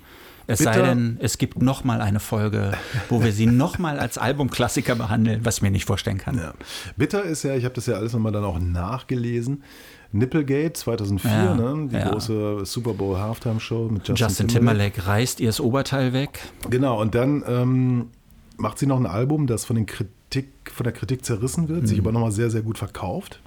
Es 0.49 0.59
sei 0.59 0.71
Bitter. 0.75 0.85
denn, 0.87 1.17
es 1.19 1.37
gibt 1.37 1.61
noch 1.61 1.83
mal 1.83 1.99
eine 1.99 2.21
Folge, 2.21 2.71
wo 3.09 3.21
wir 3.21 3.33
sie 3.33 3.45
noch 3.45 3.79
mal 3.79 3.99
als 3.99 4.17
Albumklassiker 4.17 4.95
behandeln, 4.95 5.41
was 5.43 5.57
ich 5.57 5.61
mir 5.61 5.71
nicht 5.71 5.83
vorstellen 5.83 6.19
kann. 6.19 6.37
Ja. 6.37 6.53
Bitter 6.95 7.21
ist 7.23 7.43
ja, 7.43 7.53
ich 7.53 7.65
habe 7.65 7.75
das 7.75 7.85
ja 7.85 7.95
alles 7.95 8.13
nochmal 8.13 8.31
dann 8.31 8.45
auch 8.45 8.59
nachgelesen. 8.59 9.61
Nipplegate 10.13 10.71
2004, 10.71 11.29
Ja, 11.31 11.53
ne? 11.53 11.89
die 11.91 11.95
ja. 11.97 12.09
große 12.09 12.65
Super 12.65 12.93
Bowl 12.93 13.17
Halftime 13.17 13.59
Show 13.59 13.89
mit 13.91 14.07
Justin, 14.07 14.15
Justin 14.15 14.47
Timberlake 14.47 15.05
reißt 15.05 15.41
ihr 15.41 15.47
das 15.47 15.59
Oberteil 15.59 16.13
weg. 16.13 16.39
Genau, 16.69 17.01
und 17.01 17.13
dann 17.13 17.43
ähm, 17.45 18.05
macht 18.57 18.79
sie 18.79 18.85
noch 18.87 18.97
ein 18.99 19.05
Album, 19.05 19.47
das 19.47 19.65
von, 19.65 19.75
den 19.75 19.85
Kritik, 19.85 20.49
von 20.73 20.83
der 20.83 20.93
Kritik 20.93 21.23
zerrissen 21.23 21.67
wird, 21.69 21.83
Mhm. 21.83 21.87
sich 21.87 21.99
aber 21.99 22.11
nochmal 22.11 22.31
sehr, 22.31 22.49
sehr 22.49 22.61
gut 22.61 22.77
verkauft. 22.77 23.39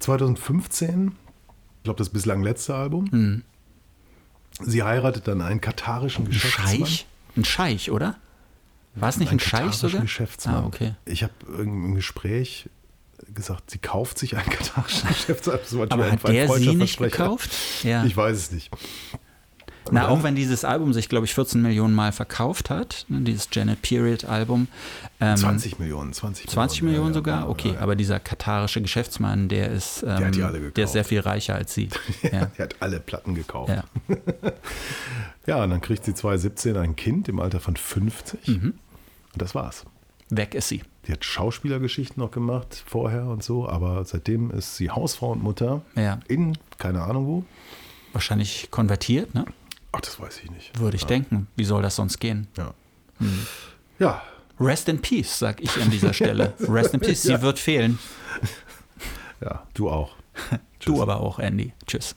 2015, 0.00 1.12
ich 1.78 1.82
glaube, 1.84 1.98
das 1.98 2.08
bislang 2.10 2.42
letzte 2.42 2.74
Album. 2.74 3.42
Sie 4.60 4.82
heiratet 4.82 5.28
dann 5.28 5.40
einen 5.42 5.60
katarischen 5.60 6.24
Ein 6.26 6.30
Geschäftsmann. 6.30 6.68
Scheich? 6.86 7.06
Ein 7.36 7.44
Scheich, 7.44 7.90
oder? 7.90 8.16
War 8.94 9.08
es 9.08 9.18
nicht 9.18 9.28
ein, 9.28 9.32
Einen 9.32 9.40
Scheich 9.40 9.72
sogar? 9.74 10.00
Geschäftsmann. 10.02 10.54
Ah, 10.56 10.66
okay. 10.66 10.94
Ich 11.04 11.22
habe 11.22 11.32
im 11.58 11.94
Gespräch 11.94 12.68
gesagt, 13.34 13.70
sie 13.70 13.78
kauft 13.78 14.18
sich 14.18 14.36
einen 14.36 14.48
katarischen 14.48 15.08
Geschäftsmann. 15.36 15.90
Aber 15.90 16.04
ein 16.04 16.12
hat 16.12 16.28
der 16.28 16.48
sie 16.48 16.74
nicht 16.74 16.98
gekauft? 16.98 17.50
Ja. 17.84 18.04
Ich 18.04 18.16
weiß 18.16 18.36
es 18.36 18.50
nicht. 18.52 18.70
Na, 19.92 20.08
auch 20.08 20.22
wenn 20.22 20.34
dieses 20.34 20.64
Album 20.64 20.92
sich, 20.92 21.08
glaube 21.08 21.26
ich, 21.26 21.34
14 21.34 21.62
Millionen 21.62 21.94
Mal 21.94 22.12
verkauft 22.12 22.70
hat, 22.70 23.04
ne, 23.08 23.20
dieses 23.22 23.48
Janet 23.52 23.82
Period 23.82 24.24
Album. 24.24 24.68
Ähm, 25.20 25.36
20 25.36 25.78
Millionen, 25.78 26.12
20 26.12 26.46
Millionen. 26.46 26.52
20 26.68 26.82
Millionen 26.82 27.04
ja, 27.06 27.10
ja, 27.10 27.14
sogar? 27.14 27.40
ja, 27.42 27.48
Okay, 27.48 27.72
ja. 27.74 27.80
aber 27.80 27.96
dieser 27.96 28.20
katarische 28.20 28.80
Geschäftsmann, 28.82 29.48
der 29.48 29.70
ist, 29.70 30.02
ähm, 30.02 30.08
hat 30.26 30.34
die 30.34 30.42
alle 30.42 30.58
der 30.58 30.68
ist 30.68 30.74
gekauft. 30.74 30.92
sehr 30.92 31.04
viel 31.04 31.20
reicher 31.20 31.54
als 31.54 31.74
sie. 31.74 31.88
Ja. 32.22 32.50
Er 32.56 32.64
hat 32.64 32.76
alle 32.80 33.00
Platten 33.00 33.34
gekauft. 33.34 33.70
ja. 33.70 33.84
Ja, 35.46 35.62
und 35.64 35.70
dann 35.70 35.80
kriegt 35.80 36.04
sie 36.04 36.12
2017 36.14 36.76
ein 36.76 36.94
Kind 36.94 37.26
im 37.28 37.40
Alter 37.40 37.58
von 37.60 37.74
50. 37.76 38.48
Mhm. 38.48 38.74
Und 39.32 39.42
das 39.42 39.54
war's. 39.54 39.84
Weg 40.28 40.54
ist 40.54 40.68
sie. 40.68 40.82
Die 41.06 41.12
hat 41.12 41.24
Schauspielergeschichten 41.24 42.22
noch 42.22 42.30
gemacht 42.30 42.82
vorher 42.86 43.24
und 43.28 43.42
so, 43.42 43.66
aber 43.66 44.04
seitdem 44.04 44.50
ist 44.50 44.76
sie 44.76 44.90
Hausfrau 44.90 45.32
und 45.32 45.42
Mutter 45.42 45.80
Ja. 45.94 46.20
in 46.28 46.58
keine 46.76 47.02
Ahnung 47.02 47.26
wo. 47.26 47.44
Wahrscheinlich 48.12 48.68
konvertiert, 48.70 49.34
ne? 49.34 49.46
Ach, 49.92 50.00
das 50.00 50.20
weiß 50.20 50.40
ich 50.44 50.50
nicht. 50.50 50.78
Würde 50.78 50.96
ich 50.96 51.06
denken. 51.06 51.48
Wie 51.56 51.64
soll 51.64 51.82
das 51.82 51.96
sonst 51.96 52.18
gehen? 52.18 52.46
Ja. 52.56 52.74
Hm. 53.18 53.46
Ja, 53.98 54.22
Rest 54.60 54.88
in 54.88 55.00
Peace, 55.00 55.38
sag 55.38 55.60
ich 55.60 55.80
an 55.80 55.90
dieser 55.90 56.12
Stelle. 56.12 56.54
Rest 56.60 56.94
in 56.94 57.00
Peace, 57.00 57.22
sie 57.22 57.42
wird 57.42 57.58
fehlen. 57.58 57.98
ja, 59.40 59.66
du 59.74 59.90
auch. 59.90 60.16
Du 60.84 61.02
aber 61.02 61.20
auch, 61.20 61.40
Andy. 61.40 61.72
Tschüss. 61.86 62.14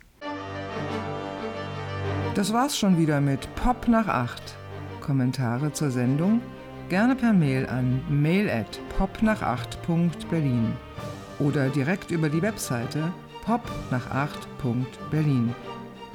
Das 2.36 2.54
war's 2.54 2.78
schon 2.78 3.00
wieder 3.00 3.20
mit 3.20 3.54
Pop 3.56 3.88
nach 3.88 4.08
8. 4.08 4.40
Kommentare 5.02 5.74
zur 5.74 5.90
Sendung 5.90 6.42
gerne 6.92 7.16
per 7.16 7.32
Mail 7.32 7.66
an 7.68 8.04
mail 8.10 8.50
at 8.50 8.82
popnach8.berlin 9.00 10.74
oder 11.40 11.70
direkt 11.70 12.12
über 12.12 12.28
die 12.28 12.42
Webseite 12.42 13.14
popnach8.berlin. 13.46 15.56